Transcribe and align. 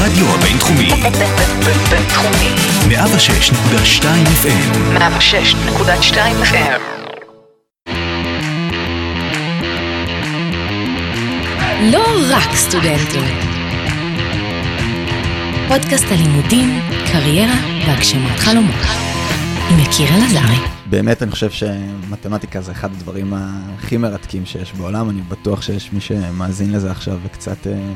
הרדיו 0.00 0.26
הבינתחומי, 0.34 0.90
בינתחומי. 1.90 2.50
106.2 2.88 4.04
FM, 4.42 4.98
106.2 4.98 6.16
FM. 6.44 6.80
לא 11.92 12.04
רק 12.30 12.54
סטודנטים. 12.54 13.24
פודקאסט 15.68 16.06
הלימודים, 16.10 16.80
קריירה 17.12 17.56
והגשמת 17.86 18.38
חלומות. 18.38 18.86
עם 19.70 19.78
יקיר 19.78 20.08
אלעזרי. 20.08 20.56
באמת 20.86 21.22
אני 21.22 21.30
חושב 21.30 21.50
שמתמטיקה 21.50 22.60
זה 22.60 22.72
אחד 22.72 22.92
הדברים 22.92 23.34
הכי 23.34 23.96
מרתקים 23.96 24.46
שיש 24.46 24.72
בעולם, 24.72 25.10
אני 25.10 25.20
בטוח 25.22 25.62
שיש 25.62 25.92
מי 25.92 26.00
שמאזין 26.00 26.72
לזה 26.72 26.90
עכשיו 26.90 27.18
וקצת 27.24 27.66
אה, 27.66 27.92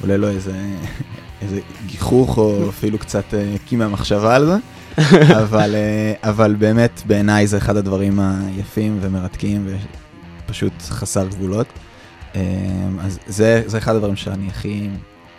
עולה 0.00 0.16
לו 0.16 0.28
איזה, 0.28 0.52
איזה 1.42 1.60
גיחוך 1.86 2.38
או 2.38 2.68
אפילו 2.70 2.98
קצת 2.98 3.34
אה, 3.34 3.54
קימה 3.66 3.88
מחשבה 3.88 4.36
על 4.36 4.46
זה, 4.46 4.56
אבל, 5.42 5.74
אה, 5.74 6.30
אבל 6.30 6.54
באמת 6.58 7.02
בעיניי 7.06 7.46
זה 7.46 7.58
אחד 7.58 7.76
הדברים 7.76 8.20
היפים 8.20 8.98
ומרתקים 9.00 9.68
ופשוט 10.46 10.72
חסר 10.82 11.26
גבולות. 11.28 11.66
אה, 12.36 12.40
אז 13.00 13.18
זה, 13.26 13.62
זה 13.66 13.78
אחד 13.78 13.94
הדברים 13.94 14.16
שאני 14.16 14.46
הכי, 14.48 14.88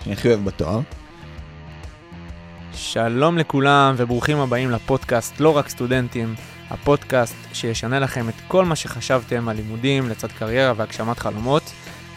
שאני 0.03 0.13
הכי 0.13 0.27
אוהב 0.27 0.45
בתואר. 0.45 0.79
שלום 2.73 3.37
לכולם 3.37 3.93
וברוכים 3.97 4.37
הבאים 4.37 4.71
לפודקאסט 4.71 5.39
לא 5.39 5.57
רק 5.57 5.69
סטודנטים, 5.69 6.35
הפודקאסט 6.69 7.35
שישנה 7.53 7.99
לכם 7.99 8.29
את 8.29 8.33
כל 8.47 8.65
מה 8.65 8.75
שחשבתם 8.75 9.49
על 9.49 9.55
לימודים 9.55 10.09
לצד 10.09 10.31
קריירה 10.31 10.73
והגשמת 10.77 11.19
חלומות. 11.19 11.71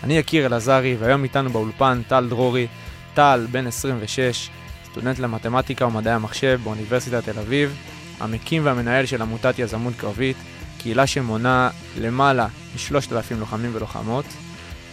אני 0.04 0.18
יקיר 0.18 0.46
אלעזרי 0.46 0.96
והיום 0.98 1.24
איתנו 1.24 1.50
באולפן 1.50 2.02
טל 2.08 2.28
דרורי. 2.28 2.66
טל, 3.16 3.46
בן 3.50 3.66
26, 3.66 4.50
סטודנט 4.84 5.18
למתמטיקה 5.18 5.86
ומדעי 5.86 6.12
המחשב 6.14 6.60
באוניברסיטת 6.64 7.24
תל 7.24 7.38
אביב, 7.38 7.76
המקים 8.20 8.66
והמנהל 8.66 9.06
של 9.06 9.22
עמותת 9.22 9.58
יזמות 9.58 9.94
קרבית, 9.96 10.36
קהילה 10.78 11.06
שמונה 11.06 11.70
למעלה 12.00 12.46
מ-3,000 12.46 13.34
לוחמים 13.38 13.70
ולוחמות. 13.74 14.24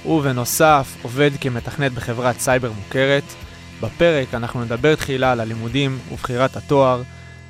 ובנוסף 0.05 0.97
עובד 1.01 1.31
כמתכנת 1.41 1.91
בחברת 1.91 2.39
סייבר 2.39 2.71
מוכרת. 2.71 3.23
בפרק 3.81 4.33
אנחנו 4.33 4.63
נדבר 4.63 4.95
תחילה 4.95 5.31
על 5.31 5.39
הלימודים 5.39 5.99
ובחירת 6.11 6.55
התואר, 6.55 7.01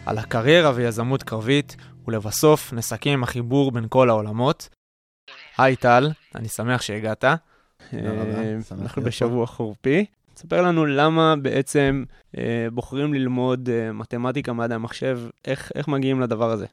על 0.06 0.18
הקריירה 0.18 0.72
ויזמות 0.76 1.24
קרבית, 1.24 1.76
ולבסוף 2.08 2.74
נסכם 2.74 3.10
עם 3.10 3.24
החיבור 3.24 3.72
בין 3.72 3.86
כל 3.90 4.10
העולמות. 4.10 4.70
היי 5.58 5.76
טל, 5.76 6.12
אני 6.36 6.48
שמח 6.48 6.82
שהגעת. 6.82 7.24
אה, 7.24 7.40
אנחנו 8.72 9.02
בשבוע 9.02 9.46
חורפי. 9.48 10.06
תספר 10.34 10.62
לנו 10.62 10.86
למה 10.86 11.36
בעצם 11.36 12.04
אה, 12.38 12.68
בוחרים 12.74 13.14
ללמוד 13.14 13.70
אה, 13.70 13.94
מתמטיקה, 13.94 14.54
מדעי 14.54 14.76
המחשב, 14.76 15.20
איך, 15.46 15.72
איך 15.76 15.88
מגיעים 15.88 16.22
לדבר 16.22 16.52
הזה. 16.52 16.66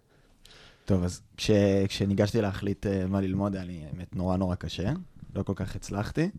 טוב, 0.90 1.04
אז 1.04 1.22
כש, 1.36 1.50
כשניגשתי 1.88 2.40
להחליט 2.40 2.86
uh, 2.86 3.06
מה 3.08 3.20
ללמוד, 3.20 3.56
היה 3.56 3.64
לי 3.64 3.84
האמת 3.84 4.16
נורא 4.16 4.36
נורא 4.36 4.54
קשה, 4.54 4.92
לא 5.34 5.42
כל 5.42 5.52
כך 5.56 5.76
הצלחתי. 5.76 6.30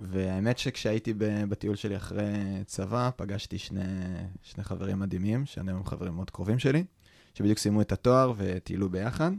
והאמת 0.00 0.58
שכשהייתי 0.58 1.14
בטיול 1.48 1.76
שלי 1.76 1.96
אחרי 1.96 2.24
צבא, 2.66 3.10
פגשתי 3.16 3.58
שני, 3.58 3.80
שני 4.42 4.64
חברים 4.64 4.98
מדהימים, 4.98 5.46
שאני 5.46 5.70
היום 5.70 5.84
חברים 5.84 6.14
מאוד 6.14 6.30
קרובים 6.30 6.58
שלי, 6.58 6.84
שבדיוק 7.34 7.58
סיימו 7.58 7.80
את 7.80 7.92
התואר 7.92 8.32
וטיילו 8.36 8.88
ביחד, 8.88 9.30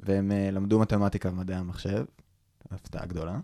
והם 0.00 0.30
uh, 0.30 0.54
למדו 0.54 0.78
מתמטיקה 0.78 1.28
ומדעי 1.28 1.56
המחשב, 1.56 2.04
הפתעה 2.70 3.06
גדולה, 3.06 3.38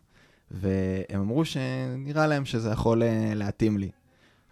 והם 0.53 1.21
אמרו 1.21 1.45
שנראה 1.45 2.27
להם 2.27 2.45
שזה 2.45 2.71
יכול 2.71 3.03
uh, 3.03 3.35
להתאים 3.35 3.79
לי. 3.79 3.91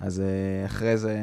אז 0.00 0.18
uh, 0.18 0.66
אחרי 0.66 0.98
זה, 0.98 1.22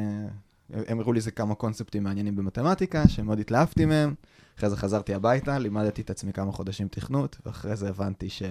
הם 0.70 1.00
הראו 1.00 1.12
לי 1.12 1.16
איזה 1.16 1.30
כמה 1.30 1.54
קונספטים 1.54 2.02
מעניינים 2.02 2.36
במתמטיקה, 2.36 3.08
שמאוד 3.08 3.40
התלהבתי 3.40 3.84
מהם. 3.84 4.14
אחרי 4.58 4.70
זה 4.70 4.76
חזרתי 4.76 5.14
הביתה, 5.14 5.58
לימדתי 5.58 6.02
את 6.02 6.10
עצמי 6.10 6.32
כמה 6.32 6.52
חודשים 6.52 6.88
תכנות, 6.88 7.36
ואחרי 7.46 7.76
זה 7.76 7.88
הבנתי 7.88 8.30
ש... 8.30 8.42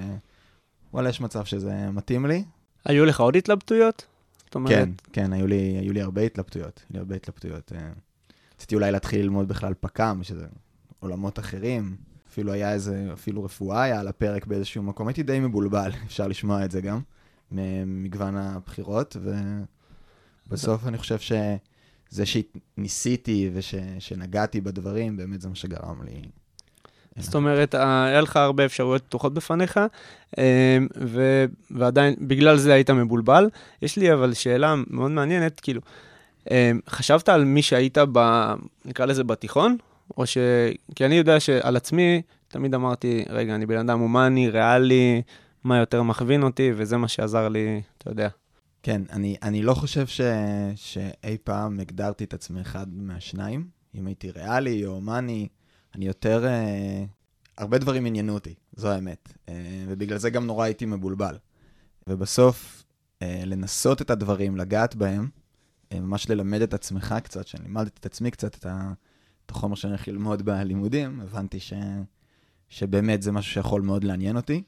וואלה, 0.94 1.10
יש 1.10 1.22
מצב 1.22 1.46
שזה 1.46 1.92
מתאים 1.92 2.26
לי. 2.26 2.44
היו 2.86 3.06
לך 3.06 3.20
עוד 3.20 3.36
התלבטויות? 3.36 4.06
אומרת, 4.58 4.72
כן, 4.72 4.90
כן, 5.14 5.34
היו 5.34 5.48
לי, 5.48 5.78
היו 5.82 5.94
לי 5.94 6.02
הרבה 6.02 6.22
התלבטויות. 6.22 6.84
היו 6.90 6.94
לי 6.94 7.00
הרבה 7.00 7.16
התלבטויות. 7.16 7.72
אה, 7.76 7.90
רציתי 8.56 8.76
אולי 8.76 8.92
להתחיל 8.92 9.22
ללמוד 9.22 9.48
בכלל 9.48 9.74
פק"ם, 9.80 10.20
שזה 10.24 10.46
עולמות 11.00 11.40
אחרים. 11.40 11.96
אפילו 12.38 12.52
היה 12.52 12.74
איזה, 12.74 13.10
אפילו 13.14 13.44
רפואה 13.44 13.84
היה 13.84 14.00
על 14.00 14.08
הפרק 14.08 14.46
באיזשהו 14.46 14.84
מקום. 14.84 15.08
הייתי 15.08 15.24
די 15.24 15.40
מבולבל, 15.40 15.92
אפשר 16.08 16.28
לשמוע 16.28 16.66
את 16.66 16.72
זה 16.72 16.82
גם, 16.82 17.00
ממגוון 17.52 18.36
הבחירות, 18.38 19.18
ובסוף 20.48 20.88
אני 20.88 20.98
חושב 20.98 21.18
שזה 21.20 22.26
שניסיתי 22.26 23.50
ושנגעתי 23.54 24.62
בדברים, 24.62 25.18
באמת 25.18 25.42
זה 25.42 25.50
מה 25.50 25.56
שגרם 25.56 26.04
לי. 26.04 26.22
זאת 27.18 27.36
אומרת, 27.36 27.76
היה 27.76 28.22
לך 28.22 28.36
הרבה 28.36 28.66
אפשרויות 28.66 29.04
פתוחות 29.04 29.34
בפניך, 29.34 29.80
אה, 30.38 30.78
ו- 30.98 31.46
ועדיין, 31.72 32.16
בגלל 32.22 32.58
זה 32.58 32.74
היית 32.74 32.90
מבולבל. 32.90 33.50
יש 33.82 33.98
לי 33.98 34.14
אבל 34.14 34.34
שאלה 34.34 34.76
מאוד 34.88 35.12
מעניינת, 35.12 35.60
כאילו, 35.60 35.82
אה, 36.52 36.72
חשבת 36.90 37.30
על 37.30 37.46
מי 37.46 37.62
שהיית, 37.62 37.98
ב, 38.12 38.20
נקרא 38.86 39.06
לזה 39.06 39.24
בתיכון? 39.24 39.78
או 40.18 40.26
ש... 40.26 40.38
כי 40.96 41.06
אני 41.06 41.16
יודע 41.16 41.40
שעל 41.40 41.76
עצמי, 41.76 42.22
תמיד 42.48 42.74
אמרתי, 42.74 43.26
רגע, 43.30 43.56
אני 43.56 43.66
בן 43.66 43.78
אדם 43.78 44.00
הומני, 44.00 44.50
ריאלי, 44.50 45.22
מה 45.64 45.78
יותר 45.78 46.04
מכווין 46.04 46.44
אותי, 46.44 46.72
וזה 46.76 46.98
מה 46.98 47.08
שעזר 47.08 47.50
לי, 47.50 47.82
אתה 47.98 48.12
יודע. 48.12 48.30
כן, 48.84 49.02
אני, 49.12 49.36
אני 49.44 49.62
לא 49.62 49.74
חושב 49.74 50.08
ש, 50.08 50.22
שאי 50.76 51.38
פעם 51.44 51.80
הגדרתי 51.80 52.24
את 52.24 52.34
עצמי 52.34 52.62
אחד 52.62 52.88
מהשניים. 52.94 53.68
אם 53.96 54.08
הייתי 54.08 54.32
ריאלי 54.32 54.86
או 54.86 54.92
הומני, 54.92 55.48
אני 55.96 56.06
יותר... 56.06 56.46
אה, 56.46 57.06
הרבה 57.58 57.78
דברים 57.78 58.06
עניינו 58.06 58.34
אותי, 58.34 58.54
זו 58.76 58.88
האמת. 58.88 59.34
אה, 59.50 59.86
ובגלל 59.88 60.18
זה 60.18 60.30
גם 60.30 60.46
נורא 60.46 60.66
הייתי 60.66 60.86
מבולבל. 60.86 61.38
ובסוף, 62.08 62.84
אה, 63.22 63.42
לנסות 63.46 64.02
את 64.02 64.10
הדברים, 64.10 64.58
לגעת 64.58 64.96
בהם, 64.96 65.30
אה, 65.92 66.00
ממש 66.00 66.30
ללמד 66.30 66.62
את 66.62 66.74
עצמך 66.74 67.16
קצת, 67.24 67.48
שאני 67.48 67.64
לימדתי 67.64 67.98
את 68.00 68.06
עצמי 68.06 68.32
קצת 68.32 68.56
את, 68.56 68.66
ה, 68.66 68.94
את 69.48 69.52
החומר 69.52 69.76
שאני 69.76 69.92
הולך 69.92 70.08
ללמוד 70.08 70.42
בלימודים, 70.42 71.22
הבנתי 71.22 71.60
ש, 71.60 71.74
שבאמת 72.70 73.22
זה 73.22 73.32
משהו 73.32 73.52
שיכול 73.54 73.82
מאוד 73.82 74.04
לעניין 74.04 74.36
אותי. 74.36 74.64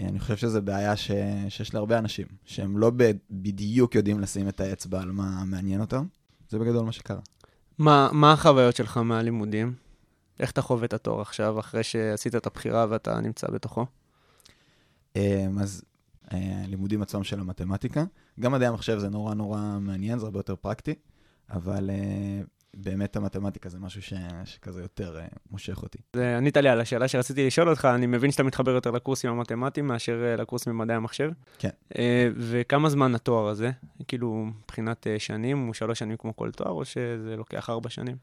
אה, 0.00 0.08
אני 0.08 0.20
חושב 0.20 0.36
שזו 0.36 0.62
בעיה 0.62 0.96
ש, 0.96 1.10
שיש 1.48 1.74
להרבה 1.74 1.98
אנשים, 1.98 2.26
שהם 2.44 2.78
לא 2.78 2.90
ב, 2.96 3.10
בדיוק 3.30 3.94
יודעים 3.94 4.20
לשים 4.20 4.48
את 4.48 4.60
האצבע 4.60 5.02
על 5.02 5.12
מה 5.12 5.44
מעניין 5.44 5.80
אותם. 5.80 6.06
זה 6.48 6.58
בגדול 6.58 6.84
מה 6.84 6.92
שקרה. 6.92 7.20
מה, 7.78 8.08
מה 8.12 8.32
החוויות 8.32 8.76
שלך 8.76 8.96
מהלימודים? 8.96 9.74
איך 10.40 10.50
אתה 10.50 10.62
חווה 10.62 10.84
את 10.84 10.92
התואר 10.92 11.20
עכשיו, 11.20 11.60
אחרי 11.60 11.82
שעשית 11.82 12.34
את 12.34 12.46
הבחירה 12.46 12.86
ואתה 12.88 13.20
נמצא 13.20 13.46
בתוכו? 13.50 13.86
אה, 15.16 15.46
אז 15.60 15.82
אה, 16.32 16.62
הלימודים 16.64 17.02
עצמם 17.02 17.24
של 17.24 17.40
המתמטיקה, 17.40 18.04
גם 18.40 18.52
מדעי 18.52 18.68
המחשב 18.68 18.98
זה 18.98 19.08
נורא 19.08 19.34
נורא 19.34 19.78
מעניין, 19.80 20.18
זה 20.18 20.24
הרבה 20.24 20.38
יותר 20.38 20.56
פרקטי, 20.56 20.94
אבל 21.50 21.90
באמת 22.76 23.16
המתמטיקה 23.16 23.68
זה 23.68 23.78
משהו 23.78 24.02
ש, 24.02 24.14
שכזה 24.44 24.82
יותר 24.82 25.18
אה, 25.18 25.26
מושך 25.50 25.82
אותי. 25.82 25.98
זה 26.16 26.36
ענית 26.36 26.56
לי 26.56 26.68
על 26.68 26.80
השאלה 26.80 27.08
שרציתי 27.08 27.46
לשאול 27.46 27.68
אותך, 27.68 27.88
אני 27.94 28.06
מבין 28.06 28.30
שאתה 28.30 28.42
מתחבר 28.42 28.70
יותר 28.70 28.90
לקורסים 28.90 29.30
המתמטיים 29.30 29.86
מאשר 29.86 30.24
אה, 30.24 30.36
לקורסים 30.36 30.72
במדעי 30.72 30.96
המחשב. 30.96 31.30
כן. 31.58 31.68
אה, 31.98 32.28
וכמה 32.36 32.90
זמן 32.90 33.14
התואר 33.14 33.48
הזה? 33.48 33.70
כאילו, 34.08 34.46
מבחינת 34.64 35.06
שנים, 35.18 35.66
הוא 35.66 35.74
שלוש 35.74 35.98
שנים 35.98 36.16
כמו 36.16 36.36
כל 36.36 36.50
תואר, 36.50 36.70
או 36.70 36.84
שזה 36.84 37.34
לוקח 37.36 37.70
ארבע 37.70 37.90
שנים? 37.90 38.16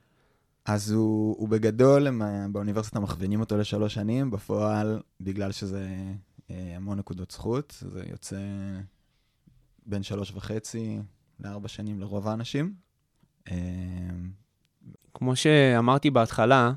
אז 0.66 0.91
הוא, 0.91 1.35
הוא 1.39 1.50
בגדול, 1.50 2.07
הם, 2.07 2.22
באוניברסיטה 2.53 3.00
מכווינים 3.00 3.39
אותו 3.39 3.57
לשלוש 3.57 3.94
שנים, 3.94 4.31
בפועל, 4.31 5.01
בגלל 5.22 5.51
שזה 5.51 5.88
המון 6.50 7.00
נקודות 7.00 7.31
זכות, 7.31 7.83
זה 7.88 8.03
יוצא 8.09 8.38
בין 9.85 10.03
שלוש 10.03 10.31
וחצי 10.31 11.00
לארבע 11.39 11.68
שנים 11.68 12.00
לרוב 12.00 12.27
האנשים. 12.27 12.74
כמו 15.13 15.36
שאמרתי 15.36 16.10
בהתחלה, 16.10 16.72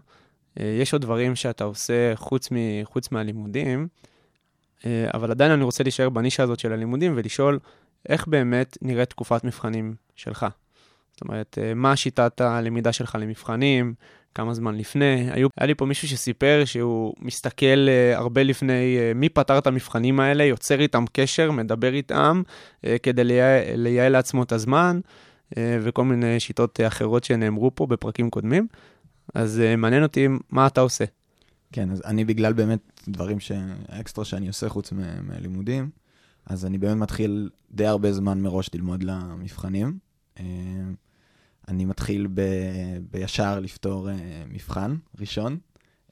אה, 0.61 0.77
יש 0.81 0.93
עוד 0.93 1.03
דברים 1.03 1.37
שאתה 1.37 1.65
עושה 1.65 2.17
חוץ, 2.17 2.53
מ, 2.53 2.57
חוץ 2.85 3.13
מהלימודים, 3.13 3.89
אה, 4.87 5.07
אבל 5.15 5.31
עדיין 5.31 5.51
אני 5.51 5.65
רוצה 5.65 5.83
להישאר 5.83 6.09
בנישה 6.09 6.43
הזאת 6.43 6.59
של 6.59 6.73
הלימודים 6.73 7.13
ולשאול 7.17 7.59
איך 8.09 8.27
באמת 8.27 8.79
נראית 8.83 9.11
תקופת 9.11 9.45
מבחנים 9.45 9.95
שלך. 10.17 10.47
זאת 11.13 11.23
אומרת, 11.23 11.59
אה, 11.63 11.75
מה 11.75 11.97
שיטת 11.97 12.41
הלמידה 12.41 12.93
שלך 12.93 13.19
למבחנים, 13.21 13.95
כמה 14.35 14.55
זמן 14.55 14.75
לפני. 14.75 15.29
היו, 15.31 15.49
היה 15.59 15.67
לי 15.67 15.75
פה 15.75 15.87
מישהו 15.87 16.09
שסיפר 16.09 16.63
שהוא 16.65 17.15
מסתכל 17.19 17.89
הרבה 18.15 18.43
לפני 18.43 18.97
מי 19.15 19.29
פתר 19.29 19.59
את 19.59 19.67
המבחנים 19.67 20.21
האלה, 20.21 20.45
יוצר 20.45 20.81
איתם 20.81 21.05
קשר, 21.13 21.51
מדבר 21.51 21.95
איתם, 21.95 22.43
כדי 23.03 23.25
לייעל, 23.77 24.13
לעצמו 24.13 24.43
את 24.43 24.53
הזמן, 24.53 25.01
וכל 25.59 26.05
מיני 26.05 26.41
שיטות 26.41 26.81
אה, 26.81 26.87
אחרות 26.87 27.25
שנאמרו 27.25 27.75
פה 27.75 27.87
בפרקים 27.87 28.31
קודמים. 28.31 28.67
אז 29.35 29.61
אה, 29.61 29.77
מעניין 29.77 30.03
אותי 30.03 30.29
מה 30.51 30.67
אתה 30.67 30.81
עושה. 30.81 31.05
כן, 31.73 31.91
אז 31.91 32.03
אני 32.05 32.25
בגלל 32.25 32.53
באמת 32.53 33.03
דברים 33.09 33.41
ש... 33.41 33.53
האקסטרה 33.89 34.25
שאני 34.25 34.49
עושה 34.49 34.69
חוץ 34.69 34.93
מה- 34.93 35.23
מהלימודים, 35.23 35.91
אז 36.47 36.67
אני 36.67 36.79
באמת 36.79 36.97
מתחיל 36.97 37.51
די 37.71 37.87
הרבה 37.87 38.13
זמן 38.13 38.41
מראש 38.41 38.71
ללמוד 38.75 39.03
למבחנים. 39.03 39.99
אה, 40.41 40.45
אני 41.69 41.85
מתחיל 41.85 42.29
ב, 42.35 42.41
בישר 43.11 43.61
לפתור 43.61 44.11
אה, 44.11 44.15
מבחן 44.53 44.97
ראשון, 45.21 45.59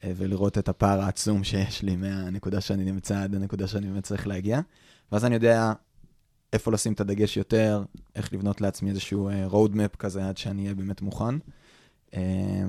אה, 0.03 0.11
ולראות 0.15 0.57
את 0.57 0.69
הפער 0.69 1.01
העצום 1.01 1.43
שיש 1.43 1.83
לי 1.83 1.95
מהנקודה 1.95 2.61
שאני 2.61 2.83
נמצא 2.91 3.23
עד 3.23 3.35
הנקודה 3.35 3.67
שאני 3.67 3.87
באמת 3.87 4.03
צריך 4.03 4.27
להגיע. 4.27 4.59
ואז 5.11 5.25
אני 5.25 5.35
יודע 5.35 5.73
איפה 6.53 6.71
לשים 6.71 6.93
את 6.93 7.01
הדגש 7.01 7.37
יותר, 7.37 7.83
איך 8.15 8.33
לבנות 8.33 8.61
לעצמי 8.61 8.89
איזשהו 8.89 9.29
אה, 9.29 9.47
road 9.47 9.71
map 9.71 9.97
כזה 9.97 10.29
עד 10.29 10.37
שאני 10.37 10.61
אהיה 10.63 10.73
באמת 10.73 11.01
מוכן. 11.01 11.35
אה, 12.13 12.65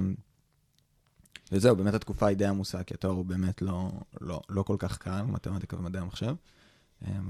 וזהו, 1.53 1.77
באמת 1.77 1.95
התקופה 1.95 2.27
היא 2.27 2.37
די 2.37 2.47
עמוסה, 2.47 2.83
כי 2.83 2.95
התואר 2.95 3.13
הוא 3.13 3.25
באמת 3.25 3.63
לא, 3.63 3.91
לא, 4.21 4.41
לא 4.49 4.63
כל 4.63 4.77
כך 4.79 4.99
קל, 4.99 5.23
מתמטיקה 5.23 5.77
ומדעי 5.77 6.03
המחשב, 6.03 6.35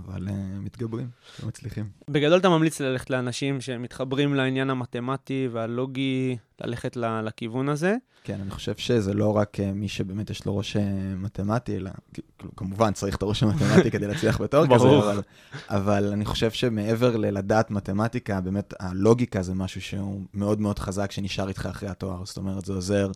אבל 0.05 0.29
אה, 0.29 0.35
מתגברים, 0.61 1.09
לא 1.43 1.49
מצליחים. 1.49 1.85
בגדול 2.09 2.39
אתה 2.39 2.49
ממליץ 2.49 2.81
ללכת 2.81 3.11
לאנשים 3.11 3.61
שמתחברים 3.61 4.35
לעניין 4.35 4.71
המתמטי 4.71 5.49
והלוגי, 5.53 6.37
ללכת 6.61 6.97
לכיוון 6.97 7.69
הזה. 7.69 7.97
כן, 8.25 8.41
אני 8.41 8.51
חושב 8.51 8.77
שזה 8.77 9.15
לא 9.15 9.37
רק 9.37 9.61
אה, 9.61 9.73
מי 9.73 9.89
שבאמת 9.89 10.31
יש 10.31 10.47
לו 10.47 10.57
ראש 10.57 10.77
אה, 10.77 10.83
מתמטי, 11.17 11.77
אלא 11.77 11.91
כאילו, 12.13 12.57
כמובן 12.57 12.93
צריך 12.93 13.17
את 13.17 13.23
הראש 13.23 13.43
המתמטי 13.43 13.91
כדי 13.91 14.07
להצליח 14.07 14.41
בתואר 14.41 14.67
כזה. 14.67 14.89
אבל, 14.99 15.21
אבל 15.69 16.13
אני 16.13 16.25
חושב 16.25 16.51
שמעבר 16.51 17.17
ללדעת 17.17 17.71
מתמטיקה, 17.71 18.41
באמת 18.41 18.75
הלוגיקה 18.81 19.43
זה 19.43 19.55
משהו 19.55 19.81
שהוא 19.81 20.21
מאוד 20.35 20.61
מאוד 20.61 20.79
חזק, 20.79 21.11
שנשאר 21.11 21.49
איתך 21.49 21.67
אחרי 21.71 21.89
התואר. 21.89 22.25
זאת 22.25 22.37
אומרת, 22.37 22.65
זה 22.65 22.73
עוזר 22.73 23.11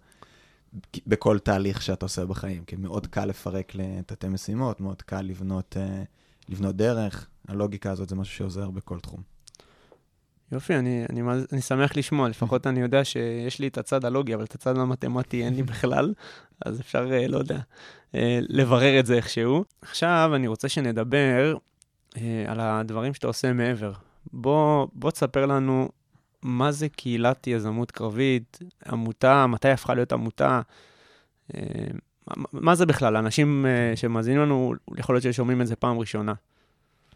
בכל 1.07 1.39
תהליך 1.39 1.83
שאתה 1.83 2.05
עושה 2.05 2.25
בחיים, 2.25 2.65
כי 2.65 2.77
מאוד 2.77 3.07
קל 3.07 3.25
לפרק 3.25 3.73
לתתי 3.75 4.29
משימות, 4.29 4.81
מאוד 4.81 5.03
קל 5.03 5.23
לבנות, 5.23 5.77
אה, 5.77 6.03
לבנות 6.49 6.77
דרך. 6.77 7.29
הלוגיקה 7.49 7.91
הזאת 7.91 8.09
זה 8.09 8.17
משהו 8.17 8.35
שעוזר 8.35 8.71
בכל 8.71 9.01
תחום. 9.01 9.23
יופי, 10.53 10.75
אני, 10.75 11.05
אני, 11.11 11.23
אני 11.53 11.61
שמח 11.61 11.97
לשמוע, 11.97 12.29
לפחות 12.29 12.67
אני 12.67 12.81
יודע 12.81 13.05
שיש 13.05 13.59
לי 13.59 13.69
את 13.69 13.79
הצד 13.79 14.05
הלוגי, 14.05 14.35
אבל 14.35 14.45
את 14.45 14.55
הצד 14.55 14.79
המתמטי 14.79 15.45
אין 15.45 15.55
לי 15.55 15.63
בכלל, 15.73 16.15
אז 16.67 16.81
אפשר, 16.81 17.13
אה, 17.13 17.29
לא 17.29 17.39
יודע, 17.39 17.59
אה, 18.15 18.39
לברר 18.49 19.01
את 19.01 19.07
זה 19.07 19.15
איכשהו. 19.15 19.65
עכשיו 19.83 20.33
אני 20.35 20.47
רוצה 20.47 20.69
שנדבר 20.69 21.57
אה, 22.17 22.45
על 22.47 22.61
הדברים 22.61 23.15
שאתה 23.15 23.27
עושה 23.27 23.53
מעבר. 23.53 23.93
בוא, 24.33 24.87
בוא 24.93 25.11
תספר 25.11 25.47
לנו 25.47 25.89
מה 26.43 26.73
זה 26.73 26.89
קהילת 26.89 27.47
יזמות 27.47 27.91
קרבית, 27.91 28.59
עמותה, 28.87 29.47
מתי 29.47 29.69
הפכה 29.69 29.95
להיות 29.95 30.13
עמותה, 30.13 30.61
מה, 32.53 32.75
זה 32.75 32.87
בכלל? 32.87 33.17
אנשים 33.17 33.67
אה, 33.67 33.97
שמאזינים 33.97 34.41
לנו, 34.41 34.75
יכול 34.97 35.15
להיות 35.15 35.23
ששומעים 35.23 35.63
את 35.63 35.67
זה 35.67 35.77
פעם 35.77 35.99
ראשונה. 35.99 36.33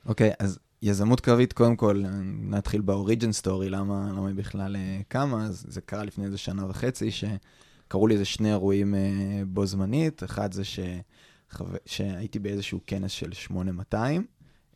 אוקיי, 0.06 0.30
אז 0.38 0.58
יזמות 0.82 1.20
קרבית, 1.20 1.52
קודם 1.52 1.76
כל, 1.76 2.02
נתחיל 2.24 2.80
באוריג'ן 2.80 3.32
סטורי, 3.32 3.70
למה, 3.70 4.10
למה 4.16 4.28
היא 4.28 4.36
בכלל 4.36 4.76
אה, 4.76 5.00
קמה, 5.08 5.44
אז 5.44 5.64
זה 5.68 5.80
קרה 5.80 6.04
לפני 6.04 6.24
איזה 6.24 6.38
שנה 6.38 6.66
וחצי, 6.70 7.10
שקרו 7.10 8.06
לי 8.06 8.14
איזה 8.14 8.24
שני 8.24 8.50
אירועים 8.50 8.94
אה, 8.94 9.42
בו 9.46 9.66
זמנית, 9.66 10.24
אחד 10.24 10.52
זה 10.52 10.62
שחו... 10.64 11.64
שהייתי 11.86 12.38
באיזשהו 12.38 12.80
כנס 12.86 13.10
של 13.10 13.32
8200, 13.32 14.26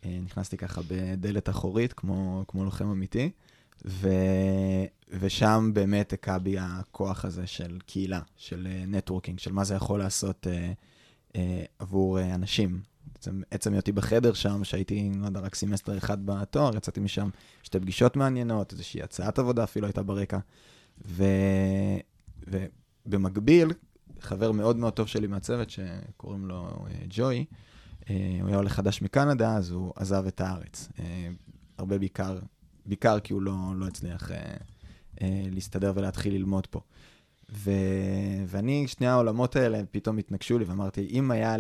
אה, 0.05 0.19
נכנסתי 0.25 0.57
ככה 0.57 0.81
בדלת 0.89 1.49
אחורית, 1.49 1.93
כמו, 1.93 2.45
כמו 2.49 2.65
לוחם 2.65 2.91
אמיתי, 2.91 3.31
ו... 3.87 4.09
ושם 5.21 5.71
באמת 5.75 6.13
הכה 6.13 6.39
בי 6.39 6.59
הכוח 6.59 7.25
הזה 7.25 7.47
של 7.47 7.79
קהילה, 7.87 8.21
של 8.37 8.69
networking, 8.87 9.39
של 9.39 9.53
מה 9.53 9.65
זה 9.65 9.75
יכול 9.75 9.99
לעשות 9.99 10.47
אה, 10.47 10.73
אה, 11.37 11.65
עבור 11.79 12.19
אה, 12.19 12.35
אנשים. 12.35 12.81
בעצם 13.13 13.43
עצם 13.51 13.73
היותי 13.73 13.93
בחדר 13.93 14.33
שם, 14.33 14.65
שהייתי, 14.65 15.11
לא 15.21 15.27
יודע, 15.27 15.41
רק 15.41 15.55
סמסטר 15.55 15.99
אחד 15.99 16.27
בתואר, 16.27 16.77
יצאתי 16.77 17.01
משם 17.01 17.29
שתי 17.63 17.81
פגישות 17.81 18.17
מעניינות, 18.17 18.73
איזושהי 18.73 19.03
הצעת 19.03 19.39
עבודה 19.39 19.65
אפילו 19.65 19.87
הייתה 19.87 20.03
ברקע. 20.03 20.39
ו... 21.07 21.25
ובמקביל, 23.07 23.73
חבר 24.21 24.53
מאוד 24.53 24.77
מאוד 24.77 24.93
טוב 24.93 25.07
שלי 25.07 25.27
מהצוות, 25.27 25.71
שקוראים 25.71 26.47
לו 26.47 26.87
אה, 26.91 26.95
ג'וי, 27.09 27.45
אה, 28.11 28.39
הוא 28.41 28.49
היה 28.49 28.57
עולה 28.57 28.71
חדש 28.71 29.03
מקנדה, 29.03 29.57
אז 29.57 29.71
הוא 29.71 29.93
עזב 29.97 30.27
את 30.27 30.41
הארץ. 30.41 30.89
אה, 30.99 31.29
הרבה 31.79 31.99
בעיקר, 31.99 32.39
בעיקר 32.87 33.21
כי 33.21 33.33
הוא 33.33 33.43
לא, 33.43 33.53
לא 33.77 33.87
הצליח 33.87 34.31
אה, 34.31 34.37
אה, 35.23 35.43
להסתדר 35.51 35.93
ולהתחיל 35.95 36.35
ללמוד 36.35 36.67
פה. 36.67 36.81
ו... 37.53 37.71
ואני, 38.47 38.89
שני 38.89 39.07
העולמות 39.07 39.57
האלה 39.57 39.81
פתאום 39.91 40.19
התנגשו 40.19 40.59
לי, 40.59 40.65
ואמרתי, 40.65 41.09
אם 41.11 41.31
היה 41.31 41.57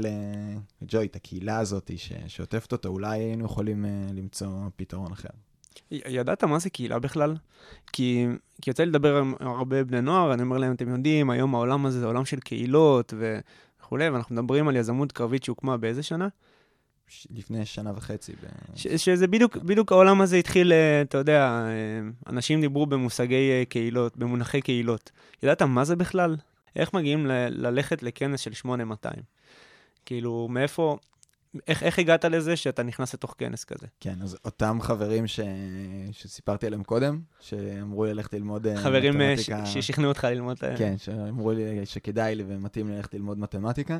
לג'וי 0.82 1.06
את 1.06 1.16
הקהילה 1.16 1.58
הזאת 1.58 1.90
ש... 1.96 2.12
שעוטפת 2.26 2.72
אותו, 2.72 2.88
אולי 2.88 3.18
היינו 3.18 3.44
יכולים 3.44 3.84
uh, 3.84 4.12
למצוא 4.12 4.48
פתרון 4.76 5.12
אחר. 5.12 5.28
ידעת 5.90 6.44
מה 6.44 6.58
זה 6.58 6.70
קהילה 6.70 6.98
בכלל? 6.98 7.36
כי, 7.92 8.26
כי 8.62 8.70
יוצא 8.70 8.82
לי 8.82 8.90
לדבר 8.90 9.16
עם 9.16 9.34
הרבה 9.40 9.84
בני 9.84 10.00
נוער, 10.00 10.34
אני 10.34 10.42
אומר 10.42 10.58
להם, 10.58 10.72
אתם 10.72 10.88
יודעים, 10.88 11.30
היום 11.30 11.54
העולם 11.54 11.86
הזה 11.86 12.00
זה 12.00 12.06
עולם 12.06 12.24
של 12.24 12.40
קהילות 12.40 13.14
וכולי, 13.18 14.08
ואנחנו 14.08 14.34
מדברים 14.34 14.68
על 14.68 14.76
יזמות 14.76 15.12
קרבית 15.12 15.44
שהוקמה 15.44 15.76
באיזה 15.76 16.02
שנה? 16.02 16.28
ש... 17.08 17.26
לפני 17.34 17.64
שנה 17.66 17.92
וחצי. 17.96 18.32
ב... 18.32 18.46
ש- 18.78 18.86
שזה 18.86 19.26
בדיוק, 19.26 19.56
בדיוק 19.56 19.92
העולם 19.92 20.20
הזה 20.20 20.36
התחיל, 20.36 20.72
אה, 20.72 21.00
אתה 21.02 21.18
יודע, 21.18 21.42
אה, 21.42 21.70
אנשים 22.32 22.60
דיברו 22.60 22.86
במושגי 22.86 23.34
אה, 23.50 23.62
קהילות, 23.68 24.16
במונחי 24.16 24.60
קהילות. 24.60 25.10
ידעת 25.42 25.62
מה 25.62 25.84
זה 25.84 25.96
בכלל? 25.96 26.36
איך 26.76 26.94
מגיעים 26.94 27.26
ל- 27.26 27.32
ללכת 27.66 28.02
לכנס 28.02 28.40
של 28.40 28.52
8200? 28.52 29.22
כאילו, 30.06 30.48
מאיפה, 30.50 30.96
איך, 31.68 31.82
איך 31.82 31.98
הגעת 31.98 32.24
לזה 32.24 32.56
שאתה 32.56 32.82
נכנס 32.82 33.14
לתוך 33.14 33.34
כנס 33.38 33.64
כזה? 33.64 33.86
כן, 34.00 34.14
אז 34.22 34.36
אותם 34.44 34.78
חברים 34.80 35.26
ש... 35.26 35.40
שסיפרתי 36.12 36.66
עליהם 36.66 36.82
קודם, 36.84 37.20
שאמרו 37.40 38.04
לי 38.04 38.14
ללכת 38.14 38.32
ללמוד 38.34 38.66
חברים 38.76 39.18
מתמטיקה... 39.18 39.66
ש- 39.66 39.74
ששכנעו 39.74 40.08
אותך 40.08 40.24
ללמוד... 40.24 40.58
כן, 40.78 40.94
שאמרו 40.98 41.52
לי 41.52 41.86
שכדאי 41.86 42.34
לי 42.34 42.44
ומתאים 42.48 42.88
לי 42.88 42.96
ללכת 42.96 43.14
ללמוד 43.14 43.38
מתמטיקה. 43.38 43.98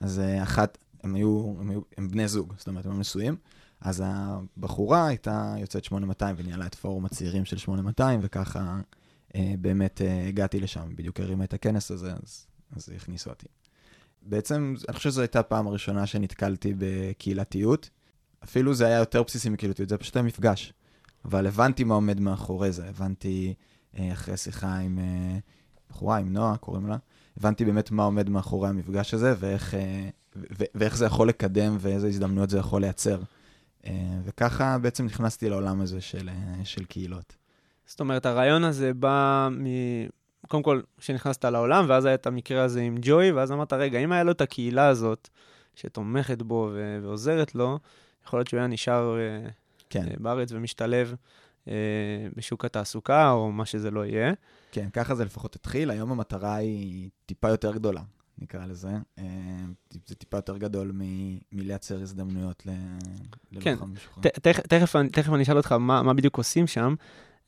אז 0.00 0.22
אחת, 0.42 0.78
הם 1.02 1.14
היו, 1.14 1.54
הם 1.60 1.70
היו, 1.70 1.80
הם 1.98 2.08
בני 2.08 2.28
זוג, 2.28 2.54
זאת 2.58 2.68
אומרת, 2.68 2.86
הם 2.86 3.00
נשואים. 3.00 3.36
אז 3.80 4.02
הבחורה 4.06 5.06
הייתה 5.06 5.54
יוצאת 5.58 5.84
8200 5.84 6.34
וניהלה 6.38 6.66
את 6.66 6.74
פורום 6.74 7.04
הצעירים 7.04 7.44
של 7.44 7.58
8200, 7.58 8.20
וככה 8.22 8.80
אה, 9.34 9.54
באמת 9.60 10.02
אה, 10.02 10.28
הגעתי 10.28 10.60
לשם, 10.60 10.96
בדיוק 10.96 11.20
הרימה 11.20 11.44
את 11.44 11.54
הכנס 11.54 11.90
הזה, 11.90 12.12
אז, 12.22 12.46
אז 12.76 12.88
הכניסו 12.96 13.30
אותי. 13.30 13.46
בעצם, 14.22 14.74
אני 14.88 14.96
חושב 14.96 15.10
שזו 15.10 15.20
הייתה 15.20 15.40
הפעם 15.40 15.66
הראשונה 15.66 16.06
שנתקלתי 16.06 16.74
בקהילתיות. 16.78 17.90
אפילו 18.44 18.74
זה 18.74 18.86
היה 18.86 18.98
יותר 18.98 19.22
בסיסי 19.22 19.48
מקהילתיות, 19.48 19.88
זה 19.88 19.98
פשוט 19.98 20.16
היה 20.16 20.22
מפגש. 20.22 20.72
אבל 21.24 21.46
הבנתי 21.46 21.84
מה 21.84 21.94
עומד 21.94 22.20
מאחורי 22.20 22.72
זה, 22.72 22.88
הבנתי 22.88 23.54
אה, 23.98 24.12
אחרי 24.12 24.36
שיחה 24.36 24.76
עם 24.76 24.98
אה, 24.98 25.38
בחורה, 25.90 26.18
עם 26.18 26.32
נועה, 26.32 26.56
קוראים 26.56 26.86
לה, 26.86 26.96
הבנתי 27.36 27.64
באמת 27.64 27.90
מה 27.90 28.04
עומד 28.04 28.30
מאחורי 28.30 28.68
המפגש 28.68 29.14
הזה, 29.14 29.34
ואיך, 29.38 29.74
אה, 29.74 30.08
ו- 30.36 30.64
ואיך 30.74 30.96
זה 30.96 31.04
יכול 31.04 31.28
לקדם, 31.28 31.76
ואיזה 31.80 32.06
הזדמנויות 32.06 32.50
זה 32.50 32.58
יכול 32.58 32.80
לייצר. 32.80 33.20
אה, 33.86 33.92
וככה 34.24 34.78
בעצם 34.78 35.06
נכנסתי 35.06 35.50
לעולם 35.50 35.80
הזה 35.80 36.00
של, 36.00 36.28
אה, 36.28 36.64
של 36.64 36.84
קהילות. 36.84 37.36
זאת 37.86 38.00
אומרת, 38.00 38.26
הרעיון 38.26 38.64
הזה 38.64 38.94
בא 38.94 39.48
מ... 39.52 39.66
קודם 40.48 40.62
כל, 40.62 40.80
כשנכנסת 40.98 41.44
לעולם, 41.44 41.84
ואז 41.88 42.04
היה 42.04 42.14
את 42.14 42.26
המקרה 42.26 42.62
הזה 42.62 42.80
עם 42.80 42.98
ג'וי, 43.00 43.32
ואז 43.32 43.52
אמרת, 43.52 43.72
רגע, 43.72 43.98
אם 43.98 44.12
היה 44.12 44.22
לו 44.22 44.32
את 44.32 44.40
הקהילה 44.40 44.88
הזאת, 44.88 45.28
שתומכת 45.74 46.42
בו 46.42 46.70
ו- 46.72 46.98
ועוזרת 47.02 47.54
לו, 47.54 47.78
יכול 48.26 48.38
להיות 48.38 48.48
שהוא 48.48 48.58
היה 48.58 48.66
נשאר 48.66 49.16
אה, 49.18 49.48
כן, 49.90 50.06
בארץ 50.18 50.52
ומשתלב 50.52 51.14
בשוק 52.36 52.64
התעסוקה, 52.64 53.30
או 53.30 53.52
מה 53.52 53.66
שזה 53.66 53.90
לא 53.90 54.06
יהיה. 54.06 54.32
כן, 54.72 54.88
ככה 54.92 55.14
זה 55.14 55.24
לפחות 55.24 55.56
התחיל. 55.56 55.90
היום 55.90 56.12
המטרה 56.12 56.54
היא 56.54 57.08
טיפה 57.26 57.48
יותר 57.48 57.72
גדולה, 57.72 58.00
נקרא 58.42 58.66
לזה. 58.66 58.88
אה, 59.18 59.24
זה 60.06 60.14
טיפה 60.14 60.36
יותר 60.36 60.56
גדול 60.58 60.92
מ- 60.94 61.38
מלייצר 61.52 62.02
הזדמנויות 62.02 62.66
ל- 62.66 62.70
כן. 63.60 63.76
ת- 64.20 64.26
תכף- 64.38 64.66
תכף 64.66 64.96
אני- 64.96 65.08
תכף 65.08 65.32
אני 65.32 65.42
אשאל 65.42 65.56
אותך 65.56 65.72
מה 65.72 66.02
מה 66.02 66.14
בדיוק 66.14 66.38
עושים 66.38 66.66
שם, 66.66 66.94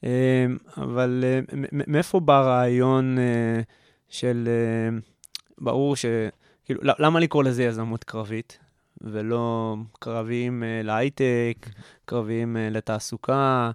אה, 0.05 0.47
אבל 0.77 1.25
אה, 1.27 1.41
מאיפה 1.87 2.21
בא 2.21 2.39
הרעיון 2.39 3.17
של... 4.09 4.49
ברור 5.59 5.97
ש... 5.97 6.05
כאילו, 6.65 6.81
למה 6.99 7.21
לקרוא 7.21 7.45
לזה 7.45 7.65
יזמות 7.65 8.05
קרבית, 8.05 8.59
ולא 9.01 9.77
קרבים 9.99 10.63
להייטק, 10.85 11.69
קרבים 12.05 12.57
לתעסוקה, 12.71 13.71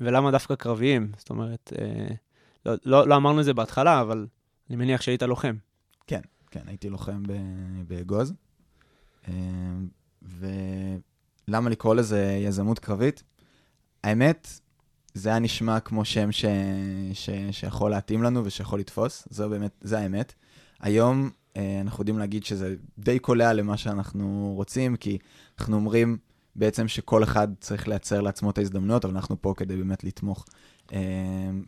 ולמה 0.00 0.30
דווקא 0.30 0.54
קרביים? 0.54 1.12
זאת 1.16 1.30
אומרת, 1.30 1.72
לא- 2.66 2.74
לא 2.84 3.08
לא 3.08 3.16
אמרנו 3.16 3.40
את 3.40 3.44
זה 3.44 3.54
בהתחלה, 3.54 4.00
אבל 4.00 4.26
אני 4.72 4.76
מניח 4.76 5.00
שהיית 5.00 5.22
לוחם. 5.22 5.54
כן, 6.50 6.60
הייתי 6.66 6.88
לוחם 6.90 7.22
באגוז. 7.86 8.32
אה, 9.28 9.34
ולמה 10.22 11.70
לקרוא 11.70 11.94
לזה 11.94 12.38
יזמות 12.40 12.78
קרבית? 12.78 13.22
האמת, 14.04 14.48
זה 15.14 15.28
היה 15.28 15.38
נשמע 15.38 15.80
כמו 15.80 16.04
שם 16.04 16.32
ש... 16.32 16.44
ש... 17.12 17.30
שיכול 17.50 17.90
להתאים 17.90 18.22
לנו 18.22 18.44
ושיכול 18.44 18.80
לתפוס, 18.80 19.28
זו 19.30 19.48
באמת, 19.48 19.72
זה 19.80 19.98
האמת. 19.98 20.34
היום 20.80 21.30
אה, 21.56 21.80
אנחנו 21.80 22.02
יודעים 22.02 22.18
להגיד 22.18 22.44
שזה 22.44 22.74
די 22.98 23.18
קולע 23.18 23.52
למה 23.52 23.76
שאנחנו 23.76 24.52
רוצים, 24.56 24.96
כי 24.96 25.18
אנחנו 25.58 25.76
אומרים 25.76 26.18
בעצם 26.56 26.88
שכל 26.88 27.22
אחד 27.22 27.48
צריך 27.60 27.88
לייצר 27.88 28.20
לעצמו 28.20 28.50
את 28.50 28.58
ההזדמנויות, 28.58 29.04
אבל 29.04 29.14
אנחנו 29.14 29.42
פה 29.42 29.54
כדי 29.56 29.76
באמת 29.76 30.04
לתמוך. 30.04 30.46
אה, 30.92 30.98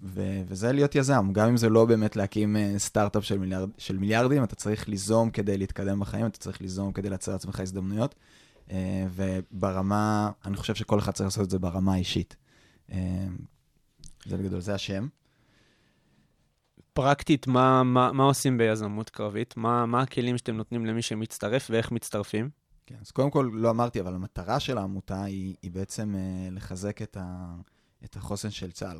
ו- 0.02 0.42
וזה 0.46 0.72
להיות 0.72 0.94
יזם, 0.94 1.32
גם 1.32 1.48
אם 1.48 1.56
זה 1.56 1.68
לא 1.68 1.84
באמת 1.84 2.16
להקים 2.16 2.56
אה, 2.56 2.74
סטארט-אפ 2.78 3.24
של, 3.24 3.38
מיליארד, 3.38 3.70
של 3.78 3.98
מיליארדים, 3.98 4.44
אתה 4.44 4.54
צריך 4.54 4.88
ליזום 4.88 5.30
כדי 5.30 5.58
להתקדם 5.58 6.00
בחיים, 6.00 6.26
אתה 6.26 6.38
צריך 6.38 6.60
ליזום 6.60 6.92
כדי 6.92 7.08
לייצר 7.08 7.32
לעצמך 7.32 7.60
הזדמנויות. 7.60 8.14
אה, 8.70 9.06
וברמה, 9.10 10.30
אני 10.44 10.56
חושב 10.56 10.74
שכל 10.74 10.98
אחד 10.98 11.12
צריך 11.12 11.26
לעשות 11.26 11.44
את 11.44 11.50
זה 11.50 11.58
ברמה 11.58 11.94
האישית. 11.94 12.36
אה, 12.92 13.26
זה 14.26 14.36
בגדול, 14.36 14.60
זה 14.60 14.74
השם. 14.74 15.08
פרקטית, 16.92 17.46
מה, 17.46 17.82
מה, 17.82 18.12
מה 18.12 18.24
עושים 18.24 18.58
ביזמות 18.58 19.10
קרבית? 19.10 19.56
מה, 19.56 19.86
מה 19.86 20.02
הכלים 20.02 20.38
שאתם 20.38 20.56
נותנים 20.56 20.86
למי 20.86 21.02
שמצטרף 21.02 21.66
ואיך 21.70 21.92
מצטרפים? 21.92 22.50
כן, 22.86 22.94
אז 23.00 23.10
קודם 23.10 23.30
כל, 23.30 23.50
לא 23.52 23.70
אמרתי, 23.70 24.00
אבל 24.00 24.14
המטרה 24.14 24.60
של 24.60 24.78
העמותה 24.78 25.24
היא, 25.24 25.54
היא 25.62 25.70
בעצם 25.70 26.14
אה, 26.16 26.48
לחזק 26.50 27.02
את, 27.02 27.16
ה, 27.20 27.54
את 28.04 28.16
החוסן 28.16 28.50
של 28.50 28.72
צה"ל. 28.72 28.98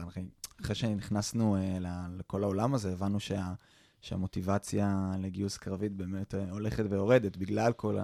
אחרי, 0.63 0.75
שנכנסנו 0.75 1.57
אה, 1.57 1.79
לכל 2.19 2.43
העולם 2.43 2.75
הזה, 2.75 2.93
הבנו 2.93 3.21
שה, 3.21 3.53
שהמוטיבציה 4.01 5.13
לגיוס 5.19 5.57
קרבית 5.57 5.93
באמת 5.93 6.35
אה, 6.35 6.51
הולכת 6.51 6.85
ויורדת, 6.91 7.37
בגלל 7.37 7.73
כל 7.73 7.99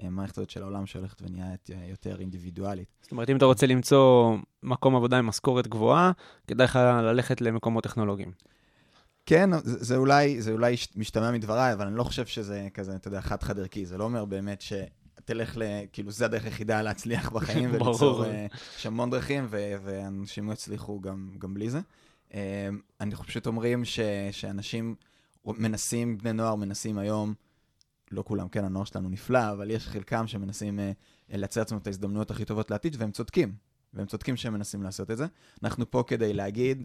המערכת 0.00 0.38
הזאת 0.38 0.50
של 0.50 0.62
העולם 0.62 0.86
שהולכת 0.86 1.22
ונהיית 1.22 1.70
אה, 1.70 1.86
יותר 1.90 2.20
אינדיבידואלית. 2.20 2.88
זאת 3.02 3.12
אומרת, 3.12 3.30
אם 3.30 3.36
אתה 3.36 3.44
רוצה 3.44 3.66
למצוא 3.66 4.36
מקום 4.62 4.96
עבודה 4.96 5.18
עם 5.18 5.26
משכורת 5.26 5.66
גבוהה, 5.66 6.12
כדאי 6.46 6.64
לך 6.64 6.76
ללכת 6.76 7.40
למקומות 7.40 7.84
טכנולוגיים. 7.84 8.32
כן, 9.26 9.50
זה, 9.64 9.84
זה 9.84 9.96
אולי, 9.96 10.42
זה 10.42 10.52
אולי 10.52 10.76
משתמע 10.96 11.30
מדבריי, 11.30 11.72
אבל 11.72 11.86
אני 11.86 11.96
לא 11.96 12.04
חושב 12.04 12.26
שזה 12.26 12.68
כזה, 12.74 12.96
אתה 12.96 13.08
יודע, 13.08 13.20
חד-חד 13.20 13.58
ערכי. 13.58 13.86
זה 13.86 13.98
לא 13.98 14.04
אומר 14.04 14.24
באמת 14.24 14.60
ש... 14.60 14.72
תלך 15.24 15.56
ל... 15.56 15.62
כאילו, 15.92 16.10
זה 16.10 16.24
הדרך 16.24 16.44
היחידה 16.44 16.82
להצליח 16.82 17.30
בחיים. 17.30 17.70
וליצור... 17.74 18.24
אה, 18.24 18.46
יש 18.78 18.86
המון 18.86 19.10
דרכים, 19.10 19.46
ו- 19.50 19.74
ואנשים 19.84 20.52
יצליחו 20.52 21.00
גם, 21.00 21.30
גם 21.38 21.54
בלי 21.54 21.70
זה. 21.70 21.80
אה, 22.34 22.68
אנחנו 23.00 23.24
פשוט 23.24 23.46
אומרים 23.46 23.84
ש- 23.84 24.00
שאנשים 24.30 24.94
מנסים, 25.46 26.18
בני 26.18 26.32
נוער 26.32 26.54
מנסים 26.54 26.98
היום, 26.98 27.34
לא 28.10 28.22
כולם, 28.26 28.48
כן, 28.48 28.64
הנוער 28.64 28.84
שלנו 28.84 29.08
נפלא, 29.08 29.50
אבל 29.52 29.70
יש 29.70 29.88
חלקם 29.88 30.26
שמנסים 30.26 30.80
אה, 30.80 30.92
לייצר 31.28 31.60
לעצמם 31.60 31.78
את 31.78 31.86
ההזדמנויות 31.86 32.30
הכי 32.30 32.44
טובות 32.44 32.70
לעתיד, 32.70 32.96
והם 32.98 33.10
צודקים. 33.10 33.54
והם 33.94 34.06
צודקים 34.06 34.36
שהם 34.36 34.52
מנסים 34.52 34.82
לעשות 34.82 35.10
את 35.10 35.16
זה. 35.16 35.26
אנחנו 35.62 35.90
פה 35.90 36.04
כדי 36.06 36.32
להגיד 36.32 36.82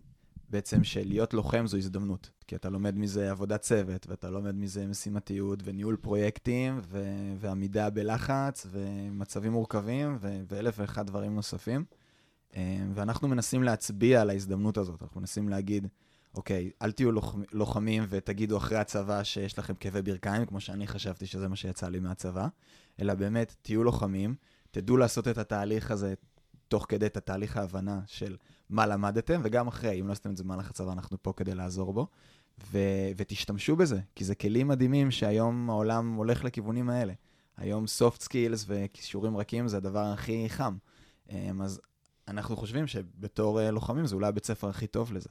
בעצם 0.49 0.83
שלהיות 0.83 1.33
לוחם 1.33 1.67
זו 1.67 1.77
הזדמנות. 1.77 2.29
כי 2.47 2.55
אתה 2.55 2.69
לומד 2.69 2.97
מזה 2.97 3.31
עבודת 3.31 3.61
צוות, 3.61 4.07
ואתה 4.09 4.29
לומד 4.29 4.55
מזה 4.55 4.87
משימתיות, 4.87 5.59
וניהול 5.63 5.95
פרויקטים, 5.95 6.79
ו- 6.87 7.33
ועמידה 7.39 7.89
בלחץ, 7.89 8.67
ומצבים 8.71 9.51
מורכבים, 9.51 10.17
ו- 10.21 10.41
ואלף 10.47 10.75
ואחד 10.79 11.07
דברים 11.07 11.35
נוספים. 11.35 11.85
אה, 12.55 12.77
ואנחנו 12.93 13.27
מנסים 13.27 13.63
להצביע 13.63 14.21
על 14.21 14.29
ההזדמנות 14.29 14.77
הזאת. 14.77 15.03
אנחנו 15.03 15.21
מנסים 15.21 15.49
להגיד, 15.49 15.87
אוקיי, 16.35 16.71
אל 16.81 16.91
תהיו 16.91 17.11
לוח- 17.11 17.35
לוחמים 17.51 18.05
ותגידו 18.09 18.57
אחרי 18.57 18.77
הצבא 18.77 19.23
שיש 19.23 19.59
לכם 19.59 19.73
כאבי 19.75 20.01
ברכיים, 20.01 20.45
כמו 20.45 20.59
שאני 20.59 20.87
חשבתי 20.87 21.25
שזה 21.25 21.47
מה 21.47 21.55
שיצא 21.55 21.89
לי 21.89 21.99
מהצבא, 21.99 22.47
אלא 23.01 23.13
באמת, 23.13 23.55
תהיו 23.61 23.83
לוחמים, 23.83 24.35
תדעו 24.71 24.97
לעשות 24.97 25.27
את 25.27 25.37
התהליך 25.37 25.91
הזה 25.91 26.13
תוך 26.67 26.85
כדי 26.89 27.05
את 27.05 27.17
התהליך 27.17 27.57
ההבנה 27.57 28.01
של 28.05 28.35
מה 28.69 28.85
למדתם, 28.85 29.41
וגם 29.43 29.67
אחרי, 29.67 29.99
אם 29.99 30.07
לא 30.07 30.11
עשיתם 30.11 30.31
את 30.31 30.37
זה 30.37 30.43
במהלך 30.43 30.69
הצבא, 30.69 30.91
אנחנו 30.91 31.17
פה 31.21 31.33
כדי 31.37 31.55
לעזור 31.55 31.93
בו. 31.93 32.07
ו- 32.71 33.09
ותשתמשו 33.17 33.75
בזה, 33.75 33.99
כי 34.15 34.23
זה 34.23 34.35
כלים 34.35 34.67
מדהימים 34.67 35.11
שהיום 35.11 35.69
העולם 35.69 36.13
הולך 36.13 36.43
לכיוונים 36.43 36.89
האלה. 36.89 37.13
היום 37.57 37.85
soft 37.85 38.21
skills 38.23 38.65
וכישורים 38.67 39.37
רכים 39.37 39.67
זה 39.67 39.77
הדבר 39.77 40.05
הכי 40.05 40.45
חם. 40.49 40.77
אמ, 41.31 41.61
אז 41.61 41.81
אנחנו 42.27 42.57
חושבים 42.57 42.87
שבתור 42.87 43.61
אה, 43.61 43.71
לוחמים 43.71 44.05
זה 44.05 44.15
אולי 44.15 44.27
הבית 44.27 44.45
ספר 44.45 44.69
הכי 44.69 44.87
טוב 44.87 45.13
לזה. 45.13 45.29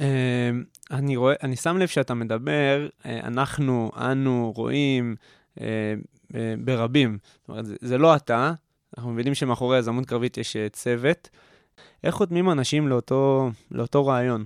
אה, 0.00 0.50
אני 0.90 1.16
רואה, 1.16 1.34
אני 1.42 1.56
שם 1.56 1.76
לב 1.76 1.88
שאתה 1.88 2.14
מדבר, 2.14 2.88
אה, 3.06 3.20
אנחנו, 3.20 3.90
אנו, 3.96 4.52
רואים 4.56 5.16
אה, 5.60 5.94
ברבים. 6.64 7.18
זאת 7.40 7.48
אומרת, 7.48 7.64
זה, 7.80 7.98
לא 7.98 8.16
אתה, 8.16 8.52
אנחנו 8.96 9.12
מבינים 9.12 9.34
שמאחורי 9.34 9.78
יזמות 9.78 10.06
קרבית 10.06 10.38
יש 10.38 10.56
צוות. 10.72 11.28
איך 12.04 12.14
חותמים 12.14 12.50
אנשים 12.50 12.88
לאותו, 12.88 13.50
לאותו 13.70 14.06
רעיון? 14.06 14.44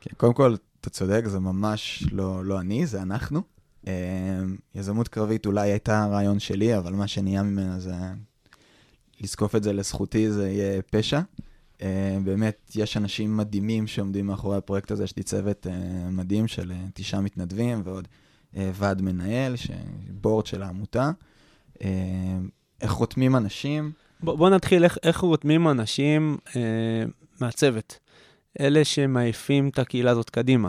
כן, 0.00 0.10
קודם 0.16 0.34
כל, 0.34 0.56
אתה 0.80 0.90
צודק, 0.90 1.22
זה 1.26 1.38
ממש 1.40 2.04
לא, 2.12 2.44
לא 2.44 2.60
אני, 2.60 2.86
זה 2.86 3.02
אנחנו. 3.02 3.42
אמ, 3.86 3.92
יזמות 4.74 5.08
קרבית 5.08 5.46
אולי 5.46 5.70
הייתה 5.70 6.06
רעיון 6.06 6.38
שלי, 6.38 6.78
אבל 6.78 6.92
מה 6.92 7.08
שנהיה 7.08 7.42
ממנה 7.42 7.80
זה... 7.80 7.94
לזקוף 9.20 9.54
את 9.56 9.62
זה 9.62 9.72
לזכותי 9.72 10.30
זה 10.32 10.50
יהיה 10.50 10.82
פשע. 10.82 11.20
אמ, 11.82 11.86
באמת, 12.24 12.70
יש 12.74 12.96
אנשים 12.96 13.36
מדהימים 13.36 13.86
שעומדים 13.86 14.26
מאחורי 14.26 14.56
הפרויקט 14.56 14.90
הזה, 14.90 15.04
יש 15.04 15.16
לי 15.16 15.22
צוות 15.22 15.66
אה, 15.66 15.72
מדהים 16.10 16.48
של 16.48 16.72
אה, 16.72 16.84
תשעה 16.94 17.20
מתנדבים 17.20 17.80
ועוד 17.84 18.08
אה, 18.56 18.70
ועד 18.74 19.02
מנהל, 19.02 19.56
ש- 19.56 19.70
בורד 20.10 20.46
של 20.46 20.62
העמותה. 20.62 21.10
אמ, 21.80 22.48
איך 22.80 22.90
חותמים 22.90 23.36
אנשים? 23.36 23.92
בוא, 24.24 24.36
בוא 24.36 24.50
נתחיל 24.50 24.84
איך, 24.84 24.98
איך 25.02 25.20
רותמים 25.20 25.68
אנשים 25.68 26.36
אה, 26.56 26.60
מהצוות. 27.40 27.98
אלה 28.60 28.84
שמעיפים 28.84 29.68
את 29.68 29.78
הקהילה 29.78 30.10
הזאת 30.10 30.30
קדימה. 30.30 30.68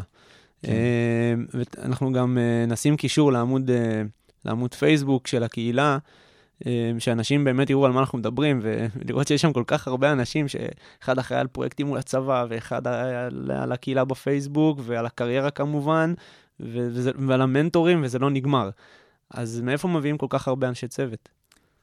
כן. 0.61 0.71
אה, 0.71 1.33
ואנחנו 1.77 2.11
גם 2.13 2.37
אה, 2.37 2.65
נשים 2.65 2.97
קישור 2.97 3.31
לעמוד, 3.31 3.69
אה, 3.69 4.01
לעמוד 4.45 4.73
פייסבוק 4.73 5.27
של 5.27 5.43
הקהילה, 5.43 5.97
אה, 6.65 6.91
שאנשים 6.99 7.43
באמת 7.43 7.69
יראו 7.69 7.85
על 7.85 7.91
מה 7.91 7.99
אנחנו 7.99 8.17
מדברים, 8.17 8.59
ולראות 8.61 9.27
שיש 9.27 9.41
שם 9.41 9.53
כל 9.53 9.63
כך 9.67 9.87
הרבה 9.87 10.11
אנשים, 10.11 10.47
שאחד 10.47 11.19
אחראי 11.19 11.39
על 11.39 11.47
פרויקטים 11.47 11.87
מול 11.87 11.97
הצבא, 11.97 12.45
ואחד 12.49 12.87
על, 12.87 13.51
על 13.51 13.71
הקהילה 13.71 14.05
בפייסבוק, 14.05 14.79
ועל 14.83 15.05
הקריירה 15.05 15.49
כמובן, 15.51 16.13
וזה, 16.59 17.11
ועל 17.27 17.41
המנטורים, 17.41 18.03
וזה 18.03 18.19
לא 18.19 18.29
נגמר. 18.29 18.69
אז 19.31 19.61
מאיפה 19.61 19.87
מביאים 19.87 20.17
כל 20.17 20.27
כך 20.29 20.47
הרבה 20.47 20.69
אנשי 20.69 20.87
צוות? 20.87 21.29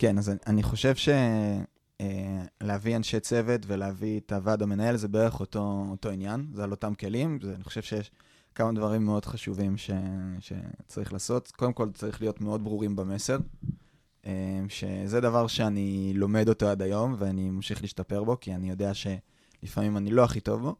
כן, 0.02 0.18
אז 0.18 0.32
אני- 0.46 0.62
חושב 0.62 0.94
שלהביא 2.60 2.96
אנשי 2.96 3.20
צוות 3.20 3.60
ולהביא 3.66 4.20
את 4.20 4.32
הוועד 4.32 4.62
המנהל 4.62 4.96
זה 4.96 5.08
בערך 5.08 5.40
אותו, 5.40 5.86
אותו 5.90 6.10
עניין, 6.10 6.46
זה 6.54 6.64
על 6.64 6.70
אותם 6.70 6.94
כלים. 6.94 7.38
זה, 7.42 7.54
אני 7.54 7.64
חושב 7.64 7.82
שיש 7.82 8.10
כמה 8.54 8.72
דברים 8.72 9.04
מאוד 9.04 9.24
חשובים 9.24 9.76
ש, 9.76 9.90
שצריך 10.40 11.12
לעשות. 11.12 11.52
קודם 11.56 11.72
כל, 11.72 11.88
צריך 11.94 12.20
להיות 12.20 12.40
מאוד 12.40 12.64
ברורים 12.64 12.96
במסר, 12.96 13.38
אה, 14.26 14.32
שזה 14.68 15.20
דבר 15.20 15.46
שאני 15.46 16.12
לומד 16.14 16.48
אותו 16.48 16.68
עד 16.68 16.82
היום 16.82 17.14
ואני 17.18 17.50
ממשיך 17.50 17.82
להשתפר 17.82 18.24
בו, 18.24 18.40
כי 18.40 18.54
אני 18.54 18.70
יודע 18.70 18.92
שלפעמים 18.94 19.96
אני 19.96 20.10
לא 20.10 20.24
הכי 20.24 20.40
טוב 20.40 20.60
בו. 20.62 20.76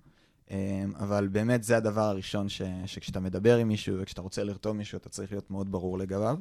אה, 0.50 0.84
אבל 0.98 1.28
באמת 1.28 1.62
זה 1.62 1.76
הדבר 1.76 2.04
הראשון 2.04 2.48
ש, 2.48 2.62
שכשאתה 2.86 3.20
מדבר 3.20 3.56
עם 3.56 3.68
מישהו 3.68 3.96
וכשאתה 3.98 4.20
רוצה 4.20 4.44
לרתום 4.44 4.78
מישהו, 4.78 4.98
אתה 4.98 5.08
צריך 5.08 5.32
להיות 5.32 5.50
מאוד 5.50 5.72
ברור 5.72 5.98
לגביו. 5.98 6.38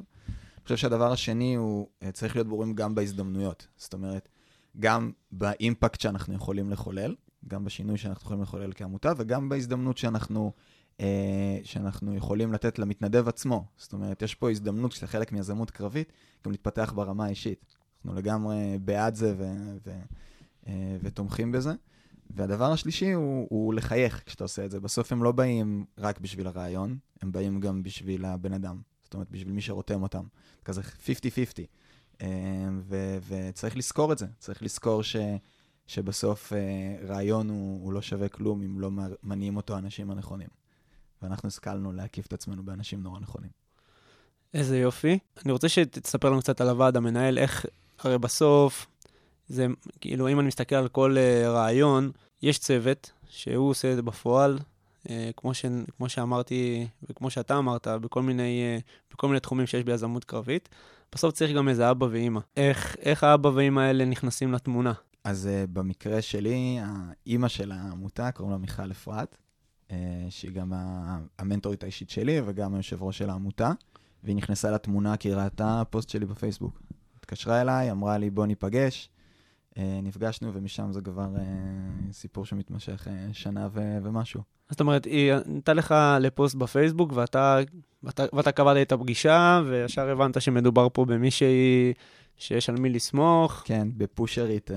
אני 0.62 0.64
חושב 0.64 0.76
שהדבר 0.76 1.12
השני 1.12 1.54
הוא 1.54 1.88
אה, 2.02 2.12
צריך 2.12 2.36
להיות 2.36 2.48
ברורים 2.48 2.74
גם 2.74 2.94
בהזדמנויות. 2.94 3.66
זאת 3.76 3.92
אומרת, 3.92 4.28
גם 4.80 5.12
באימפקט 5.32 6.00
שאנחנו 6.00 6.34
יכולים 6.34 6.70
לחולל, 6.70 7.14
גם 7.48 7.64
בשינוי 7.64 7.98
שאנחנו 7.98 8.24
יכולים 8.24 8.42
לחולל 8.42 8.72
כעמותה, 8.74 9.12
וגם 9.16 9.48
בהזדמנות 9.48 9.98
שאנחנו, 9.98 10.52
אה, 11.00 11.58
שאנחנו 11.62 12.14
יכולים 12.14 12.52
לתת 12.52 12.78
למתנדב 12.78 13.28
עצמו. 13.28 13.64
זאת 13.76 13.92
אומרת, 13.92 14.22
יש 14.22 14.34
פה 14.34 14.50
הזדמנות, 14.50 14.92
כשאתה 14.92 15.06
חלק 15.06 15.32
מיזמות 15.32 15.70
קרבית, 15.70 16.12
גם 16.44 16.50
להתפתח 16.50 16.92
ברמה 16.96 17.24
האישית. 17.24 17.64
אנחנו 18.04 18.18
לגמרי 18.18 18.78
בעד 18.84 19.14
זה 19.14 19.34
ו- 19.38 19.76
ו- 19.86 20.02
אה, 20.66 20.96
ותומכים 21.02 21.52
בזה. 21.52 21.72
והדבר 22.30 22.72
השלישי 22.72 23.12
הוא, 23.12 23.46
הוא 23.50 23.74
לחייך 23.74 24.22
כשאתה 24.26 24.44
עושה 24.44 24.64
את 24.64 24.70
זה. 24.70 24.80
בסוף 24.80 25.12
הם 25.12 25.22
לא 25.22 25.32
באים 25.32 25.84
רק 25.98 26.20
בשביל 26.20 26.46
הרעיון, 26.46 26.98
הם 27.22 27.32
באים 27.32 27.60
גם 27.60 27.82
בשביל 27.82 28.24
הבן 28.24 28.52
אדם. 28.52 28.91
זאת 29.12 29.14
אומרת, 29.14 29.30
בשביל 29.30 29.52
מי 29.52 29.60
שרותם 29.60 30.02
אותם. 30.02 30.24
כזה 30.64 30.80
50-50. 30.80 30.84
אה, 32.22 32.28
ו- 32.80 33.18
וצריך 33.28 33.76
לזכור 33.76 34.12
את 34.12 34.18
זה. 34.18 34.26
צריך 34.38 34.62
לזכור 34.62 35.02
ש- 35.02 35.16
שבסוף 35.86 36.52
אה, 36.52 36.58
רעיון 37.08 37.48
הוא, 37.48 37.84
הוא 37.84 37.92
לא 37.92 38.02
שווה 38.02 38.28
כלום 38.28 38.62
אם 38.62 38.80
לא 38.80 38.90
מניעים 39.22 39.56
אותו 39.56 39.74
האנשים 39.74 40.10
הנכונים. 40.10 40.48
ואנחנו 41.22 41.46
השכלנו 41.46 41.92
להקיף 41.92 42.26
את 42.26 42.32
עצמנו 42.32 42.62
באנשים 42.62 43.02
נורא 43.02 43.20
נכונים. 43.20 43.50
איזה 44.54 44.78
יופי. 44.78 45.18
אני 45.44 45.52
רוצה 45.52 45.68
שתספר 45.68 46.30
לנו 46.30 46.40
קצת 46.40 46.60
על 46.60 46.68
הוועד 46.68 46.96
המנהל, 46.96 47.38
איך, 47.38 47.66
הרי 47.98 48.18
בסוף, 48.18 48.86
זה 49.48 49.66
כאילו, 50.00 50.28
אם 50.28 50.40
אני 50.40 50.48
מסתכל 50.48 50.74
על 50.74 50.88
כל 50.88 51.16
uh, 51.16 51.46
רעיון, 51.46 52.10
יש 52.42 52.58
צוות 52.58 53.10
שהוא 53.28 53.70
עושה 53.70 53.90
את 53.90 53.96
זה 53.96 54.02
בפועל, 54.02 54.58
כמו, 55.36 55.54
ש, 55.54 55.64
כמו 55.96 56.08
שאמרתי 56.08 56.86
וכמו 57.10 57.30
שאתה 57.30 57.58
אמרת, 57.58 57.88
בכל 57.88 58.22
מיני, 58.22 58.78
uh, 58.78 59.12
בכל 59.14 59.28
מיני 59.28 59.40
תחומים 59.40 59.66
שיש 59.66 59.84
ביזמות 59.84 60.24
קרבית. 60.24 60.68
בסוף 61.14 61.34
צריך 61.34 61.56
גם 61.56 61.68
איזה 61.68 61.90
אבא 61.90 62.06
ואימא. 62.10 62.40
איך, 62.56 62.96
איך 63.00 63.24
האבא 63.24 63.48
ואימא 63.48 63.80
האלה 63.80 64.04
נכנסים 64.04 64.52
לתמונה? 64.52 64.92
אז 65.24 65.48
uh, 65.48 65.66
במקרה 65.72 66.22
שלי, 66.22 66.78
האימא 66.80 67.48
של 67.48 67.72
העמותה, 67.72 68.32
קוראים 68.32 68.52
לה 68.52 68.58
מיכל 68.58 68.90
אפרת, 68.90 69.36
uh, 69.88 69.92
שהיא 70.30 70.52
גם 70.52 70.72
המנטורית 71.38 71.82
האישית 71.82 72.10
שלי 72.10 72.40
וגם 72.44 72.74
היושב 72.74 73.02
ראש 73.02 73.18
של 73.18 73.30
העמותה. 73.30 73.72
והיא 74.24 74.36
נכנסה 74.36 74.70
לתמונה 74.70 75.16
כי 75.16 75.32
ראתה 75.32 75.82
פוסט 75.90 76.08
שלי 76.08 76.26
בפייסבוק. 76.26 76.82
התקשרה 77.16 77.60
אליי, 77.60 77.90
אמרה 77.90 78.18
לי, 78.18 78.30
בוא 78.30 78.46
ניפגש. 78.46 79.08
אה, 79.78 80.00
נפגשנו, 80.02 80.50
ומשם 80.54 80.92
זה 80.92 81.00
כבר 81.00 81.28
אה, 81.36 81.42
סיפור 82.12 82.44
שמתמשך 82.46 83.08
אה, 83.10 83.26
שנה 83.32 83.68
ו- 83.72 83.98
ומשהו. 84.02 84.40
זאת 84.70 84.80
אומרת, 84.80 85.04
היא 85.04 85.32
נתנה 85.46 85.74
לך 85.74 85.94
לפוסט 86.20 86.54
בפייסבוק, 86.54 87.12
ואתה, 87.14 87.58
ואתה, 88.02 88.24
ואתה 88.32 88.52
קבעת 88.52 88.76
את 88.82 88.92
הפגישה, 88.92 89.62
וישר 89.66 90.08
הבנת 90.08 90.42
שמדובר 90.42 90.88
פה 90.92 91.04
במישהי 91.04 91.92
שיש 92.36 92.68
על 92.68 92.76
מי 92.76 92.90
לסמוך. 92.90 93.62
כן, 93.64 93.88
בפושרית 93.96 94.70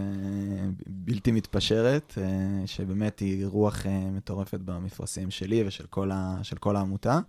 בלתי 0.87 1.31
מתפשרת, 1.31 2.17
שבאמת 2.65 3.19
היא 3.19 3.45
רוח 3.45 3.85
מטורפת 4.11 4.59
במפרשים 4.59 5.31
שלי 5.31 5.63
ושל 5.67 5.85
כל, 5.85 6.11
ה- 6.11 6.39
של 6.43 6.55
כל 6.57 6.75
העמותה. 6.75 7.19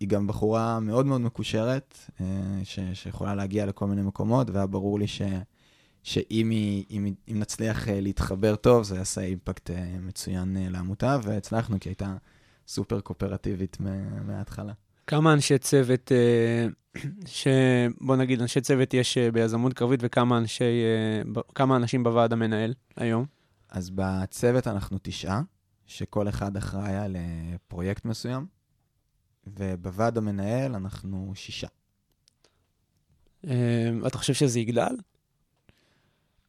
היא 0.00 0.08
גם 0.08 0.26
בחורה 0.26 0.80
מאוד 0.80 1.06
מאוד 1.06 1.20
מקושרת, 1.20 1.98
ש- 2.64 2.78
שיכולה 2.92 3.34
להגיע 3.34 3.66
לכל 3.66 3.86
מיני 3.86 4.02
מקומות, 4.02 4.50
והיה 4.50 4.66
ברור 4.66 4.98
לי 4.98 5.06
ש... 5.06 5.22
שאם 6.02 6.50
היא, 6.50 6.84
אם, 6.90 7.14
אם 7.28 7.38
נצליח 7.38 7.88
אה, 7.88 8.00
להתחבר 8.00 8.56
טוב, 8.56 8.84
זה 8.84 8.96
יעשה 8.96 9.20
אימפקט 9.20 9.70
אה, 9.70 9.96
מצוין 10.00 10.56
אה, 10.56 10.66
לעמותה, 10.68 11.18
והצלחנו, 11.22 11.76
כי 11.80 11.88
הייתה 11.88 12.16
סופר 12.68 13.00
קואופרטיבית 13.00 13.80
מה- 13.80 14.22
מההתחלה. 14.22 14.72
כמה 15.06 15.32
אנשי 15.32 15.58
צוות, 15.58 16.12
ש... 17.26 17.46
בוא 18.00 18.16
נגיד, 18.16 18.40
אנשי 18.40 18.60
צוות 18.60 18.94
יש 18.94 19.18
ביזמות 19.18 19.72
קרבית, 19.72 20.00
וכמה 20.02 20.38
אנשי, 20.38 20.82
ב- 21.32 21.40
כמה 21.54 21.76
אנשים 21.76 22.04
בוועד 22.04 22.32
המנהל 22.32 22.74
היום? 22.96 23.26
אז 23.68 23.90
בצוות 23.94 24.66
אנחנו 24.66 24.98
תשעה, 25.02 25.42
שכל 25.86 26.28
אחד 26.28 26.56
אחראי 26.56 26.96
על 26.96 27.16
פרויקט 27.68 28.04
מסוים, 28.04 28.46
ובוועד 29.46 30.18
המנהל 30.18 30.74
אנחנו 30.74 31.32
שישה. 31.34 31.68
אתה 34.06 34.18
חושב 34.18 34.34
שזה 34.34 34.60
יגדל? 34.60 34.94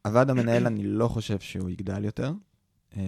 הוועד 0.07 0.29
המנהל, 0.29 0.67
אני 0.67 0.83
לא 0.83 1.07
חושב 1.07 1.39
שהוא 1.39 1.69
יגדל 1.69 2.05
יותר. 2.05 2.31
אה, 2.97 3.01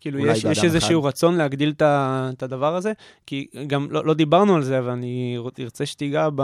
כאילו, 0.00 0.26
יש, 0.26 0.44
יש 0.44 0.64
איזשהו 0.64 1.00
אחד. 1.00 1.08
רצון 1.08 1.34
להגדיל 1.34 1.72
את 1.78 2.42
הדבר 2.42 2.76
הזה? 2.76 2.92
כי 3.26 3.46
גם 3.66 3.86
לא, 3.90 4.04
לא 4.04 4.14
דיברנו 4.14 4.56
על 4.56 4.62
זה, 4.62 4.78
אבל 4.78 4.90
אני 4.90 5.38
ארצה 5.60 5.86
שתיגע 5.86 6.28
ב... 6.34 6.42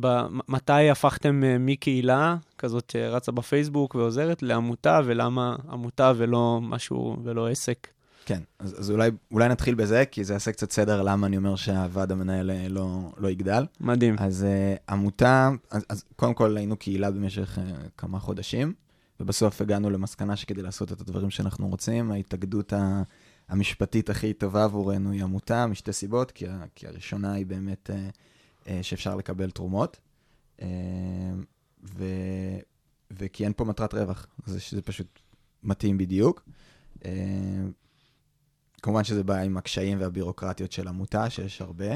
ב- 0.00 0.26
מתי 0.48 0.90
הפכתם 0.90 1.44
אה, 1.44 1.56
מקהילה 1.58 2.36
כזאת 2.58 2.90
שרצה 2.90 3.32
בפייסבוק 3.32 3.94
ועוזרת 3.94 4.42
לעמותה, 4.42 5.00
ולמה 5.04 5.56
עמותה 5.70 6.12
ולא 6.16 6.60
משהו, 6.62 7.16
ולא 7.24 7.48
עסק? 7.48 7.88
כן, 8.26 8.42
אז, 8.58 8.80
אז 8.80 8.90
אולי, 8.90 9.10
אולי 9.30 9.48
נתחיל 9.48 9.74
בזה, 9.74 10.04
כי 10.10 10.24
זה 10.24 10.32
יעשה 10.32 10.52
קצת 10.52 10.72
סדר 10.72 11.02
למה 11.02 11.26
אני 11.26 11.36
אומר 11.36 11.56
שהוועד 11.56 12.12
המנהל 12.12 12.50
אה, 12.50 12.68
לא, 12.68 13.12
לא 13.18 13.30
יגדל. 13.30 13.66
מדהים. 13.80 14.16
אז 14.18 14.46
uh, 14.46 14.92
עמותה, 14.92 15.50
אז, 15.70 15.84
אז 15.88 16.04
קודם 16.16 16.34
כל 16.34 16.56
היינו 16.56 16.76
קהילה 16.76 17.10
במשך 17.10 17.58
uh, 17.58 17.88
כמה 17.96 18.18
חודשים, 18.18 18.72
ובסוף 19.20 19.60
הגענו 19.60 19.90
למסקנה 19.90 20.36
שכדי 20.36 20.62
לעשות 20.62 20.92
את 20.92 21.00
הדברים 21.00 21.30
שאנחנו 21.30 21.68
רוצים, 21.68 22.12
ההתאגדות 22.12 22.72
ה- 22.72 23.02
המשפטית 23.48 24.10
הכי 24.10 24.32
טובה 24.32 24.64
עבורנו 24.64 25.10
היא 25.10 25.22
עמותה, 25.22 25.66
משתי 25.66 25.92
סיבות, 25.92 26.30
כי, 26.30 26.46
ה- 26.48 26.64
כי 26.74 26.86
הראשונה 26.86 27.32
היא 27.32 27.46
באמת 27.46 27.90
uh, 27.90 28.14
uh, 28.64 28.68
שאפשר 28.82 29.16
לקבל 29.16 29.50
תרומות, 29.50 30.00
uh, 30.58 30.62
ו, 31.96 32.04
וכי 33.10 33.44
אין 33.44 33.52
פה 33.56 33.64
מטרת 33.64 33.94
רווח, 33.94 34.26
זה 34.46 34.60
שזה 34.60 34.82
פשוט 34.82 35.18
מתאים 35.62 35.98
בדיוק. 35.98 36.42
Uh, 36.98 37.04
כמובן 38.82 39.04
שזה 39.04 39.24
בא 39.24 39.36
עם 39.36 39.56
הקשיים 39.56 40.00
והבירוקרטיות 40.00 40.72
של 40.72 40.88
עמותה, 40.88 41.30
שיש 41.30 41.62
הרבה. 41.62 41.94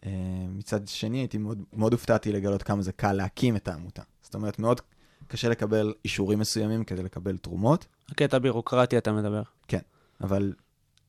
Uh, 0.00 0.06
מצד 0.48 0.88
שני, 0.88 1.18
הייתי 1.18 1.38
מאוד, 1.38 1.62
מאוד 1.72 1.92
הופתעתי 1.92 2.32
לגלות 2.32 2.62
כמה 2.62 2.82
זה 2.82 2.92
קל 2.92 3.12
להקים 3.12 3.56
את 3.56 3.68
העמותה. 3.68 4.02
זאת 4.22 4.34
אומרת, 4.34 4.58
מאוד 4.58 4.80
קשה 5.28 5.48
לקבל 5.48 5.94
אישורים 6.04 6.38
מסוימים 6.38 6.84
כדי 6.84 7.02
לקבל 7.02 7.36
תרומות, 7.36 7.86
הקטע 8.08 8.36
הבירוקרטי 8.36 8.98
אתה 8.98 9.12
מדבר. 9.12 9.42
אבל 10.20 10.52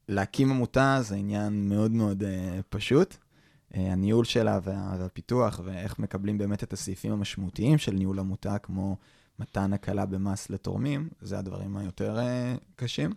להקים 0.10 0.52
עמותה 0.52 0.98
זה 1.02 1.16
עניין 1.16 1.70
מאוד 1.70 1.92
מאוד 1.92 2.24
uh, 2.24 2.26
פשוט. 2.70 3.14
Uh, 3.14 3.78
הניהול 3.78 4.26
שלה 4.26 4.60
וה, 4.64 4.96
והפיתוח 5.00 5.62
ואיך 5.64 6.00
מקבלים 6.00 6.38
באמת 6.38 6.64
את 6.64 6.74
הסעיפים 6.74 7.12
המשמעותיים 7.12 7.78
של 7.78 7.92
ניהול 7.92 8.20
עמותה, 8.20 8.58
כמו 8.58 8.98
מתן 9.40 9.74
הקלה 9.74 10.06
במס 10.06 10.50
לתורמים, 10.50 11.10
זה 11.22 11.40
הדברים 11.40 11.78
היותר 11.78 12.18
uh, 12.18 12.60
קשים. 12.76 13.12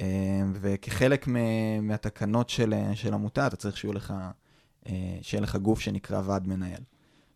Uh, 0.00 0.02
וכחלק 0.60 1.28
מהתקנות 1.82 2.50
של, 2.50 2.74
של 2.94 3.14
עמותה, 3.14 3.46
אתה 3.46 3.56
צריך 3.56 3.76
שיהיה 3.76 3.94
לך, 3.94 4.14
uh, 4.84 4.88
שיהיה 5.22 5.42
לך 5.42 5.56
גוף 5.56 5.80
שנקרא 5.80 6.22
ועד 6.24 6.48
מנהל. 6.48 6.82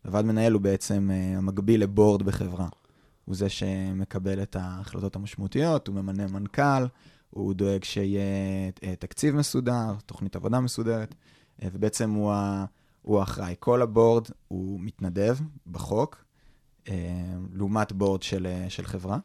וועד 0.05 0.25
מנהל 0.25 0.53
הוא 0.53 0.61
בעצם 0.61 1.09
uh, 1.11 1.37
המקביל 1.37 1.83
לבורד 1.83 2.23
בחברה. 2.23 2.67
הוא 3.25 3.35
זה 3.35 3.49
שמקבל 3.49 4.43
את 4.43 4.55
ההחלטות 4.55 5.15
המשמעותיות, 5.15 5.87
הוא 5.87 5.95
ממנה 5.95 6.27
מנכ"ל, 6.27 6.85
הוא 7.29 7.53
דואג 7.53 7.83
שיהיה 7.83 8.21
אה, 8.83 8.95
תקציב 8.95 9.35
מסודר, 9.35 9.93
תוכנית 10.05 10.35
עבודה 10.35 10.59
מסודרת, 10.59 11.15
אה, 11.63 11.67
ובעצם 11.73 12.11
הוא, 12.11 12.31
ה, 12.31 12.65
הוא 13.01 13.19
האחראי. 13.19 13.55
כל 13.59 13.81
הבורד 13.81 14.27
הוא 14.47 14.79
מתנדב 14.79 15.37
בחוק, 15.71 16.25
אה, 16.87 16.93
לעומת 17.53 17.91
בורד 17.91 18.23
של, 18.23 18.45
אה, 18.45 18.69
של 18.69 18.85
חברה. 18.85 19.17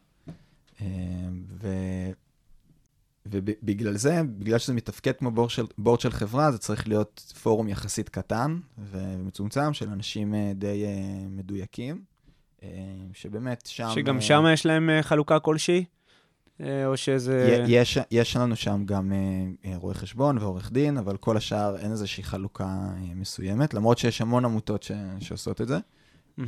ובגלל 3.25 3.97
זה, 3.97 4.21
בגלל 4.37 4.59
שזה 4.59 4.73
מתפקד 4.73 5.11
כמו 5.11 5.31
בורד 5.31 5.49
של, 5.49 5.65
בורד 5.77 5.99
של 5.99 6.11
חברה, 6.11 6.51
זה 6.51 6.57
צריך 6.57 6.87
להיות 6.87 7.33
פורום 7.43 7.67
יחסית 7.67 8.09
קטן 8.09 8.59
ומצומצם 8.91 9.73
של 9.73 9.89
אנשים 9.89 10.35
אה, 10.35 10.51
די 10.55 10.85
אה, 10.85 11.27
מדויקים, 11.29 12.01
אה, 12.63 12.69
שבאמת 13.13 13.65
שם... 13.65 13.89
שגם 13.95 14.21
שם 14.21 14.43
יש 14.53 14.65
להם 14.65 14.89
חלוקה 15.01 15.39
כלשהי? 15.39 15.85
או 16.85 16.97
שזה... 16.97 17.65
יש, 17.67 17.97
יש 18.11 18.35
לנו 18.35 18.55
שם 18.55 18.83
גם 18.85 19.13
אה, 19.13 19.71
אה, 19.71 19.77
רואה 19.77 19.93
חשבון 19.93 20.37
ועורך 20.37 20.71
דין, 20.71 20.97
אבל 20.97 21.17
כל 21.17 21.37
השאר 21.37 21.77
אין 21.77 21.91
איזושהי 21.91 22.23
חלוקה 22.23 22.77
מסוימת, 23.15 23.73
למרות 23.73 23.97
שיש 23.97 24.21
המון 24.21 24.45
עמותות 24.45 24.83
ש, 24.83 24.91
שעושות 25.19 25.61
את 25.61 25.67
זה. 25.67 25.77
אה, 26.39 26.45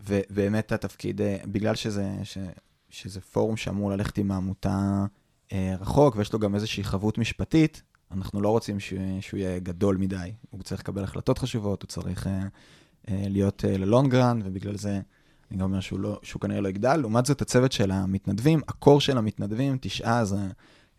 ובאמת 0.00 0.72
התפקיד, 0.72 1.20
בגלל 1.46 1.74
שזה, 1.74 2.10
ש, 2.22 2.38
שזה 2.92 3.20
פורום 3.20 3.56
שאמור 3.56 3.90
ללכת 3.90 4.18
עם 4.18 4.30
העמותה 4.30 5.04
אה, 5.52 5.74
רחוק, 5.80 6.16
ויש 6.16 6.32
לו 6.32 6.38
גם 6.38 6.54
איזושהי 6.54 6.84
חבות 6.84 7.18
משפטית, 7.18 7.82
אנחנו 8.10 8.40
לא 8.40 8.48
רוצים 8.48 8.80
ש, 8.80 8.94
שהוא 9.20 9.40
יהיה 9.40 9.58
גדול 9.58 9.96
מדי. 9.96 10.32
הוא 10.50 10.62
צריך 10.62 10.80
לקבל 10.80 11.04
החלטות 11.04 11.38
חשובות, 11.38 11.82
הוא 11.82 11.88
צריך 11.88 12.26
אה, 12.26 12.42
אה, 13.08 13.24
להיות 13.28 13.64
אה, 13.64 13.78
ללונגרן, 13.78 14.40
ובגלל 14.44 14.76
זה 14.76 15.00
אני 15.50 15.58
גם 15.58 15.64
אומר 15.64 15.80
שהוא, 15.80 16.00
לא, 16.00 16.20
שהוא 16.22 16.40
כנראה 16.40 16.60
לא 16.60 16.68
יגדל. 16.68 16.96
לעומת 16.96 17.26
זאת, 17.26 17.42
הצוות 17.42 17.72
של 17.72 17.90
המתנדבים, 17.90 18.60
הקור 18.68 19.00
של 19.00 19.18
המתנדבים, 19.18 19.78
תשעה 19.80 20.24
זה 20.24 20.36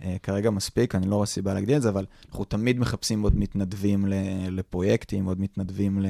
אה, 0.04 0.16
כרגע 0.24 0.50
מספיק, 0.50 0.96
אני 0.96 1.10
לא 1.10 1.16
רואה 1.16 1.26
סיבה 1.26 1.54
להגדיל 1.54 1.78
את 1.78 1.82
זה, 1.82 1.90
אבל 1.90 2.06
אנחנו 2.30 2.46
תמיד 2.46 2.80
מחפשים 2.80 3.22
עוד 3.22 3.36
מתנדבים 3.36 4.06
ל, 4.06 4.14
לפרויקטים, 4.50 5.26
עוד 5.26 5.42
מתנדבים 5.42 6.02
ל, 6.02 6.08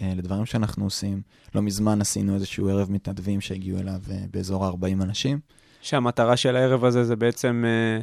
לדברים 0.00 0.46
שאנחנו 0.46 0.84
עושים. 0.84 1.22
לא 1.54 1.62
מזמן 1.62 2.00
עשינו 2.00 2.34
איזשהו 2.34 2.68
ערב 2.68 2.90
מתנדבים 2.92 3.40
שהגיעו 3.40 3.78
אליו 3.78 4.00
אה, 4.10 4.16
באזור 4.30 4.64
ה-40 4.66 5.02
אנשים. 5.02 5.38
שהמטרה 5.82 6.36
של 6.36 6.56
הערב 6.56 6.84
הזה 6.84 7.04
זה 7.04 7.16
בעצם 7.16 7.64
אה, 7.66 8.00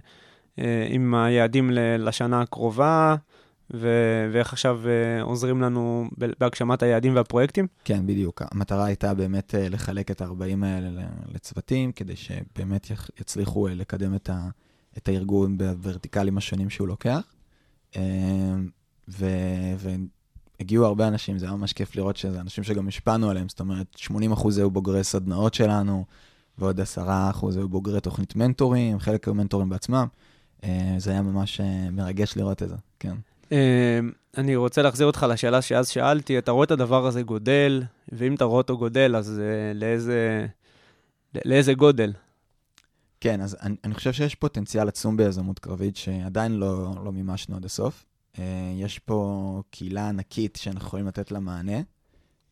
אה, 0.63 0.87
עם 0.89 1.15
היעדים 1.15 1.69
לשנה 1.73 2.41
הקרובה, 2.41 3.15
ו- 3.73 4.29
ואיך 4.33 4.53
עכשיו 4.53 4.81
אה, 4.87 5.21
עוזרים 5.21 5.61
לנו 5.61 6.09
בהגשמת 6.17 6.83
היעדים 6.83 7.15
והפרויקטים. 7.15 7.67
כן, 7.83 8.07
בדיוק. 8.07 8.41
המטרה 8.51 8.85
הייתה 8.85 9.13
באמת 9.13 9.55
אה, 9.55 9.69
לחלק 9.69 10.11
את 10.11 10.21
ה-40 10.21 10.65
האלה 10.65 10.89
לצוותים, 11.33 11.91
כדי 11.91 12.15
שבאמת 12.15 12.89
יח- 12.89 13.09
יצליחו 13.21 13.67
אה, 13.67 13.73
לקדם 13.73 14.15
את, 14.15 14.29
ה- 14.29 14.47
את 14.97 15.07
הארגון 15.07 15.57
בוורטיקלים 15.57 16.37
השונים 16.37 16.69
שהוא 16.69 16.87
לוקח. 16.87 17.21
אה, 17.95 18.01
ו- 19.09 19.73
והגיעו 20.59 20.85
הרבה 20.85 21.07
אנשים, 21.07 21.39
זה 21.39 21.45
היה 21.45 21.55
ממש 21.55 21.73
כיף 21.73 21.95
לראות 21.95 22.17
שזה 22.17 22.41
אנשים 22.41 22.63
שגם 22.63 22.87
השפענו 22.87 23.29
עליהם, 23.29 23.49
זאת 23.49 23.59
אומרת, 23.59 23.87
80 23.95 24.31
אחוז 24.31 24.57
היו 24.57 24.71
בוגרי 24.71 25.03
סדנאות 25.03 25.53
שלנו, 25.53 26.05
ועוד 26.57 26.79
10 26.81 27.29
אחוז 27.29 27.57
היו 27.57 27.69
בוגרי 27.69 28.01
תוכנית 28.01 28.35
מנטורים, 28.35 28.99
חלק 28.99 29.27
היו 29.27 29.33
מנטורים 29.33 29.69
בעצמם. 29.69 30.07
אה, 30.63 30.95
זה 30.97 31.11
היה 31.11 31.21
ממש 31.21 31.61
אה, 31.61 31.89
מרגש 31.91 32.37
לראות 32.37 32.63
את 32.63 32.69
זה, 32.69 32.75
כן. 32.99 33.13
אה, 33.51 33.99
אני 34.37 34.55
רוצה 34.55 34.81
להחזיר 34.81 35.07
אותך 35.07 35.25
לשאלה 35.29 35.61
שאז 35.61 35.89
שאלתי, 35.89 36.37
אתה 36.37 36.51
רואה 36.51 36.63
את 36.63 36.71
הדבר 36.71 37.05
הזה 37.05 37.21
גודל, 37.21 37.83
ואם 38.11 38.35
אתה 38.35 38.45
רואה 38.45 38.57
אותו 38.57 38.77
גודל, 38.77 39.15
אז 39.15 39.41
לאיזה, 39.75 40.45
לאיזה 41.45 41.73
גודל? 41.73 42.13
כן, 43.21 43.41
אז 43.41 43.57
אני, 43.61 43.75
אני 43.83 43.93
חושב 43.93 44.13
שיש 44.13 44.35
פוטנציאל 44.35 44.87
עצום 44.87 45.17
ביזמות 45.17 45.59
קרבית 45.59 45.95
שעדיין 45.95 46.51
לא, 46.51 46.93
לא 47.05 47.11
מימשנו 47.11 47.55
עד 47.55 47.65
הסוף. 47.65 48.05
Uh, 48.37 48.39
יש 48.75 48.99
פה 48.99 49.61
קהילה 49.69 50.09
ענקית 50.09 50.55
שאנחנו 50.61 50.87
יכולים 50.87 51.07
לתת 51.07 51.31
לה 51.31 51.39
מענה, 51.39 51.81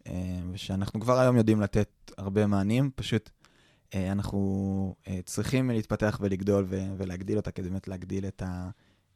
uh, 0.03 0.09
ושאנחנו 0.51 0.99
כבר 0.99 1.19
היום 1.19 1.37
יודעים 1.37 1.61
לתת 1.61 2.11
הרבה 2.17 2.47
מענים, 2.47 2.91
פשוט 2.95 3.29
uh, 3.29 3.95
אנחנו 4.11 4.95
צריכים 5.25 5.69
להתפתח 5.69 6.19
ולגדול 6.21 6.67
ולהגדיל 6.69 7.37
אותה 7.37 7.51
כדי 7.51 7.69
באמת 7.69 7.87
להגדיל 7.87 8.25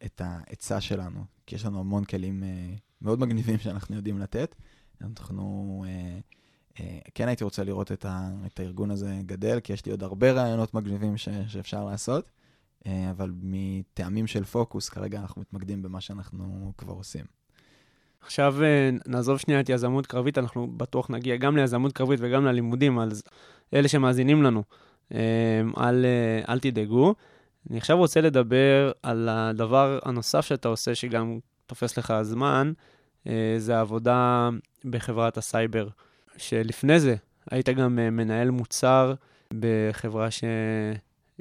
את, 0.06 0.22
ההיצע 0.22 0.82
שלנו, 0.82 1.26
כי 1.46 1.56
יש 1.56 1.66
לנו 1.66 1.80
המון 1.80 2.06
כלים 2.06 2.44
אה, 2.44 2.76
מאוד 3.02 3.20
מגניבים 3.20 3.58
שאנחנו 3.60 3.96
יודעים 3.96 4.20
לתת. 4.20 4.56
אנחנו, 5.02 5.84
אה, 5.88 6.20
אה, 6.80 7.00
כן 7.16 7.28
הייתי 7.28 7.44
רוצה 7.44 7.64
לראות 7.64 7.92
את, 7.92 8.06
הארגון 8.60 8.92
הזה 8.92 9.20
גדל, 9.26 9.60
כי 9.60 9.74
יש 9.74 9.86
לי 9.86 9.92
עוד 9.92 10.04
הרבה 10.04 10.32
רעיונות 10.32 10.74
מגניבים 10.74 11.18
שאפשר 11.48 11.86
לעשות, 11.86 12.26
אה, 12.26 12.32
אבל 12.86 13.32
מטעמים 13.42 14.28
של 14.28 14.44
פוקוס, 14.44 14.90
כרגע 14.90 15.20
אנחנו 15.20 15.42
מתמקדים 15.42 15.82
במה 15.82 16.02
שאנחנו 16.02 16.74
כבר 16.78 16.94
עושים. 16.94 17.26
עכשיו 18.22 18.56
אה, 18.64 18.90
נעזוב 19.08 19.38
שנייה 19.38 19.60
את 19.60 19.70
יזמות 19.70 20.08
קרבית, 20.08 20.38
אנחנו 20.38 20.68
בטוח 20.68 21.10
נגיע 21.10 21.36
גם 21.36 21.58
ליזמות 21.58 21.94
קרבית 21.94 22.20
וגם 22.24 22.46
ללימודים, 22.46 23.00
אז 23.00 23.24
אלה 23.74 23.88
שמאזינים 23.88 24.44
לנו, 24.44 24.64
אה, 25.14 25.62
אל, 25.78 26.06
אה, 26.06 26.54
אל 26.54 26.60
תדאגו. 26.60 27.16
אני 27.70 27.78
עכשיו 27.78 27.98
רוצה 27.98 28.22
לדבר 28.22 28.92
על 29.04 29.30
הדבר 29.30 30.00
הנוסף 30.04 30.42
שאתה 30.42 30.68
עושה, 30.68 30.96
שגם 30.96 31.40
תופס 31.66 31.98
לך 31.98 32.14
זמן, 32.22 32.72
זה 33.58 33.78
העבודה 33.78 34.50
בחברת 34.86 35.38
הסייבר, 35.38 35.88
שלפני 36.38 37.00
זה 37.00 37.16
היית 37.52 37.70
גם 37.70 37.96
מנהל 37.96 38.50
מוצר 38.50 39.14
בחברה 39.54 40.28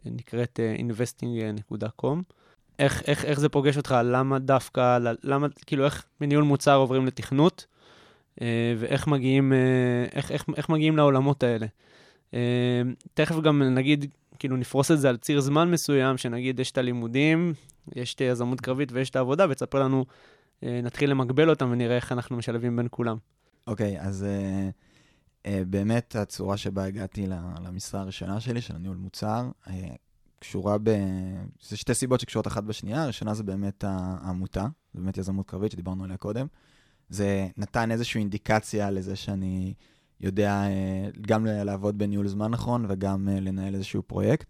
שנקראת 0.05 0.61
investing.com. 0.79 2.19
איך, 2.79 3.03
איך, 3.07 3.25
איך 3.25 3.41
זה 3.41 3.49
פוגש 3.49 3.77
אותך? 3.77 3.95
למה 4.05 4.39
דווקא, 4.39 4.99
למה, 5.25 5.47
כאילו, 5.67 5.85
איך 5.85 6.05
מניהול 6.21 6.45
מוצר 6.45 6.77
עוברים 6.77 7.07
לתכנות, 7.07 7.67
אה, 8.41 8.75
ואיך 8.79 9.07
מגיעים, 9.07 9.53
אה, 9.53 9.59
איך, 10.13 10.33
איך, 10.33 10.45
איך 10.57 10.69
מגיעים 10.69 10.97
לעולמות 10.97 11.43
האלה. 11.43 11.67
אה, 12.35 12.83
תכף 13.15 13.41
גם 13.41 13.63
נגיד, 13.63 14.07
כאילו, 14.39 14.57
נפרוס 14.57 14.91
את 14.91 15.01
זה 15.01 15.09
על 15.09 15.17
ציר 15.17 15.41
זמן 15.41 15.71
מסוים, 15.71 16.17
שנגיד 16.17 16.61
יש 16.61 16.71
את 16.71 16.79
הלימודים, 16.79 17.55
יש 17.97 18.15
את 18.15 18.21
היזמות 18.21 18.61
קרבית 18.61 18.93
ויש 18.93 19.11
את 19.11 19.17
העבודה, 19.17 19.47
ותספר 19.51 19.83
לנו, 19.83 20.05
נתחיל 20.63 21.11
למגבל 21.11 21.51
אותם 21.51 21.71
ונראה 21.73 21.97
איך 21.97 22.13
אנחנו 22.13 22.37
משלבים 22.37 22.77
בין 22.77 22.87
כולם. 22.91 23.17
אוקיי, 23.67 23.99
okay, 23.99 24.03
אז 24.03 24.27
uh, 24.27 24.73
באמת 25.47 26.17
הצורה 26.17 26.57
שבה 26.57 26.85
הגעתי 26.85 27.27
למשרה 27.61 28.01
הראשונה 28.01 28.41
שלי, 28.41 28.61
של 28.61 28.77
הניהול 28.77 28.97
מוצר, 28.97 29.51
uh, 29.65 29.71
קשורה 30.39 30.79
ב... 30.83 30.91
זה 31.69 31.77
שתי 31.77 31.95
סיבות 31.95 32.21
שקשורות 32.21 32.47
אחת 32.47 32.65
בשנייה. 32.65 33.03
הראשונה 33.03 33.35
זה 33.35 33.43
באמת 33.43 33.85
העמותה, 33.87 34.67
זה 34.95 35.01
באמת 35.01 35.19
יזמות 35.19 35.47
קרבית 35.47 35.73
שדיברנו 35.73 36.05
עליה 36.05 36.17
קודם. 36.17 36.47
זה 37.09 37.49
נתן 37.57 37.91
איזושהי 37.91 38.19
אינדיקציה 38.19 38.91
לזה 38.91 39.17
שאני 39.17 39.75
יודע 40.21 40.53
אה, 40.53 41.09
גם 41.21 41.47
לעבוד 41.47 41.99
בניהול 41.99 42.29
זמן 42.29 42.51
נכון 42.51 42.87
וגם 42.89 43.29
אה, 43.29 43.41
לנהל 43.41 43.75
איזשהו 43.75 44.03
פרויקט. 44.03 44.47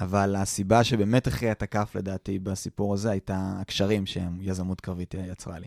אבל 0.00 0.36
הסיבה 0.36 0.84
שבאמת 0.84 1.26
הכריעה 1.26 1.52
את 1.52 1.62
הכף 1.62 1.92
לדעתי 1.94 2.38
בסיפור 2.38 2.94
הזה 2.94 3.10
הייתה 3.10 3.56
הקשרים 3.60 4.06
שיזמות 4.06 4.80
קרבית 4.80 5.14
יצרה 5.14 5.58
לי. 5.58 5.66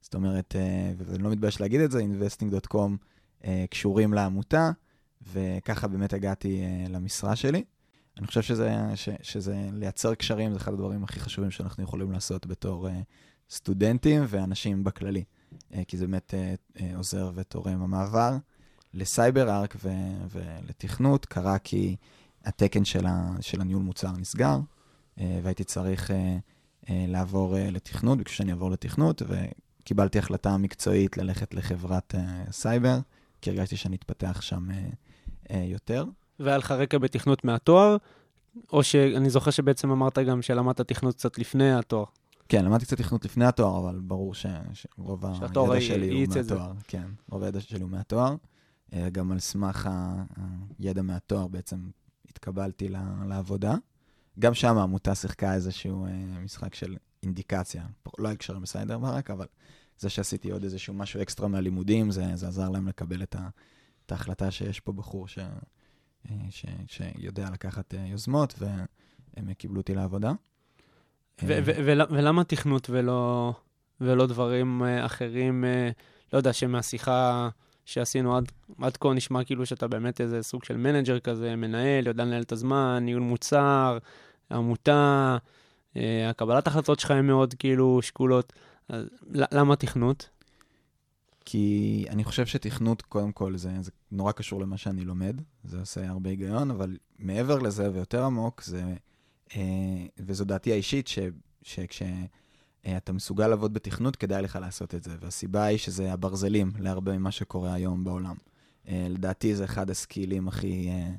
זאת 0.00 0.14
אומרת, 0.14 0.56
אה, 0.56 0.92
ואני 0.98 1.22
לא 1.22 1.30
מתבייש 1.30 1.60
להגיד 1.60 1.80
את 1.80 1.90
זה, 1.90 2.00
investing.com 2.00 2.90
קשורים 3.70 4.14
לעמותה, 4.14 4.70
וככה 5.32 5.88
באמת 5.88 6.12
הגעתי 6.12 6.62
למשרה 6.88 7.36
שלי. 7.36 7.64
אני 8.18 8.26
חושב 8.26 8.42
שזה, 8.42 8.76
ש, 8.94 9.08
שזה 9.22 9.68
לייצר 9.72 10.14
קשרים, 10.14 10.52
זה 10.52 10.56
אחד 10.56 10.72
הדברים 10.72 11.04
הכי 11.04 11.20
חשובים 11.20 11.50
שאנחנו 11.50 11.82
יכולים 11.82 12.12
לעשות 12.12 12.46
בתור 12.46 12.88
uh, 12.88 12.90
סטודנטים 13.50 14.24
ואנשים 14.28 14.84
בכללי, 14.84 15.24
כי 15.88 15.96
זה 15.96 16.06
באמת 16.06 16.34
עוזר 16.96 17.30
ותורם. 17.34 17.82
המעבר 17.82 18.36
לסייבר 18.94 19.50
ארק 19.50 19.76
ו, 19.84 19.88
ולתכנות 20.30 21.26
קרה 21.26 21.58
כי 21.58 21.96
התקן 22.44 22.84
של, 22.84 23.06
ה, 23.06 23.30
של 23.40 23.60
הניהול 23.60 23.82
מוצר 23.82 24.12
נסגר, 24.12 24.58
והייתי 25.18 25.64
צריך 25.64 26.10
לעבור 26.88 27.54
לתכנות, 27.58 28.18
ביקשו 28.18 28.34
שאני 28.34 28.50
אעבור 28.50 28.70
לתכנות, 28.70 29.22
וקיבלתי 29.28 30.18
החלטה 30.18 30.56
מקצועית 30.56 31.16
ללכת 31.16 31.54
לחברת 31.54 32.14
סייבר, 32.50 32.98
כי 33.42 33.50
הרגשתי 33.50 33.76
שאני 33.76 33.96
אתפתח 33.96 34.40
שם 34.40 34.68
uh, 34.70 34.74
uh, 35.48 35.54
יותר. 35.54 36.04
והיה 36.38 36.58
לך 36.58 36.70
רקע 36.70 36.98
בתכנות 36.98 37.44
מהתואר, 37.44 37.96
או 38.72 38.82
שאני 38.82 39.30
זוכר 39.30 39.50
שבעצם 39.50 39.90
אמרת 39.90 40.18
גם 40.18 40.42
שלמדת 40.42 40.80
תכנות 40.80 41.14
קצת 41.14 41.38
לפני 41.38 41.72
התואר. 41.72 42.04
כן, 42.48 42.64
למדתי 42.64 42.84
קצת 42.84 42.98
תכנות 42.98 43.24
לפני 43.24 43.44
התואר, 43.44 43.78
אבל 43.78 44.00
ברור 44.00 44.34
ש... 44.34 44.46
שרוב 44.72 45.24
הידע 45.24 45.80
שלי 45.80 46.24
הוא 46.24 46.34
מהתואר. 46.36 46.72
כן, 46.88 47.06
רוב 47.30 47.42
הידע 47.42 47.60
שלי 47.60 47.82
הוא 47.82 47.90
מהתואר. 47.90 48.36
אה, 48.92 49.10
גם 49.10 49.32
על 49.32 49.38
סמך 49.38 49.90
הידע 50.78 51.02
מהתואר 51.02 51.48
בעצם 51.48 51.90
התקבלתי 52.30 52.88
לעבודה. 53.28 53.74
גם 54.38 54.54
שם 54.54 54.78
העמותה 54.78 55.14
שיחקה 55.14 55.54
איזשהו 55.54 56.06
אה, 56.06 56.10
משחק 56.44 56.74
של 56.74 56.96
אינדיקציה. 57.22 57.84
לא 58.18 58.28
היה 58.28 58.36
קשרים 58.36 58.62
ב 58.62 58.98
CyberArk, 58.98 59.30
אבל 59.30 59.46
זה 60.02 60.10
שעשיתי 60.10 60.50
עוד 60.50 60.64
איזשהו 60.64 60.94
משהו 60.94 61.22
אקסטרה 61.22 61.48
מהלימודים, 61.48 62.10
זה, 62.10 62.24
זה 62.34 62.48
עזר 62.48 62.68
להם 62.68 62.88
לקבל 62.88 63.22
את, 63.22 63.34
ה, 63.34 63.48
את 64.06 64.12
ההחלטה 64.12 64.50
שיש 64.50 64.80
פה 64.80 64.92
בחור 64.92 65.28
ש, 65.28 65.38
אה, 66.30 66.36
ש, 66.50 66.64
שיודע 66.86 67.50
לקחת 67.52 67.94
אה, 67.94 68.06
יוזמות, 68.06 68.54
והם 68.58 69.54
קיבלו 69.54 69.80
אותי 69.80 69.94
לעבודה. 69.94 70.32
ו- 71.42 71.58
ולמה 72.10 72.44
תכנות 72.44 72.90
ולא, 72.90 73.52
ולא 74.00 74.26
דברים 74.26 74.82
אה, 74.84 75.06
אחרים, 75.06 75.64
לא 76.32 76.38
יודע, 76.38 76.52
שמהשיחה 76.52 77.48
שעשינו 77.84 78.36
עד, 78.36 78.52
עד 78.82 78.96
כה 78.96 79.12
נשמע 79.12 79.44
כאילו 79.44 79.66
שאתה 79.66 79.88
באמת 79.88 80.20
איזה 80.20 80.42
סוג 80.42 80.64
של 80.64 80.76
manager 80.76 81.18
כזה, 81.18 81.56
מנהל, 81.56 82.06
יודע 82.06 82.24
לנהל 82.24 82.42
את 82.42 82.52
הזמן, 82.52 83.02
ניהול 83.04 83.22
מוצר, 83.22 83.98
עמותה, 84.50 85.36
הקבלת 86.30 86.66
החלטות 86.66 87.00
שלך 87.00 87.10
הן 87.10 87.26
מאוד 87.26 87.54
כאילו 87.58 88.02
שקולות. 88.02 88.52
למה 89.30 89.76
תכנות? 89.76 90.28
כי 91.44 92.04
אני 92.08 92.24
חושב 92.24 92.46
שתכנות, 92.46 93.02
קודם 93.02 93.32
כל, 93.32 93.56
זה, 93.56 93.70
זה 93.80 93.90
נורא 94.10 94.32
קשור 94.32 94.60
למה 94.60 94.76
שאני 94.76 95.04
לומד, 95.04 95.40
זה 95.64 95.80
עושה 95.80 96.08
הרבה 96.08 96.30
היגיון, 96.30 96.70
אבל 96.70 96.96
מעבר 97.18 97.58
לזה 97.58 97.90
ויותר 97.92 98.24
עמוק, 98.24 98.62
זה, 98.62 98.94
אה, 99.56 100.06
וזו 100.18 100.44
דעתי 100.44 100.72
האישית, 100.72 101.08
ש, 101.08 101.18
שכשאתה 101.62 102.08
אה, 102.86 103.12
מסוגל 103.12 103.48
לעבוד 103.48 103.74
בתכנות, 103.74 104.16
כדאי 104.16 104.42
לך 104.42 104.58
לעשות 104.60 104.94
את 104.94 105.02
זה. 105.02 105.16
והסיבה 105.20 105.64
היא 105.64 105.78
שזה 105.78 106.12
הברזלים 106.12 106.72
להרבה 106.78 107.18
ממה 107.18 107.30
שקורה 107.30 107.74
היום 107.74 108.04
בעולם. 108.04 108.36
אה, 108.88 109.06
לדעתי 109.10 109.54
זה 109.54 109.64
אחד 109.64 109.90
הסקילים 109.90 110.48
הכי, 110.48 110.88
אה, 110.88 111.10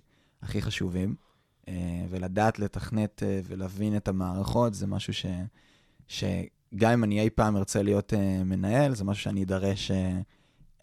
הכי 0.42 0.62
חשובים, 0.62 1.16
אה, 1.68 2.06
ולדעת 2.10 2.60
לתכנת 2.60 3.24
אה, 3.24 3.42
ולהבין 3.44 3.98
את 3.98 4.08
המערכות, 4.08 4.74
זה 4.74 4.88
משהו 4.88 5.14
ש... 5.14 5.26
ש 6.08 6.24
גם 6.76 6.92
אם 6.92 7.04
אני 7.04 7.22
אי 7.22 7.30
פעם 7.30 7.58
ארצה 7.58 7.82
להיות 7.82 8.14
uh, 8.14 8.44
מנהל, 8.46 8.96
זה 8.96 9.04
משהו 9.04 9.24
שאני 9.24 9.44
אדרש, 9.44 9.92
uh, 9.92 9.94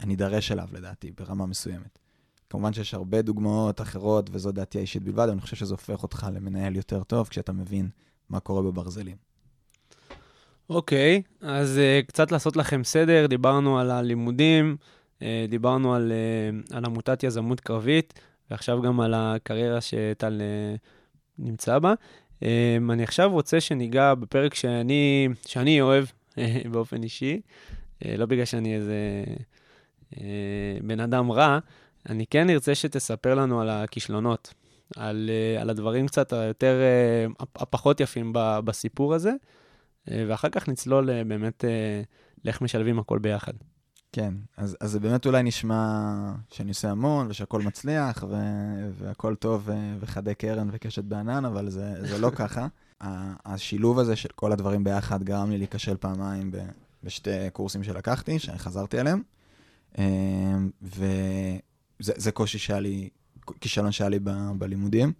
אני 0.00 0.14
אדרש 0.14 0.52
אליו 0.52 0.68
לדעתי, 0.72 1.10
ברמה 1.18 1.46
מסוימת. 1.46 1.98
כמובן 2.50 2.72
שיש 2.72 2.94
הרבה 2.94 3.22
דוגמאות 3.22 3.80
אחרות, 3.80 4.30
וזו 4.32 4.52
דעתי 4.52 4.78
האישית 4.78 5.02
בלבד, 5.02 5.28
אני 5.28 5.40
חושב 5.40 5.56
שזה 5.56 5.74
הופך 5.74 6.02
אותך 6.02 6.26
למנהל 6.32 6.76
יותר 6.76 7.02
טוב, 7.02 7.28
כשאתה 7.28 7.52
מבין 7.52 7.88
מה 8.28 8.40
קורה 8.40 8.62
בברזלים. 8.62 9.16
אוקיי, 10.70 11.22
okay, 11.24 11.46
אז 11.46 11.78
uh, 11.78 12.06
קצת 12.06 12.32
לעשות 12.32 12.56
לכם 12.56 12.84
סדר, 12.84 13.26
דיברנו 13.26 13.78
על 13.78 13.90
הלימודים, 13.90 14.76
uh, 15.18 15.22
דיברנו 15.48 15.94
על, 15.94 16.12
uh, 16.70 16.76
על 16.76 16.84
עמותת 16.84 17.22
יזמות 17.22 17.60
קרבית, 17.60 18.20
ועכשיו 18.50 18.82
גם 18.82 19.00
על 19.00 19.14
הקריירה 19.14 19.80
שטל 19.80 20.40
uh, 20.40 20.78
נמצא 21.38 21.78
בה. 21.78 21.94
Um, 22.40 22.92
אני 22.92 23.02
עכשיו 23.02 23.30
רוצה 23.30 23.60
שניגע 23.60 24.14
בפרק 24.14 24.54
שאני, 24.54 25.28
שאני 25.46 25.80
אוהב 25.80 26.04
באופן 26.72 27.02
אישי, 27.02 27.40
uh, 28.04 28.06
לא 28.16 28.26
בגלל 28.26 28.44
שאני 28.44 28.74
איזה 28.74 29.24
uh, 30.14 30.18
בן 30.82 31.00
אדם 31.00 31.32
רע, 31.32 31.58
אני 32.08 32.26
כן 32.26 32.50
ארצה 32.50 32.74
שתספר 32.74 33.34
לנו 33.34 33.60
על 33.60 33.68
הכישלונות, 33.68 34.54
על, 34.96 35.30
על 35.60 35.70
הדברים 35.70 36.06
קצת 36.06 36.32
היותר, 36.32 36.80
הפחות 37.56 38.00
יפים 38.00 38.32
בסיפור 38.34 39.14
הזה, 39.14 39.32
ואחר 40.06 40.48
כך 40.48 40.68
נצלול 40.68 41.22
באמת 41.22 41.64
לאיך 42.44 42.62
משלבים 42.62 42.98
הכל 42.98 43.18
ביחד. 43.18 43.52
כן, 44.12 44.34
אז, 44.56 44.76
אז 44.80 44.90
זה 44.90 45.00
באמת 45.00 45.26
אולי 45.26 45.42
נשמע 45.42 46.32
שאני 46.50 46.68
עושה 46.68 46.90
המון 46.90 47.26
ושהכול 47.30 47.62
מצליח 47.62 48.24
ו, 48.28 48.36
והכול 48.98 49.34
טוב 49.34 49.62
ו, 49.64 49.72
וחדי 50.00 50.34
קרן 50.34 50.68
וקשת 50.72 51.04
בענן, 51.04 51.44
אבל 51.44 51.70
זה, 51.70 51.94
זה 52.00 52.18
לא 52.18 52.30
ככה. 52.30 52.66
השילוב 53.46 53.98
הזה 53.98 54.16
של 54.16 54.28
כל 54.34 54.52
הדברים 54.52 54.84
ביחד 54.84 55.22
גרם 55.22 55.50
לי 55.50 55.58
להיכשל 55.58 55.96
פעמיים 55.96 56.50
ב, 56.50 56.56
בשתי 57.04 57.50
קורסים 57.52 57.84
שלקחתי, 57.84 58.38
שחזרתי 58.38 58.98
עליהם, 58.98 59.22
אמ, 59.98 60.70
וזה 60.82 62.32
קושי 62.32 62.58
שהיה 62.58 62.80
לי, 62.80 63.08
כישלון 63.60 63.92
שהיה 63.92 64.08
לי 64.10 64.18
ב, 64.18 64.30
בלימודים, 64.58 65.12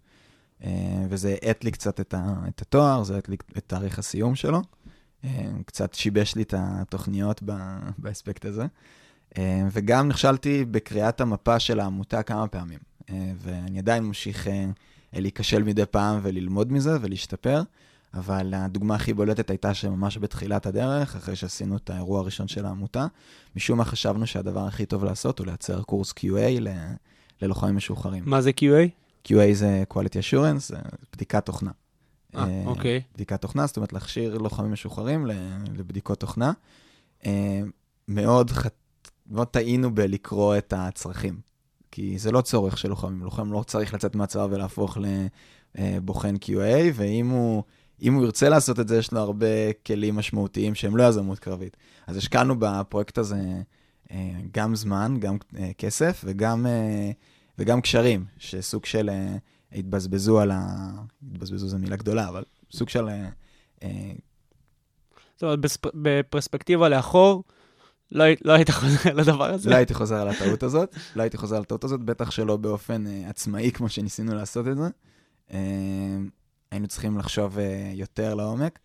אמ, 0.64 0.70
וזה 1.08 1.36
האט 1.42 1.64
לי 1.64 1.70
קצת 1.70 2.00
את, 2.00 2.14
ה, 2.14 2.34
את 2.48 2.62
התואר, 2.62 3.02
זה 3.02 3.16
האט 3.16 3.28
לי 3.28 3.36
את 3.58 3.64
תאריך 3.66 3.98
הסיום 3.98 4.34
שלו. 4.34 4.62
אה, 5.24 5.50
קצת 5.66 5.94
שיבש 5.94 6.34
לי 6.34 6.42
את 6.42 6.54
התוכניות 6.56 7.42
באספקט 7.98 8.44
הזה. 8.44 8.66
אה, 9.38 9.62
וגם 9.72 10.08
נכשלתי 10.08 10.64
בקריאת 10.64 11.20
המפה 11.20 11.58
של 11.58 11.80
העמותה 11.80 12.22
כמה 12.22 12.48
פעמים. 12.48 12.78
אה, 13.10 13.32
ואני 13.36 13.78
עדיין 13.78 14.04
ממשיך 14.04 14.46
להיכשל 15.12 15.62
מדי 15.62 15.86
פעם 15.86 16.20
וללמוד 16.22 16.72
מזה 16.72 16.96
ולהשתפר, 17.00 17.62
אבל 18.14 18.54
הדוגמה 18.54 18.94
הכי 18.94 19.14
בולטת 19.14 19.50
הייתה 19.50 19.74
שממש 19.74 20.18
בתחילת 20.18 20.66
הדרך, 20.66 21.16
אחרי 21.16 21.36
שעשינו 21.36 21.76
את 21.76 21.90
האירוע 21.90 22.20
הראשון 22.20 22.48
של 22.48 22.66
העמותה, 22.66 23.06
משום 23.56 23.78
מה 23.78 23.84
חשבנו 23.84 24.26
שהדבר 24.26 24.66
הכי 24.66 24.86
טוב 24.86 25.04
לעשות 25.04 25.38
הוא 25.38 25.46
לייצר 25.46 25.82
קורס 25.82 26.12
QA 26.12 26.68
ללוחמים 27.42 27.76
משוחררים. 27.76 28.22
מה 28.26 28.40
זה 28.40 28.50
QA? 28.60 28.88
QA 29.28 29.52
זה 29.52 29.82
quality 29.92 29.96
assurance, 29.96 30.58
זה 30.58 30.76
בדיקת 31.12 31.46
תוכנה. 31.46 31.70
אה, 32.36 32.44
אה, 32.44 32.62
אוקיי. 32.66 33.00
בדיקת 33.14 33.40
תוכנה, 33.40 33.66
זאת 33.66 33.76
אומרת 33.76 33.92
להכשיר 33.92 34.38
לוחמים 34.38 34.72
משוחררים 34.72 35.26
לבדיקות 35.74 36.20
תוכנה. 36.20 36.52
אה, 37.26 37.60
מאוד, 38.08 38.50
ח... 38.50 38.66
מאוד 39.30 39.46
טעינו 39.46 39.94
בלקרוא 39.94 40.56
את 40.56 40.74
הצרכים, 40.76 41.40
כי 41.90 42.18
זה 42.18 42.32
לא 42.32 42.40
צורך 42.40 42.78
של 42.78 42.88
לוחמים, 42.88 43.22
לוחם 43.22 43.52
לא 43.52 43.62
צריך 43.66 43.94
לצאת 43.94 44.14
מהצבא 44.14 44.46
ולהפוך 44.50 44.98
לבוחן 45.74 46.34
QA, 46.34 46.92
ואם 46.94 47.28
הוא, 47.28 47.62
אם 48.02 48.14
הוא 48.14 48.24
ירצה 48.24 48.48
לעשות 48.48 48.80
את 48.80 48.88
זה, 48.88 48.98
יש 48.98 49.12
לו 49.12 49.20
הרבה 49.20 49.72
כלים 49.86 50.16
משמעותיים 50.16 50.74
שהם 50.74 50.96
לא 50.96 51.02
יזמות 51.02 51.38
קרבית. 51.38 51.76
אז 52.06 52.16
השקענו 52.16 52.54
בפרויקט 52.58 53.18
הזה 53.18 53.62
אה, 54.10 54.30
גם 54.52 54.76
זמן, 54.76 55.16
גם 55.18 55.36
אה, 55.58 55.70
כסף 55.78 56.22
וגם, 56.24 56.66
אה, 56.66 57.10
וגם 57.58 57.80
קשרים, 57.80 58.24
שסוג 58.38 58.84
של 58.84 59.10
אה, 59.10 59.36
התבזבזו 59.72 60.40
על 60.40 60.50
ה... 60.50 60.90
התבזבזו 61.32 61.68
זו 61.68 61.78
מילה 61.78 61.96
גדולה, 61.96 62.28
אבל 62.28 62.44
סוג 62.72 62.88
של... 62.88 63.08
אה, 63.08 63.28
אה, 63.82 64.12
זאת 65.36 65.42
אומרת, 65.42 65.58
בפרספקטיבה 65.94 66.88
לאחור, 66.88 67.44
לא 68.12 68.24
לא 68.44 68.52
היית 68.52 68.70
חוזר 68.70 69.14
לדבר 69.14 69.44
הזה? 69.50 69.70
לא 69.70 69.74
הייתי 69.74 69.94
חוזר 69.94 70.16
על 70.16 70.28
הטעות 70.28 70.62
הזאת, 70.62 70.94
לא 71.16 71.22
הייתי 71.22 71.36
חוזר 71.36 71.56
על 71.56 71.62
הטעות 71.62 71.84
הזאת, 71.84 72.00
בטח 72.00 72.30
שלא 72.30 72.56
באופן 72.56 73.06
אה, 73.06 73.28
עצמאי 73.28 73.70
כמו 73.72 73.88
שניסינו 73.88 74.34
לעשות 74.34 74.66
את 74.68 74.76
זה. 74.76 74.88
היינו 76.70 76.86
צריכים 76.86 77.18
לחשוב 77.18 77.58
יותר 77.94 78.34
לעומק, 78.34 78.78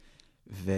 ו... 0.53 0.71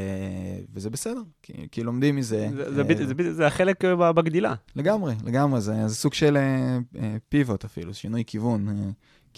וזה 0.73 0.89
בסדר, 0.89 1.21
כי, 1.43 1.53
כי 1.71 1.83
לומדים 1.83 2.15
מזה. 2.15 2.49
זה- 2.55 2.73
זה 2.73 2.83
בדיוק- 2.83 3.07
זה 3.07 3.13
בדיוק- 3.13 3.35
זה 3.35 3.47
החלק 3.47 3.85
בגדילה. 3.85 4.53
לגמרי, 4.75 5.15
לגמרי, 5.25 5.61
זה, 5.61 5.87
זה 5.87 5.95
סוג 5.95 6.13
של 6.13 6.37
אה, 6.37 6.77
פיבוט 7.29 7.65
אפילו, 7.65 7.93
שינוי 7.93 8.23
כיוון, 8.27 8.69
אה, 8.69 8.73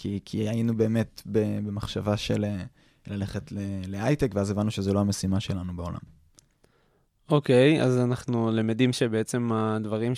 כי, 0.00 0.20
כי 0.24 0.48
היינו 0.48 0.76
באמת 0.76 1.22
במחשבה 1.26 2.16
של 2.16 2.44
אה, 2.44 2.62
ללכת 3.06 3.52
להייטק, 3.86 4.30
ואז 4.34 4.50
הבנו 4.50 4.70
שזו 4.70 4.94
לא 4.94 5.00
המשימה 5.00 5.40
שלנו 5.40 5.76
בעולם. 5.76 5.98
אוקיי, 7.30 7.82
אז 7.82 7.98
אנחנו 7.98 8.50
למדים 8.50 8.92
שבעצם 8.92 9.52
הדברים 9.52 10.12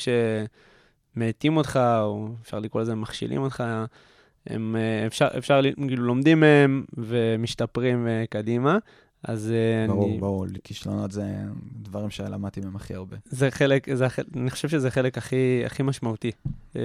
שמאטים 1.17 1.57
אותך, 1.57 1.81
או 2.01 2.29
אפשר 2.43 2.59
לקרוא 2.59 2.83
לזה 2.83 2.95
מכשילים 2.95 3.43
אותך, 3.43 3.65
הם, 4.47 4.77
אה, 4.77 5.07
אפשר, 5.07 5.29
אפשר, 5.39 5.61
כאילו, 5.89 6.05
לומדים 6.05 6.41
מהם 6.41 6.85
ומשתפרים 6.97 8.09
אה, 8.09 8.25
קדימה. 8.31 8.79
אז 9.25 9.53
אה, 9.53 9.87
ברור, 9.89 10.09
אני, 10.09 10.19
ברור, 10.19 10.47
כישלונות 10.65 11.13
זה 11.13 11.25
דברים 11.83 12.11
שלמדתי 12.11 12.61
מהם 12.61 12.77
הכי 12.77 12.95
הרבה. 12.95 13.17
זה 13.25 13.51
חלק, 13.51 13.95
זה, 13.95 14.07
אני 14.37 14.51
חושב 14.51 14.69
שזה 14.69 14.89
החלק 14.89 15.19
הכי, 15.19 15.63
הכי 15.67 15.83
משמעותי 15.83 16.31
אה, 16.77 16.81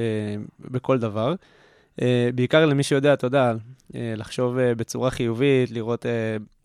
בכל 0.60 1.00
דבר. 1.00 1.36
אה, 2.02 2.30
בעיקר 2.36 2.66
למי 2.66 2.84
שיודע, 2.84 3.14
אתה 3.14 3.28
יודע, 3.28 3.54
אה, 3.96 4.14
לחשוב 4.18 4.58
אה, 4.58 4.76
בצורה 4.76 5.12
חיובית, 5.12 5.72
לראות 5.72 6.06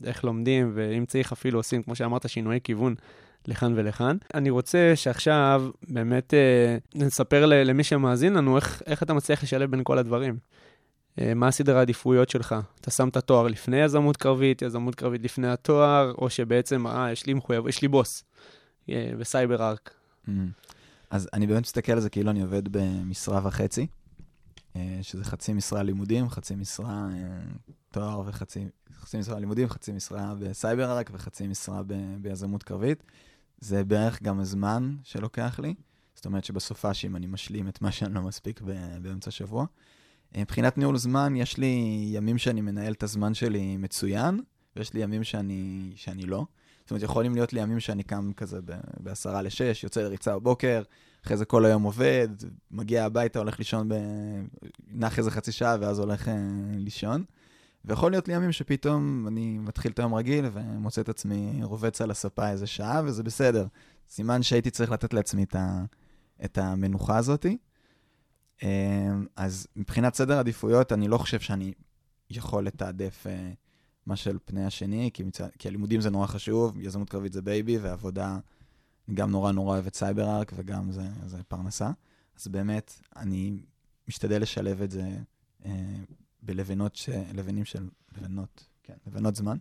איך 0.05 0.25
לומדים, 0.25 0.73
ואם 0.75 1.05
צריך 1.07 1.33
אפילו 1.33 1.59
עושים, 1.59 1.83
כמו 1.83 1.95
שאמרת, 1.95 2.29
שינויי 2.29 2.61
כיוון 2.64 2.95
לכאן 3.47 3.73
ולכאן. 3.77 4.16
אני 4.35 4.51
רוצה 4.51 4.92
שעכשיו 4.95 5.71
באמת 5.88 6.35
נספר 6.95 7.47
למי 7.47 7.85
שמאזין 7.85 8.33
לנו 8.35 8.57
איך, 8.57 8.83
איך 8.87 9.03
אתה 9.03 9.14
מצליח 9.14 9.42
לשלב 9.42 9.71
בין 9.71 9.81
כל 9.85 9.99
הדברים. 9.99 10.37
מה 11.37 11.49
הסדר 11.49 11.77
העדיפויות 11.77 12.31
שלך? 12.31 12.55
אתה 12.81 12.90
שם 12.90 13.09
את 13.09 13.16
התואר 13.16 13.47
לפני 13.47 13.77
יזמות 13.77 14.16
קרבית, 14.16 14.62
יזמות 14.62 14.95
קרבית 14.95 15.23
לפני 15.25 15.49
התואר, 15.49 16.12
או 16.18 16.31
שבעצם, 16.31 16.87
אה, 16.87 17.12
יש 17.12 17.27
לי 17.27 17.35
מחויב, 17.35 17.68
יש 17.68 17.83
לי 17.83 17.88
בוס 17.88 18.25
בסייבר 18.88 19.68
ארק. 19.68 19.95
Mm. 20.27 20.31
אז 21.11 21.29
אני 21.33 21.47
באמת 21.47 21.62
מסתכל 21.62 21.92
על 21.92 22.01
זה 22.01 22.11
כאילו 22.11 22.31
אני 22.31 22.42
עובד 22.42 22.68
במשרה 22.68 23.40
וחצי, 23.45 23.87
שזה 25.02 25.24
חצי 25.24 25.52
משרה 25.52 25.82
לימודים, 25.82 26.28
חצי 26.30 26.54
משרה 26.54 27.08
אה, 27.12 27.40
תואר 27.90 28.22
וחצי 28.26 28.64
חצי 28.92 29.18
משרה 29.18 29.38
לימודים, 29.38 29.68
חצי 29.68 29.92
משרה 29.92 30.35
בסייבר 30.38 30.96
רק 30.96 31.11
וחצי 31.12 31.46
משרה 31.46 31.82
ב- 31.87 32.16
ביזמות 32.20 32.62
קרבית. 32.62 33.04
זה 33.61 33.85
בערך 33.85 34.22
גם 34.22 34.40
הזמן 34.40 34.96
שלוקח 35.02 35.61
לי, 35.62 35.74
זאת 36.14 36.26
אומרת 36.26 36.44
שבסופה 36.44 36.94
שאם 36.94 37.16
אני 37.16 37.26
משלים 37.26 37.68
את 37.68 37.82
מה 37.82 37.92
שאני 37.92 38.14
לא 38.14 38.22
מספיק 38.22 38.61
באמצע 39.02 39.28
השבוע. 39.28 39.66
אה, 40.37 40.40
מבחינת 40.40 40.78
ניהול 40.78 40.96
זמן, 40.96 41.37
יש 41.37 41.58
לי 41.58 42.04
ימים 42.12 42.38
שאני 42.38 42.61
מנהל 42.61 42.92
את 42.92 43.02
הזמן 43.02 43.35
שלי 43.35 43.76
מצוין, 43.76 44.40
ויש 44.76 44.94
לי 44.94 45.02
ימים 45.02 45.24
שאני, 45.24 45.92
שאני 45.94 46.22
לא. 46.22 46.46
זאת 46.80 46.90
אומרת, 46.90 47.02
יכולים 47.02 47.35
להיות 47.35 47.52
לי 47.52 47.61
ימים 47.61 47.80
שאני 47.80 48.02
קם 48.02 48.32
כזה 48.32 48.61
ב- 48.64 48.80
בעשרה 49.00 49.42
לשש, 49.42 49.85
יוצא 49.85 50.02
לריצה 50.02 50.38
בבוקר, 50.38 50.82
אחרי 51.24 51.37
זה 51.37 51.44
כל 51.44 51.64
היום 51.64 51.82
עובד, 51.82 52.28
מגיע 52.70 53.04
הביתה, 53.04 53.38
הולך 53.38 53.58
לישון, 53.58 53.88
ב... 53.88 53.94
נח 54.88 55.18
איזה 55.18 55.30
חצי 55.30 55.52
שעה 55.52 55.76
ואז 55.80 55.98
הולך 55.98 56.28
אה, 56.28 56.35
לישון. 56.76 57.24
ויכול 57.85 58.11
להיות 58.11 58.28
לי 58.28 58.35
ימים 58.35 58.52
שפתאום 58.52 59.28
אני 59.28 59.58
מתחיל 59.58 59.92
את 59.92 59.98
היום 59.98 60.14
רגיל 60.14 60.44
ומוצא 60.52 61.00
את 61.00 61.08
עצמי 61.08 61.61
רובץ 61.62 62.00
על 62.00 62.11
הספה 62.11 62.50
איזה 62.50 62.66
שעה, 62.66 63.02
וזה 63.04 63.22
בסדר. 63.22 63.66
סימן 64.08 64.42
שהייתי 64.42 64.70
צריך 64.70 64.90
לתת 64.90 65.14
לעצמי 65.14 65.42
את, 65.42 65.54
ה... 65.54 65.85
את 66.44 66.58
המנוחה 66.58 67.16
הזאתי. 67.16 67.56
אה, 68.62 69.11
אז 69.37 69.66
מבחינת 69.76 70.14
סדר 70.14 70.38
עדיפויות, 70.38 70.92
אני 70.92 71.08
לא 71.08 71.18
חושב 71.18 71.40
שאני 71.40 71.72
יכול 72.30 72.66
לתעדף 72.66 73.26
אה, 73.26 73.52
מה 74.06 74.16
על 74.16 74.38
פני 74.44 74.64
השני, 74.64 75.11
כי, 75.14 75.22
מצ... 75.22 75.40
כי 75.58 75.68
הלימודים 75.68 76.00
זה 76.00 76.11
נורא 76.11 76.26
חשוב, 76.26 76.80
יזמות 76.80 77.11
קרבית 77.11 77.32
זה 77.32 77.42
baby, 77.42 77.79
ועבודה, 77.78 78.38
גם 79.14 79.31
נורא 79.31 79.53
נורא 79.53 79.75
אוהב 79.75 79.87
את 79.87 79.94
CyberArk, 79.94 80.53
וגם 80.57 80.92
זה, 80.92 81.03
זה 81.27 81.42
פרנסה. 81.42 81.90
אז 82.40 82.48
באמת, 82.48 82.92
אני 83.16 83.59
משתדל 84.09 84.42
לשלב 84.42 84.83
את 84.83 84.90
זה 84.90 85.09
אה, 85.64 85.70
בלבנות, 86.42 86.96
ש... 86.96 87.09
לבנים 87.35 87.64
של, 87.64 87.88
לבנות, 88.18 88.66
כן, 88.83 88.94
לבנות 89.07 89.37
זמן. 89.37 89.57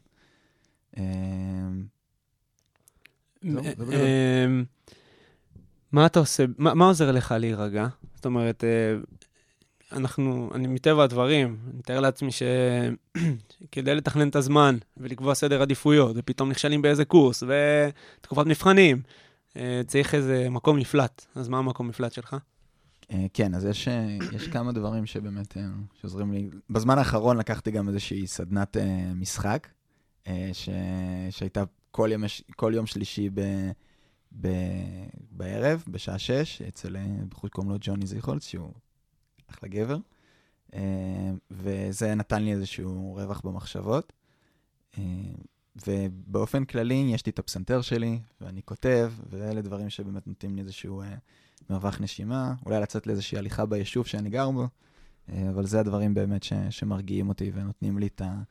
אה. 0.98 1.04
אמ, 3.44 4.64
מה 5.92 6.06
אתה 6.06 6.20
עושה, 6.20 6.46
מה, 6.58 6.74
מה 6.74 6.86
עוזר 6.86 7.12
לך 7.12 7.36
להירגע? 7.40 7.88
זאת 8.16 8.26
אומרת, 8.26 8.64
אה, 8.64 8.98
אנחנו, 9.92 10.50
אני 10.54 10.68
מטבע 10.68 11.04
הדברים, 11.04 11.58
אני 11.68 11.78
מתאר 11.78 12.00
לעצמי 12.00 12.30
שכדי 12.32 13.96
לתכנן 13.96 14.30
את 14.30 14.36
הזמן 14.36 14.78
ולקבוע 14.98 15.36
סדר 15.36 15.62
עדיפויות, 15.62 16.16
ופתאום 16.20 16.50
נכשלים 16.50 16.82
באיזה 16.82 17.06
קורס, 17.06 17.44
ותקופת 17.44 18.46
מבחנים, 18.46 18.98
אה, 18.98 19.02
צריך 19.88 20.16
איזה 20.16 20.50
מקום 20.50 20.78
נפלט. 20.78 21.26
אז 21.36 21.50
מה 21.50 21.58
המקום 21.58 21.88
נפלט 21.88 22.14
שלך? 22.14 22.36
אה, 23.12 23.26
כן, 23.34 23.56
אז 23.56 23.66
יש, 23.66 23.88
אה, 23.88 24.18
יש 24.32 24.48
כמה 24.48 24.72
דברים 24.72 25.06
שבאמת 25.06 25.58
אה, 25.58 25.64
שעוזרים 25.94 26.34
לי. 26.34 26.50
בזמן 26.70 26.98
האחרון 26.98 27.38
לקחתי 27.38 27.72
גם 27.72 27.88
איזושהי 27.88 28.28
סדנת 28.28 28.78
אה, 28.78 29.14
משחק, 29.16 29.68
אה, 30.28 30.50
ש... 30.54 30.70
שהייתה 31.30 31.64
כל 31.92 32.10
יום, 32.12 32.24
כל 32.56 32.72
יום 32.76 32.86
שלישי 32.86 33.30
ב... 33.34 33.42
ב... 34.42 34.48
בערב, 35.32 35.84
בשעה 35.88 36.20
שש, 36.20 36.62
אצל 36.62 36.98
אה, 36.98 37.06
בחור 37.30 37.48
שקוראים 37.48 37.72
לו 37.72 37.78
ג'וני 37.82 38.08
זיכולץ, 38.08 38.48
שהוא 38.48 38.74
אחלה 39.50 39.70
גבר, 39.70 39.98
אה, 40.74 41.32
וזה 41.52 42.16
נתן 42.16 42.44
לי 42.44 42.52
איזשהו 42.52 43.14
רווח 43.16 43.42
במחשבות. 43.42 44.14
ובאופן 45.88 46.66
כללי, 46.66 47.12
יש 47.14 47.26
לי 47.26 47.30
את 47.30 47.40
הפסנתר 47.40 47.82
שלי, 47.82 48.20
ואני 48.42 48.62
כותב, 48.66 49.12
ואלה 49.30 49.62
דברים 49.62 49.90
שבאמת 49.90 50.28
נותנים 50.28 50.56
לי 50.56 50.62
איזשהו 50.62 51.02
אה, 51.02 51.16
מרווח 51.70 52.02
נשימה, 52.02 52.54
אולי 52.66 52.80
לצאת 52.82 53.08
לאיזושהי 53.08 53.38
הליכה 53.38 53.66
ביישוב 53.66 54.08
שאני 54.08 54.30
גר 54.30 54.52
בו, 54.52 54.68
אה, 55.30 55.50
אבל 55.50 55.66
זה 55.66 55.80
הדברים 55.80 56.14
באמת 56.14 56.44
ש, 56.44 56.54
שמרגיעים 56.70 57.30
אותי 57.30 57.52
ונותנים 57.54 57.98
לי 57.98 58.08
את 58.08 58.22
ה... 58.22 58.42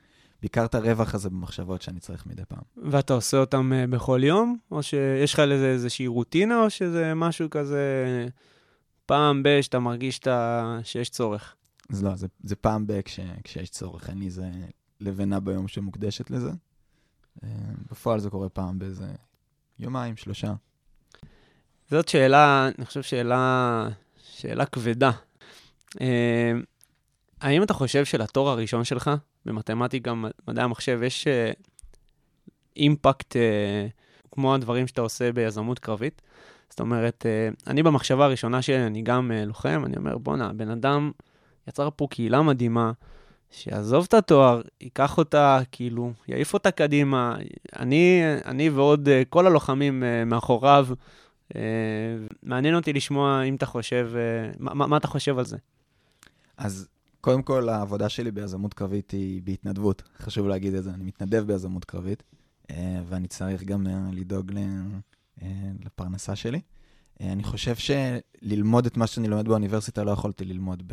בעיקר 0.43 0.65
את 0.65 0.75
הרווח 0.75 1.15
הזה 1.15 1.31
במחשבות 1.31 1.83
שאני 1.83 2.01
צריך 2.01 2.27
מדי 2.27 2.43
פעם. 2.49 2.91
ואתה 2.91 3.15
עושה 3.15 3.37
אותם 3.37 3.73
אה, 3.73 3.87
בכל 3.87 4.21
יום? 4.25 4.57
או 4.71 4.83
שיש 4.83 5.35
לך 5.35 5.39
לזה 5.39 5.67
איזושהי 5.67 6.07
רוטינה, 6.07 6.63
או 6.63 6.71
שזה 6.71 7.15
משהו 7.15 7.51
כזה 7.51 8.27
פעם 9.07 9.43
ב- 9.43 9.61
שאתה 9.61 9.79
מרגיש 9.79 10.17
שאתה, 10.17 10.79
שיש 10.83 11.11
צורך? 11.11 11.55
אז 11.91 12.05
לא, 12.05 12.17
זה, 12.17 12.27
זה 12.45 12.57
פעם 12.57 12.87
ב... 12.87 13.01
כש, 13.01 13.21
כשיש 13.45 13.71
צורך, 13.71 14.11
לי 14.15 14.27
איזה 14.27 14.51
לבנה 15.01 15.41
ביום 15.41 15.69
שמוקדשת 15.69 16.31
לזה. 16.31 16.51
אה, 17.45 17.49
בפועל 17.91 18.21
זה 18.21 18.31
קורה 18.31 18.49
פעם 18.49 18.79
באיזה 18.79 19.07
יומיים, 19.79 20.17
שלושה. 20.17 20.53
זאת 21.91 22.09
שאלה, 22.09 22.69
אני 22.79 22.87
חושב 22.87 23.03
שאלה, 23.03 23.89
שאלה 24.17 24.67
כבדה. 24.67 25.11
אה, 26.01 26.53
האם 27.41 27.63
אתה 27.63 27.75
חושב 27.75 28.05
שלתואר 28.05 28.49
הראשון 28.49 28.85
שלך, 28.85 29.11
במתמטיקה, 29.47 30.15
מדעי 30.49 30.65
המחשב, 30.65 31.01
יש 31.03 31.27
אימפקט 32.77 33.37
אה, 33.37 33.87
כמו 34.33 34.55
הדברים 34.55 34.87
שאתה 34.87 35.01
עושה 35.01 35.33
ביזמות 35.33 35.79
קרבית? 35.79 36.23
זאת 36.71 36.81
אומרת, 36.81 37.27
אני 37.67 37.83
במחשבה 37.83 38.25
הראשונה 38.25 38.63
שלי, 38.63 38.87
אני 38.87 39.03
גם 39.03 39.31
לוחם, 39.47 39.83
אני 39.87 39.97
אומר, 39.97 40.19
בואנה, 40.19 40.47
הבן 40.47 40.71
אדם 40.71 41.11
יצר 41.69 41.89
פה 41.97 42.07
קהילה 42.11 42.43
מדהימה, 42.43 42.93
שיעזוב 43.51 44.05
את 44.09 44.15
התואר, 44.15 44.61
ייקח 44.81 45.19
אותה, 45.19 45.61
כאילו, 45.73 46.13
יעיף 46.29 46.55
אותה 46.55 46.71
קדימה. 46.71 47.37
אני, 47.79 48.21
אני 48.45 48.71
ועוד 48.71 49.09
אה, 49.09 49.23
כל 49.29 49.47
הלוחמים 49.47 50.03
אה, 50.05 50.25
מאחוריו, 50.25 50.87
אה, 51.57 51.61
מעניין 52.43 52.75
אותי 52.75 52.93
לשמוע 52.93 53.43
אם 53.43 53.55
אתה 53.55 53.67
חושב, 53.67 54.11
מה, 54.59 54.87
מה- 54.87 54.97
אתה 54.97 55.07
חושב 55.09 55.39
על 55.39 55.45
זה? 55.45 55.57
אז 56.57 56.89
קודם 57.21 57.43
כל, 57.43 57.69
העבודה 57.69 58.09
שלי 58.09 58.31
ביזמות 58.31 58.75
קרבית 58.75 59.11
היא 59.11 59.43
בהתנדבות. 59.45 60.03
חשוב 60.19 60.47
להגיד 60.49 60.75
את 60.75 60.85
זה, 60.85 60.91
אני 60.91 61.05
מתנדב 61.05 61.45
ביזמות 61.47 61.85
קרבית, 61.85 62.23
ואני 63.09 63.29
צריך 63.29 63.63
גם 63.63 63.87
לדאוג 64.13 64.53
לפרנסה 65.85 66.37
שלי. 66.37 66.61
אני 67.21 67.45
חושב 67.45 67.75
שללמוד 67.77 68.87
את 68.87 68.97
מה 68.97 69.07
שאני 69.07 69.29
לומד 69.29 69.49
באוניברסיטה 69.49 70.05
לא 70.05 70.11
יכולתי 70.11 70.45
ללמוד 70.45 70.93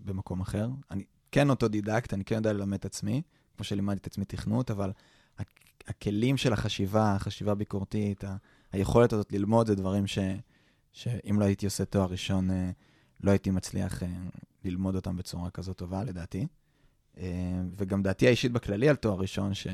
במקום 0.00 0.40
אחר. 0.40 0.68
אני 0.90 1.04
כן 1.32 1.50
אוטודידקט, 1.50 2.14
אני 2.14 2.24
כן 2.24 2.34
יודע 2.34 2.52
ללמד 2.52 2.78
את 2.78 2.84
עצמי, 2.84 3.22
כמו 3.56 3.64
שלימדתי 3.64 4.00
את 4.00 4.06
עצמי 4.06 4.24
תכנות, 4.24 4.70
אבל 4.70 4.92
הכ- 5.38 5.42
הכלים 5.86 6.36
של 6.36 6.52
החשיבה, 6.52 7.14
החשיבה 7.14 7.52
הביקורתית, 7.52 8.24
ה- 8.24 8.36
היכולת 8.72 9.12
הזאת 9.12 9.32
ללמוד, 9.32 9.66
זה 9.66 9.74
דברים 9.74 10.06
ש, 10.06 10.18
שאם 10.92 11.40
לא 11.40 11.44
הייתי 11.44 11.66
עושה 11.66 11.84
תואר 11.84 12.06
ראשון, 12.10 12.50
אה, 12.50 12.70
לא 13.20 13.30
הייתי 13.30 13.50
מצליח 13.50 14.02
אה, 14.02 14.08
ללמוד 14.64 14.96
אותם 14.96 15.16
בצורה 15.16 15.50
כזאת 15.50 15.76
טובה, 15.76 16.04
לדעתי. 16.04 16.46
אה, 17.18 17.26
וגם 17.76 18.02
דעתי 18.02 18.26
האישית 18.26 18.52
בכללי 18.52 18.88
על 18.88 18.96
תואר 18.96 19.18
ראשון, 19.18 19.54
ש, 19.54 19.66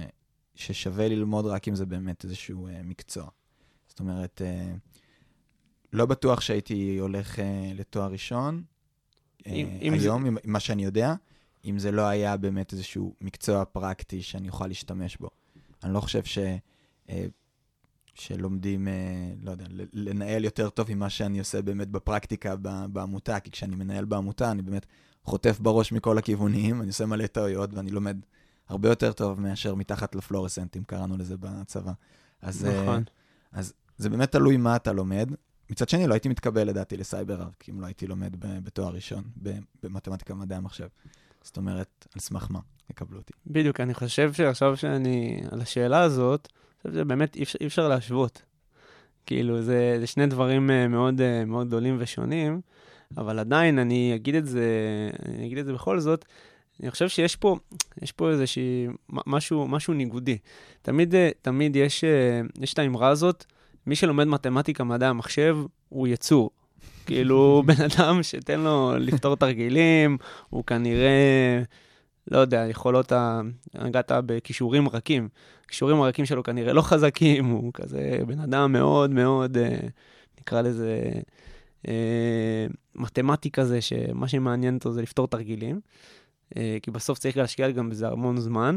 ששווה 0.54 1.08
ללמוד 1.08 1.46
רק 1.46 1.68
אם 1.68 1.74
זה 1.74 1.86
באמת 1.86 2.24
איזשהו 2.24 2.68
מקצוע. 2.84 3.28
זאת 3.88 4.00
אומרת, 4.00 4.42
לא 5.92 6.06
בטוח 6.06 6.40
שהייתי 6.40 6.98
הולך 6.98 7.38
לתואר 7.74 8.10
ראשון 8.12 8.62
אם- 9.46 9.78
אם 9.82 9.98
זה- 9.98 10.04
היום, 10.04 10.26
עם 10.26 10.36
מה 10.44 10.60
שאני 10.60 10.84
יודע, 10.84 11.14
אם 11.66 11.78
זה 11.78 11.92
לא 11.92 12.02
היה 12.02 12.36
באמת 12.36 12.72
איזשהו 12.72 13.14
מקצוע 13.20 13.64
פרקטי 13.64 14.22
שאני 14.22 14.48
אוכל 14.48 14.66
להשתמש 14.66 15.16
בו. 15.16 15.30
אני 15.84 15.94
לא 15.94 16.00
חושב 16.00 16.24
ש... 16.24 16.38
אה, 17.10 17.26
שלומדים, 18.18 18.88
אה, 18.88 18.94
לא 19.42 19.50
יודע, 19.50 19.64
לנהל 19.92 20.44
יותר 20.44 20.68
טוב 20.68 20.94
ממה 20.94 21.10
שאני 21.10 21.38
עושה 21.38 21.62
באמת 21.62 21.88
בפרקטיקה 21.88 22.56
בעמותה, 22.92 23.40
כי 23.40 23.50
כשאני 23.50 23.76
מנהל 23.76 24.04
בעמותה, 24.04 24.50
אני 24.50 24.62
באמת 24.62 24.86
חוטף 25.24 25.60
בראש 25.60 25.92
מכל 25.92 26.18
הכיוונים, 26.18 26.80
אני 26.80 26.88
עושה 26.88 27.06
מלא 27.06 27.26
טעויות 27.26 27.74
ואני 27.74 27.90
לומד 27.90 28.16
הרבה 28.68 28.88
יותר 28.88 29.12
טוב 29.12 29.40
מאשר 29.40 29.74
מתחת 29.74 30.14
לפלורסנטים, 30.14 30.84
קראנו 30.84 31.16
לזה 31.16 31.36
בצבא. 31.36 31.92
אז, 32.42 32.64
אה, 32.64 32.82
נכון. 32.82 33.04
אז 33.52 33.72
זה 33.98 34.10
באמת 34.10 34.32
תלוי 34.32 34.56
מה 34.56 34.76
אתה 34.76 34.92
לומד. 34.92 35.30
מצד 35.70 35.88
שני, 35.88 36.06
לא 36.06 36.14
הייתי 36.14 36.28
מתקבל 36.28 36.68
לדעתי 36.68 36.96
לסייבר 36.96 37.42
ארק, 37.42 37.68
אם 37.70 37.80
לא 37.80 37.86
הייתי 37.86 38.06
לומד 38.06 38.36
בתואר 38.40 38.94
ראשון, 38.94 39.24
במתמטיקה 39.82 40.34
ומדעי 40.34 40.58
המחשב. 40.58 40.86
זאת 41.46 41.56
אומרת, 41.56 42.06
על 42.14 42.20
סמך 42.20 42.46
מה 42.50 42.58
יקבלו 42.90 43.18
אותי. 43.18 43.32
בדיוק, 43.46 43.80
אני 43.80 43.94
חושב 43.94 44.32
שעכשיו 44.32 44.76
שאני, 44.76 45.40
על 45.50 45.60
השאלה 45.60 46.02
הזאת, 46.02 46.48
אני 46.84 46.92
חושב 46.92 47.04
שבאמת 47.04 47.36
אי 47.36 47.42
אפשר, 47.42 47.58
אי 47.60 47.66
אפשר 47.66 47.88
להשוות. 47.88 48.42
כאילו, 49.26 49.62
זה, 49.62 49.96
זה 50.00 50.06
שני 50.06 50.26
דברים 50.26 50.70
אה, 50.70 50.88
מאוד, 50.88 51.20
אה, 51.20 51.44
מאוד 51.44 51.66
גדולים 51.66 51.96
ושונים, 51.98 52.60
אבל 53.16 53.38
עדיין, 53.38 53.78
אני 53.78 54.14
אגיד 54.14 54.34
את 54.34 54.46
זה, 54.46 54.66
אני 55.28 55.46
אגיד 55.46 55.58
את 55.58 55.66
זה 55.66 55.72
בכל 55.72 56.00
זאת, 56.00 56.24
אני 56.82 56.90
חושב 56.90 57.08
שיש 57.08 57.36
פה, 57.36 57.56
יש 58.02 58.12
פה 58.12 58.30
איזושהי, 58.30 58.86
משהו, 59.08 59.68
משהו 59.68 59.94
ניגודי. 59.94 60.38
תמיד, 60.82 61.14
אה, 61.14 61.30
תמיד 61.42 61.76
יש, 61.76 62.04
יש 62.60 62.72
את 62.72 62.78
האמרה 62.78 63.08
הזאת, 63.08 63.44
מי 63.86 63.96
שלומד 63.96 64.24
מתמטיקה, 64.24 64.84
מדעי 64.84 65.08
המחשב, 65.08 65.56
הוא 65.88 66.08
יצור. 66.08 66.50
כאילו, 67.06 67.62
בן 67.66 67.82
אדם 67.84 68.22
שתן 68.22 68.60
לו 68.60 68.92
לפתור 68.98 69.36
תרגילים, 69.36 70.18
הוא 70.50 70.64
כנראה, 70.64 71.62
לא 72.30 72.38
יודע, 72.38 72.66
יכולות, 72.70 73.12
ה... 73.12 73.40
נגעת 73.74 74.12
בכישורים 74.26 74.88
רכים. 74.88 75.28
הכישורים 75.64 76.00
הרכים 76.00 76.26
שלו 76.26 76.42
כנראה 76.42 76.72
לא 76.72 76.82
חזקים, 76.82 77.46
הוא 77.54 77.72
כזה 77.74 78.18
בן 78.26 78.40
אדם 78.40 78.72
מאוד 78.72 79.10
מאוד, 79.10 79.56
אה, 79.56 79.78
נקרא 80.40 80.60
לזה, 80.62 81.12
אה, 81.88 82.66
מתמטי 82.94 83.50
כזה, 83.50 83.80
שמה 83.80 84.28
שמעניין 84.28 84.74
אותו 84.74 84.92
זה 84.92 85.02
לפתור 85.02 85.28
תרגילים. 85.28 85.80
אה, 86.56 86.78
כי 86.82 86.90
בסוף 86.90 87.18
צריך 87.18 87.36
להשקיע 87.36 87.70
גם 87.70 87.90
בזה 87.90 88.08
המון 88.08 88.36
זמן. 88.36 88.76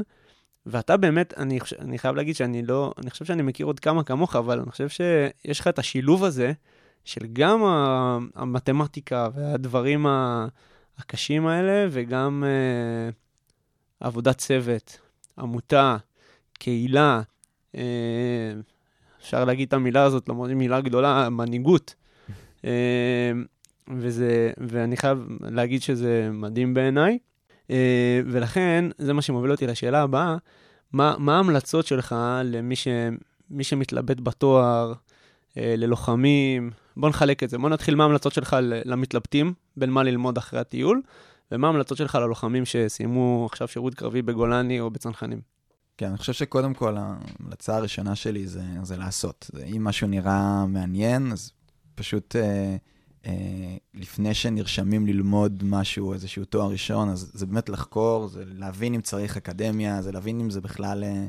ואתה 0.65 0.97
באמת, 0.97 1.33
אני, 1.37 1.59
אני 1.79 1.99
חייב 1.99 2.15
להגיד 2.15 2.35
שאני 2.35 2.61
לא, 2.61 2.93
אני 2.97 3.09
חושב 3.09 3.25
שאני 3.25 3.41
מכיר 3.41 3.65
עוד 3.65 3.79
כמה 3.79 4.03
כמוך, 4.03 4.35
אבל 4.35 4.59
אני 4.59 4.71
חושב 4.71 4.89
שיש 4.89 5.59
לך 5.59 5.67
את 5.67 5.79
השילוב 5.79 6.23
הזה 6.23 6.53
של 7.05 7.27
גם 7.33 7.63
המתמטיקה 8.35 9.27
והדברים 9.35 10.05
הקשים 10.97 11.47
האלה, 11.47 11.88
וגם 11.91 12.43
אה, 12.47 13.09
עבודת 13.99 14.38
צוות, 14.38 14.99
עמותה, 15.39 15.97
קהילה, 16.53 17.21
אה, 17.75 18.53
אפשר 19.21 19.45
להגיד 19.45 19.67
את 19.67 19.73
המילה 19.73 20.03
הזאת, 20.03 20.29
למרות 20.29 20.47
שהיא 20.47 20.57
מילה 20.57 20.81
גדולה, 20.81 21.29
מנהיגות. 21.29 21.95
אה, 22.65 23.31
וזה, 23.97 24.51
ואני 24.57 24.97
חייב 24.97 25.27
להגיד 25.41 25.81
שזה 25.81 26.29
מדהים 26.33 26.73
בעיניי. 26.73 27.17
אה, 27.69 28.21
ולכן, 28.25 28.85
זה 28.97 29.13
מה 29.13 29.21
שמוביל 29.21 29.51
אותי 29.51 29.67
לשאלה 29.67 30.01
הבאה, 30.01 30.38
מה, 30.93 31.15
מה 31.17 31.35
ההמלצות 31.35 31.85
שלך 31.85 32.15
למי 32.43 32.75
ש, 32.75 32.88
שמתלבט 33.62 34.19
בתואר, 34.19 34.93
אה, 35.57 35.75
ללוחמים? 35.77 36.71
בוא 36.99 37.09
נחלק 37.09 37.43
את 37.43 37.49
זה. 37.49 37.57
בוא 37.57 37.69
נתחיל 37.69 37.95
מה 37.95 38.03
ההמלצות 38.03 38.33
שלך 38.33 38.57
למתלבטים, 38.62 39.53
בין 39.77 39.89
מה 39.89 40.03
ללמוד 40.03 40.38
אחרי 40.38 40.59
הטיול, 40.59 41.01
ומה 41.51 41.67
ההמלצות 41.67 41.97
שלך 41.97 42.15
ללוחמים 42.15 42.65
שסיימו 42.65 43.47
עכשיו 43.51 43.67
שירות 43.67 43.95
קרבי 43.95 44.21
בגולני 44.21 44.79
או 44.79 44.89
בצנחנים. 44.89 45.41
כן, 45.97 46.07
אני 46.07 46.17
חושב 46.17 46.33
שקודם 46.33 46.73
כל 46.73 46.97
ההמלצה 46.97 47.75
הראשונה 47.75 48.15
שלי 48.15 48.47
זה, 48.47 48.63
זה 48.83 48.97
לעשות. 48.97 49.49
זה, 49.53 49.63
אם 49.63 49.83
משהו 49.83 50.07
נראה 50.07 50.65
מעניין, 50.65 51.31
אז 51.31 51.51
פשוט 51.95 52.35
אה, 52.35 52.75
אה, 53.25 53.77
לפני 53.93 54.33
שנרשמים 54.33 55.07
ללמוד 55.07 55.63
משהו, 55.63 56.13
איזשהו 56.13 56.45
תואר 56.45 56.71
ראשון, 56.71 57.09
אז 57.09 57.31
זה 57.33 57.45
באמת 57.45 57.69
לחקור, 57.69 58.27
זה 58.27 58.43
להבין 58.45 58.93
אם 58.93 59.01
צריך 59.01 59.38
אקדמיה, 59.38 60.01
זה 60.01 60.12
להבין 60.12 60.39
אם 60.39 60.49
זה 60.49 60.62
בכלל 60.62 61.03
אה, 61.03 61.25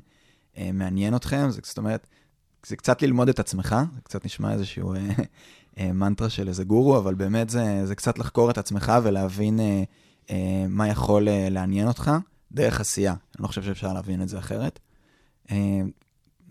אה, 0.58 0.72
מעניין 0.72 1.16
אתכם. 1.16 1.50
זה, 1.50 1.60
זאת 1.64 1.78
אומרת, 1.78 2.06
זה 2.66 2.76
קצת 2.76 3.02
ללמוד 3.02 3.28
את 3.28 3.38
עצמך, 3.38 3.76
זה 3.94 4.00
קצת 4.00 4.24
נשמע 4.24 4.52
איזשהו 4.52 4.94
אה, 4.94 5.00
מנטרה 5.78 6.30
של 6.30 6.48
איזה 6.48 6.64
גורו, 6.64 6.98
אבל 6.98 7.14
באמת 7.14 7.50
זה, 7.50 7.86
זה 7.86 7.94
קצת 7.94 8.18
לחקור 8.18 8.50
את 8.50 8.58
עצמך 8.58 8.92
ולהבין 9.02 9.60
אה, 9.60 9.82
אה, 10.30 10.64
מה 10.68 10.88
יכול 10.88 11.28
אה, 11.28 11.48
לעניין 11.50 11.88
אותך. 11.88 12.10
דרך 12.52 12.80
עשייה. 12.80 13.12
אני 13.12 13.42
לא 13.42 13.48
חושב 13.48 13.62
שאפשר 13.62 13.92
להבין 13.92 14.22
את 14.22 14.28
זה 14.28 14.38
אחרת. 14.38 14.78
אה, 15.50 15.56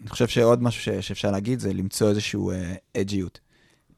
אני 0.02 0.10
חושב 0.10 0.28
שעוד 0.28 0.64
משהו 0.64 0.82
ש- 0.84 1.08
שאפשר 1.08 1.32
להגיד 1.32 1.60
זה 1.60 1.74
למצוא 1.74 2.10
איזשהו 2.10 2.52
אה, 2.52 2.74
אג'יות. 2.98 3.40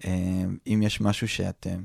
אה, 0.06 0.44
אם 0.68 0.82
יש 0.84 1.02
משהו 1.02 1.28
שאתם 1.28 1.84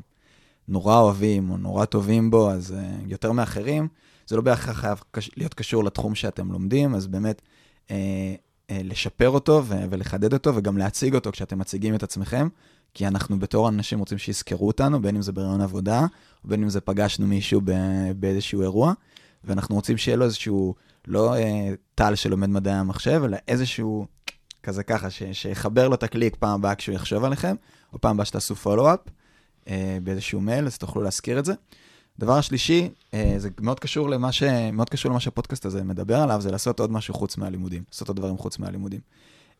נורא 0.68 0.98
אוהבים 0.98 1.50
או 1.50 1.56
נורא 1.56 1.84
טובים 1.84 2.30
בו, 2.30 2.50
אז 2.50 2.72
אה, 2.72 2.96
יותר 3.06 3.32
מאחרים, 3.32 3.88
זה 4.26 4.36
לא 4.36 4.42
בהכרח 4.42 4.80
חייב 4.80 4.98
להיות 5.36 5.54
קשור 5.54 5.84
לתחום 5.84 6.14
שאתם 6.14 6.52
לומדים, 6.52 6.94
אז 6.94 7.06
באמת 7.06 7.42
אה, 7.90 8.34
אה, 8.70 8.80
לשפר 8.84 9.28
אותו 9.28 9.62
ולחדד 9.66 10.32
אותו 10.32 10.54
וגם 10.54 10.78
להציג 10.78 11.14
אותו 11.14 11.32
כשאתם 11.32 11.58
מציגים 11.58 11.94
את 11.94 12.02
עצמכם, 12.02 12.48
כי 12.94 13.06
אנחנו 13.06 13.38
בתור 13.38 13.68
אנשים 13.68 13.98
רוצים 13.98 14.18
שיזכרו 14.18 14.66
אותנו, 14.66 15.02
בין 15.02 15.16
אם 15.16 15.22
זה 15.22 15.32
ברעיון 15.32 15.60
עבודה, 15.60 16.06
בין 16.44 16.62
אם 16.62 16.68
זה 16.68 16.80
פגשנו 16.80 17.26
מישהו 17.26 17.60
באיזשהו 18.16 18.62
אירוע. 18.62 18.92
ואנחנו 19.44 19.74
רוצים 19.74 19.96
שיהיה 19.96 20.16
לו 20.16 20.24
איזשהו, 20.24 20.74
לא 21.06 21.36
אה, 21.36 21.70
טל 21.94 22.14
שלומד 22.14 22.48
מדעי 22.48 22.74
המחשב, 22.74 23.22
אלא 23.24 23.36
איזשהו 23.48 24.06
כזה 24.62 24.82
ככה, 24.82 25.10
ש, 25.10 25.22
שיחבר 25.32 25.88
לו 25.88 25.94
את 25.94 26.02
הקליק 26.02 26.36
פעם 26.36 26.54
הבאה 26.54 26.74
כשהוא 26.74 26.94
יחשוב 26.94 27.24
עליכם, 27.24 27.56
או 27.92 28.00
פעם 28.00 28.10
הבאה 28.10 28.24
שתעשו 28.24 28.54
פולו-אפ 28.54 29.00
אה, 29.68 29.98
באיזשהו 30.02 30.40
מייל, 30.40 30.66
אז 30.66 30.78
תוכלו 30.78 31.02
להזכיר 31.02 31.38
את 31.38 31.44
זה. 31.44 31.52
דבר 32.18 32.38
השלישי, 32.38 32.88
אה, 33.14 33.34
זה 33.36 33.48
מאוד 33.60 33.80
קשור, 33.80 34.10
למה 34.10 34.32
ש, 34.32 34.42
מאוד 34.72 34.90
קשור 34.90 35.10
למה 35.10 35.20
שהפודקאסט 35.20 35.64
הזה 35.64 35.84
מדבר 35.84 36.16
עליו, 36.16 36.40
זה 36.40 36.50
לעשות 36.50 36.80
עוד 36.80 36.92
משהו 36.92 37.14
חוץ 37.14 37.36
מהלימודים, 37.36 37.82
לעשות 37.92 38.08
עוד 38.08 38.16
דברים 38.16 38.38
חוץ 38.38 38.58
מהלימודים. 38.58 39.00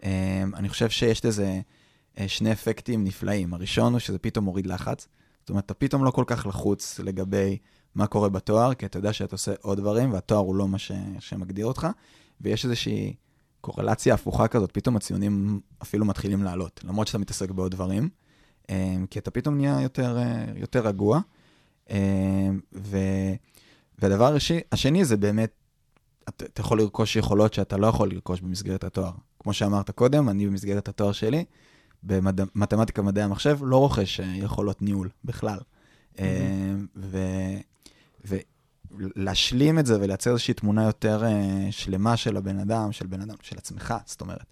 אה, 0.05 0.45
אני 0.55 0.69
חושב 0.69 0.91
שיש 0.91 1.25
לזה 1.25 1.61
שני 2.27 2.53
אפקטים 2.53 3.05
נפלאים. 3.05 3.55
הראשון 3.55 3.93
הוא 3.93 4.01
שזה 4.01 4.19
פתאום 4.19 4.45
מוריד 4.45 4.67
לחץ. 4.67 5.09
זאת 5.41 5.51
אומרת, 5.51 5.65
אתה 5.65 5.75
פתאום 5.75 6.05
לא 6.05 6.11
כל 6.11 6.25
כך 6.27 6.47
לחוץ 6.47 6.99
לגבי 6.99 7.59
מה 7.95 8.07
קורה 8.07 8.29
בתואר, 8.29 8.75
כי 8.75 8.87
אתה 8.87 8.99
יודע 8.99 9.13
שאתה 9.13 9.35
עושה 9.35 9.53
עוד 9.61 9.79
דברים, 9.79 10.13
והתואר 10.13 10.41
הוא 10.41 10.55
לא 10.55 10.69
מה 10.69 10.79
ש... 10.79 10.93
שמגדיר 11.19 11.67
אותך, 11.67 11.87
ויש 12.41 12.65
איזושהי 12.65 13.15
קורלציה 13.61 14.15
הפוכה 14.15 14.49
כזאת, 14.49 14.73
פתאום 14.73 14.97
הציונים 14.97 15.61
אפילו 15.83 16.05
מתחילים 16.05 16.43
לעלות, 16.43 16.81
למרות 16.85 17.07
שאתה 17.07 17.19
מתעסק 17.19 17.51
בעוד 17.51 17.71
דברים, 17.73 18.09
אה, 18.71 18.97
כי 19.11 19.19
אתה 19.19 19.31
פתאום 19.31 19.57
נהיה 19.57 19.81
יותר, 19.81 20.19
אה, 20.19 20.45
יותר 20.57 20.87
רגוע. 20.87 21.21
אה, 21.91 22.49
ו... 22.75 22.99
והדבר 23.99 24.35
השני, 24.35 24.61
השני 24.73 25.05
זה 25.05 25.17
באמת, 25.17 25.53
אתה 26.29 26.61
יכול 26.61 26.79
לרכוש 26.79 27.17
יכולות 27.17 27.55
שאתה 27.55 27.77
לא 27.77 27.87
יכול 27.87 28.11
לרכוש 28.11 28.41
במסגרת 28.41 28.85
התואר. 28.85 29.13
כמו 29.39 29.53
שאמרת 29.53 29.91
קודם, 29.91 30.29
אני 30.29 30.47
במסגרת 30.47 30.89
התואר 30.89 31.13
שלי, 31.13 31.45
במתמטיקה 32.07 33.01
ומדעי 33.01 33.25
המחשב, 33.25 33.59
לא 33.63 33.77
רוכש 33.77 34.21
אה, 34.21 34.27
יכולות 34.37 34.83
ניהול 34.83 35.09
בכלל. 35.25 35.59
אה, 36.19 36.75
ו, 36.97 37.19
ו, 38.29 38.37
להשלים 38.99 39.79
את 39.79 39.87
זה 39.87 40.01
ולייצר 40.01 40.31
איזושהי 40.31 40.55
תמונה 40.55 40.85
יותר 40.85 41.25
אה, 41.25 41.69
שלמה 41.71 42.17
של 42.17 42.37
הבן 42.37 42.59
אדם, 42.59 42.93
של 42.93 43.07
בן 43.07 43.21
אדם, 43.21 43.35
של 43.43 43.59
עצמך, 43.59 43.95
זאת 44.07 44.21
אומרת. 44.21 44.47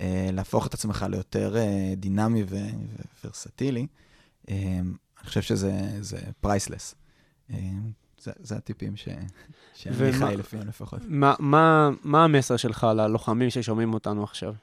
אה, 0.00 0.28
להפוך 0.32 0.66
את 0.66 0.74
עצמך 0.74 1.06
ליותר 1.10 1.54
דינמי 1.96 2.44
וורסטילי, 3.24 3.86
אה, 4.48 4.54
אני 5.20 5.28
חושב 5.28 5.42
שזה 5.42 5.72
priceless. 6.40 6.94
אה, 7.50 7.56
זה, 8.22 8.32
זה 8.40 8.56
הטיפים 8.56 8.96
ש... 8.96 9.08
שאני 9.74 9.94
ומה- 9.98 10.26
חי 10.28 10.36
לפיהם 10.36 10.68
לפחות. 10.68 11.00
מה, 11.08 11.34
מה, 11.38 11.90
מה 12.02 12.24
המסר 12.24 12.56
שלך 12.56 12.86
ללוחמים 12.96 13.50
ששומעים 13.50 13.94
אותנו 13.94 14.24
עכשיו? 14.24 14.54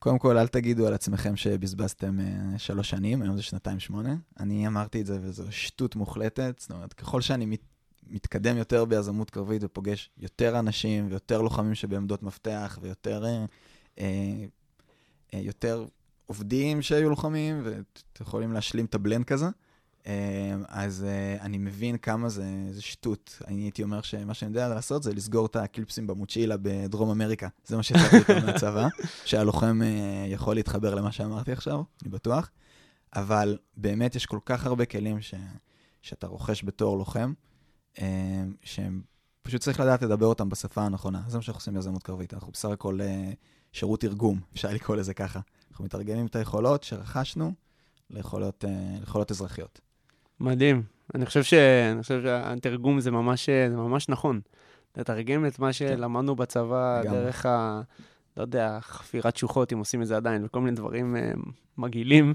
קודם 0.00 0.18
כל, 0.18 0.38
אל 0.38 0.48
תגידו 0.48 0.86
על 0.86 0.94
עצמכם 0.94 1.36
שבזבזתם 1.36 2.20
אה, 2.20 2.58
שלוש 2.58 2.90
שנים, 2.90 3.22
היום 3.22 3.36
זה 3.36 3.42
שנתיים 3.42 3.80
שמונה. 3.80 4.16
אני 4.40 4.66
אמרתי 4.66 5.00
את 5.00 5.06
זה 5.06 5.18
וזו 5.22 5.44
שטות 5.50 5.96
מוחלטת. 5.96 6.58
זאת 6.58 6.70
אומרת, 6.70 6.92
ככל 6.92 7.20
שאני 7.20 7.46
מת, 7.46 7.60
מתקדם 8.10 8.56
יותר 8.56 8.84
ביזמות 8.84 9.30
קרבית 9.30 9.64
ופוגש 9.64 10.10
יותר 10.18 10.58
אנשים 10.58 11.06
ויותר 11.10 11.42
לוחמים 11.42 11.74
שבעמדות 11.74 12.22
מפתח 12.22 12.78
ויותר 12.82 13.24
אה, 13.24 13.44
אה, 13.98 14.44
אה, 15.34 15.38
יותר 15.38 15.84
עובדים 16.26 16.82
שהיו 16.82 17.10
לוחמים 17.10 17.66
ויכולים 18.20 18.52
להשלים 18.52 18.84
את 18.84 18.94
הבלנד 18.94 19.24
כזה, 19.24 19.46
אז 20.68 21.04
אה, 21.08 21.36
אני 21.40 21.58
מבין 21.58 21.96
כמה 21.96 22.28
זה, 22.28 22.44
זה 22.70 22.82
שטות. 22.82 23.42
אני 23.46 23.62
הייתי 23.62 23.82
אומר 23.82 24.02
שמה 24.02 24.34
שאני 24.34 24.50
יודע 24.50 24.68
לעשות 24.68 25.02
זה 25.02 25.12
לסגור 25.12 25.46
את 25.46 25.56
הקליפסים 25.56 26.06
במוצ'ילה 26.06 26.56
בדרום 26.62 27.10
אמריקה. 27.10 27.48
זה 27.66 27.76
מה 27.76 27.82
שיצאתי 27.82 28.16
איתו 28.16 28.32
מהצבא, 28.46 28.88
שהלוחם 29.24 29.82
אה, 29.82 30.26
יכול 30.28 30.54
להתחבר 30.54 30.94
למה 30.94 31.12
שאמרתי 31.12 31.52
עכשיו, 31.52 31.82
אני 32.02 32.10
בטוח. 32.10 32.50
אבל 33.14 33.58
באמת 33.76 34.14
יש 34.14 34.26
כל 34.26 34.38
כך 34.44 34.66
הרבה 34.66 34.84
כלים 34.84 35.20
ש, 35.20 35.34
שאתה 36.02 36.26
רוכש 36.26 36.64
בתור 36.64 36.98
לוחם, 36.98 37.32
אה, 38.00 38.44
שהם 38.62 39.02
פשוט 39.42 39.60
צריך 39.60 39.80
לדעת 39.80 40.02
לדבר 40.02 40.26
אותם 40.26 40.48
בשפה 40.48 40.82
הנכונה. 40.82 41.22
זה 41.28 41.38
מה 41.38 41.42
שאנחנו 41.42 41.58
עושים 41.58 41.74
ביזמות 41.74 42.02
קרבית. 42.02 42.34
אנחנו 42.34 42.52
בסך 42.52 42.68
הכל 42.68 43.00
אה, 43.00 43.32
שירות 43.72 44.00
תרגום, 44.00 44.40
אפשר 44.52 44.68
לקרוא 44.72 44.96
לזה 44.96 45.14
ככה. 45.14 45.40
אנחנו 45.70 45.84
מתרגמים 45.84 46.26
את 46.26 46.36
היכולות 46.36 46.82
שרכשנו 46.82 47.52
ליכולות, 48.10 48.64
ליכולות 49.00 49.30
אזרחיות. 49.30 49.80
מדהים. 50.40 50.82
אני 51.14 51.26
חושב, 51.26 51.42
ש... 51.42 51.54
אני 51.92 52.02
חושב 52.02 52.22
שהתרגום 52.22 53.00
זה 53.00 53.10
ממש, 53.10 53.46
זה 53.50 53.76
ממש 53.76 54.08
נכון. 54.08 54.40
לתרגם 54.96 55.46
את 55.46 55.58
מה 55.58 55.72
שלמדנו 55.72 56.36
בצבא 56.36 57.00
לגמרי. 57.00 57.20
דרך 57.20 57.46
ה... 57.46 57.80
לא 58.36 58.42
יודע, 58.42 58.78
חפירת 58.80 59.36
שוחות, 59.36 59.72
אם 59.72 59.78
עושים 59.78 60.02
את 60.02 60.06
זה 60.06 60.16
עדיין, 60.16 60.44
וכל 60.44 60.60
מיני 60.60 60.76
דברים 60.76 61.16
אה, 61.16 61.32
מגעילים, 61.78 62.34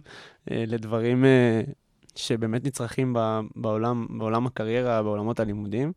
אה, 0.52 0.64
לדברים 0.68 1.26
אה, 1.26 1.62
שבאמת 2.16 2.66
נצרכים 2.66 3.14
ב- 3.18 3.40
בעולם, 3.56 4.08
בעולם 4.18 4.46
הקריירה, 4.46 5.04
בעולמות 5.04 5.40
הלימודים. 5.40 5.92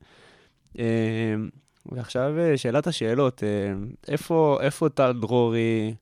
אה, 0.78 1.34
ועכשיו 1.92 2.38
אה, 2.38 2.56
שאלת 2.56 2.86
השאלות, 2.86 3.44
אה, 3.44 3.72
איפה, 4.08 4.58
איפה 4.60 4.88
טל 4.88 5.12
דרורי 5.20 5.94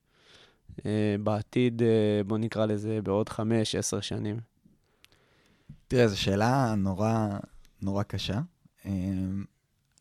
אה, 0.85 1.15
בעתיד, 1.23 1.81
אה, 1.81 2.21
בוא 2.27 2.37
נקרא 2.37 2.65
לזה, 2.65 2.99
בעוד 3.03 3.29
חמש, 3.29 3.75
עשר 3.75 3.99
שנים? 3.99 4.39
תראה, 5.87 6.07
זו 6.07 6.21
שאלה 6.21 6.75
נורא, 6.77 7.27
נורא 7.81 8.03
קשה. 8.03 8.39
אמ, 8.85 9.45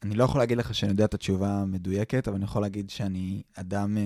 אני 0.03 0.15
לא 0.15 0.25
יכול 0.25 0.41
להגיד 0.41 0.59
לך 0.59 0.75
שאני 0.75 0.93
יודע 0.93 1.05
את 1.05 1.15
התשובה 1.15 1.49
המדויקת, 1.49 2.29
אבל 2.29 2.37
אני 2.37 2.45
יכול 2.45 2.63
להגיד 2.63 2.91
שאני 2.91 3.43
אדם 3.55 3.97
אה, 3.97 4.03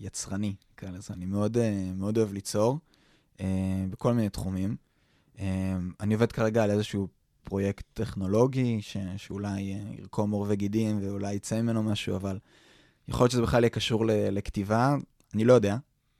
יצרני, 0.00 0.54
נקרא 0.72 0.90
לזה. 0.90 1.14
אני 1.14 1.26
מאוד, 1.26 1.56
אה, 1.56 1.90
מאוד 1.96 2.18
אוהב 2.18 2.32
ליצור 2.32 2.78
אה, 3.40 3.84
בכל 3.90 4.12
מיני 4.12 4.28
תחומים. 4.28 4.76
אה, 5.38 5.76
אני 6.00 6.14
עובד 6.14 6.32
כרגע 6.32 6.64
על 6.64 6.70
איזשהו 6.70 7.08
פרויקט 7.44 7.84
טכנולוגי, 7.92 8.82
ש, 8.82 8.96
שאולי 9.16 9.60
ירקום 9.98 10.30
עור 10.30 10.46
וגידים 10.48 10.98
ואולי 11.02 11.34
יצא 11.34 11.62
ממנו 11.62 11.82
משהו, 11.82 12.16
אבל 12.16 12.38
יכול 13.08 13.24
להיות 13.24 13.30
שזה 13.30 13.42
בכלל 13.42 13.62
יהיה 13.62 13.70
קשור 13.70 14.06
ל, 14.06 14.10
לכתיבה, 14.30 14.96
אני 15.34 15.44
לא 15.44 15.52
יודע. 15.52 15.76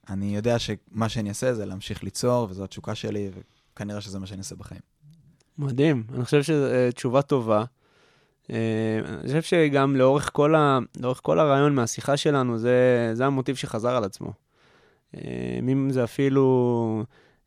אני 0.08 0.36
יודע 0.36 0.58
שמה 0.58 1.08
שאני 1.08 1.28
אעשה 1.28 1.54
זה 1.54 1.66
להמשיך 1.66 2.04
ליצור, 2.04 2.46
וזו 2.50 2.64
התשוקה 2.64 2.94
שלי, 2.94 3.30
וכנראה 3.72 4.00
שזה 4.00 4.18
מה 4.18 4.26
שאני 4.26 4.38
אעשה 4.38 4.56
בחיים. 4.56 4.93
מדהים, 5.58 6.02
אני 6.14 6.24
חושב 6.24 6.42
שזו 6.42 6.66
אה, 6.66 6.92
תשובה 6.92 7.22
טובה. 7.22 7.64
אה, 8.50 9.00
אני 9.06 9.26
חושב 9.26 9.42
שגם 9.42 9.96
לאורך 9.96 10.30
כל, 10.32 10.54
ה... 10.54 10.78
לאורך 11.00 11.20
כל 11.22 11.38
הרעיון 11.38 11.74
מהשיחה 11.74 12.16
שלנו, 12.16 12.58
זה, 12.58 13.10
זה 13.12 13.26
המוטיב 13.26 13.56
שחזר 13.56 13.96
על 13.96 14.04
עצמו. 14.04 14.32
אה, 15.16 15.58
אם 15.58 15.90
זה 15.90 16.04
אפילו 16.04 17.04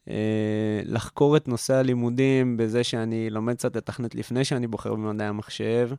אה, 0.10 0.82
לחקור 0.86 1.38
את 1.38 1.47
נושא 1.47 1.74
הלימודים 1.74 2.58
בזה 2.58 2.84
שאני 2.84 3.30
לומד 3.30 3.55
קצת 3.55 3.76
לתכנת 3.76 4.16
לפני 4.16 4.45
שאני 4.45 4.68
בוחר 4.68 4.93
במדעי 4.95 5.28
המחשב, 5.28 5.89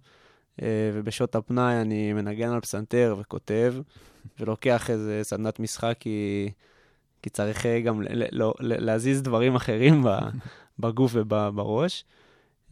אה, 0.63 0.91
ובשעות 0.95 1.35
הפנאי 1.35 1.81
אני 1.81 2.13
מנגן 2.13 2.49
על 2.49 2.61
פסנתר 2.61 3.17
וכותב, 3.19 3.75
ולוקח 4.41 4.91
איזה 4.91 5.21
סדנת 5.23 5.61
משחק 5.61 5.97
כי, 6.01 6.51
כי 7.23 7.31
צריך 7.31 7.67
אה, 7.67 7.81
גם 7.81 8.03
לא- 8.33 8.55
להזיז 8.61 9.23
דברים 9.23 9.55
אחרים. 9.55 10.05
בגוף 10.81 11.13
ובראש. 11.15 12.05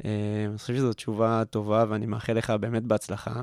אה, 0.05 0.11
אני 0.49 0.59
חושב 0.59 0.75
שזו 0.75 0.93
תשובה 0.93 1.43
טובה, 1.51 1.85
ואני 1.89 2.07
מאחל 2.07 2.33
לך 2.33 2.51
באמת 2.51 2.83
בהצלחה. 2.83 3.43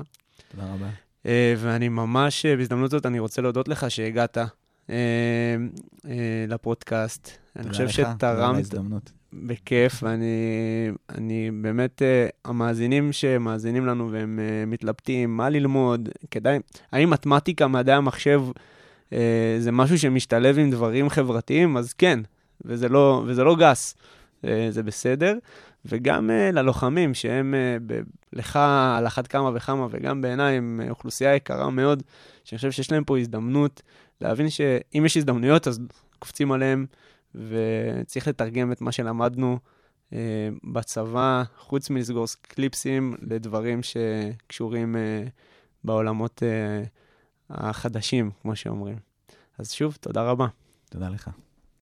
תודה 0.50 0.72
רבה. 0.74 0.86
אה, 1.26 1.54
ואני 1.58 1.88
ממש, 1.88 2.46
בהזדמנות 2.46 2.90
זאת, 2.90 3.06
אני 3.06 3.18
רוצה 3.18 3.42
להודות 3.42 3.68
לך 3.68 3.90
שהגעת 3.90 4.38
לפודקאסט. 6.48 7.30
אני 7.56 7.70
חושב 7.70 7.86
תודה 7.86 7.90
לך, 7.90 7.96
תודה 7.96 8.08
על 8.10 8.36
שתרמת 8.36 8.56
ההזדמנות. 8.56 9.12
בכיף, 9.42 10.02
ואני 10.02 10.90
אני 11.08 11.50
באמת, 11.50 12.02
אה, 12.02 12.26
המאזינים 12.44 13.12
שמאזינים 13.12 13.86
לנו 13.86 14.12
והם 14.12 14.38
אה, 14.42 14.66
מתלבטים 14.66 15.36
מה 15.36 15.48
ללמוד, 15.48 16.08
כדאי, 16.30 16.58
האם 16.92 17.10
מתמטיקה, 17.10 17.68
מדעי 17.68 17.94
המחשב, 17.94 18.42
זה 19.58 19.72
משהו 19.72 19.98
שמשתלב 19.98 20.58
עם 20.58 20.70
דברים 20.70 21.08
חברתיים? 21.08 21.76
אז 21.76 21.92
כן, 21.92 22.20
וזה 22.64 22.88
לא, 22.88 23.22
וזה 23.26 23.44
לא 23.44 23.56
גס, 23.56 23.96
אה, 24.44 24.66
זה 24.70 24.82
בסדר. 24.82 25.38
וגם 25.86 26.30
אה, 26.30 26.50
ללוחמים, 26.52 27.14
שהם 27.14 27.54
אה, 27.54 27.76
ב- 27.86 28.02
לך 28.32 28.56
על 28.96 29.06
אחת 29.06 29.26
כמה 29.26 29.50
וכמה, 29.54 29.86
וגם 29.90 30.20
בעיניי 30.20 30.56
הם 30.56 30.80
אה, 30.84 30.90
אוכלוסייה 30.90 31.34
יקרה 31.34 31.70
מאוד, 31.70 32.02
שאני 32.44 32.56
חושב 32.56 32.70
שיש 32.70 32.92
להם 32.92 33.04
פה 33.04 33.18
הזדמנות 33.18 33.82
להבין 34.20 34.50
שאם 34.50 35.02
יש 35.06 35.16
הזדמנויות, 35.16 35.68
אז 35.68 35.80
קופצים 36.18 36.52
עליהם, 36.52 36.86
וצריך 37.34 38.28
לתרגם 38.28 38.72
את 38.72 38.80
מה 38.80 38.92
שלמדנו 38.92 39.58
אה, 40.12 40.48
בצבא, 40.64 41.42
חוץ 41.58 41.90
מלסגור 41.90 42.24
קליפסים, 42.42 43.14
לדברים 43.30 43.80
שקשורים 43.82 44.96
אה, 44.96 45.24
בעולמות 45.84 46.42
אה, 46.42 46.82
החדשים, 47.50 48.30
כמו 48.42 48.56
שאומרים. 48.56 48.98
אז 49.58 49.72
שוב, 49.72 49.96
תודה 50.00 50.22
רבה. 50.22 50.46
תודה 50.90 51.08
לך. 51.08 51.30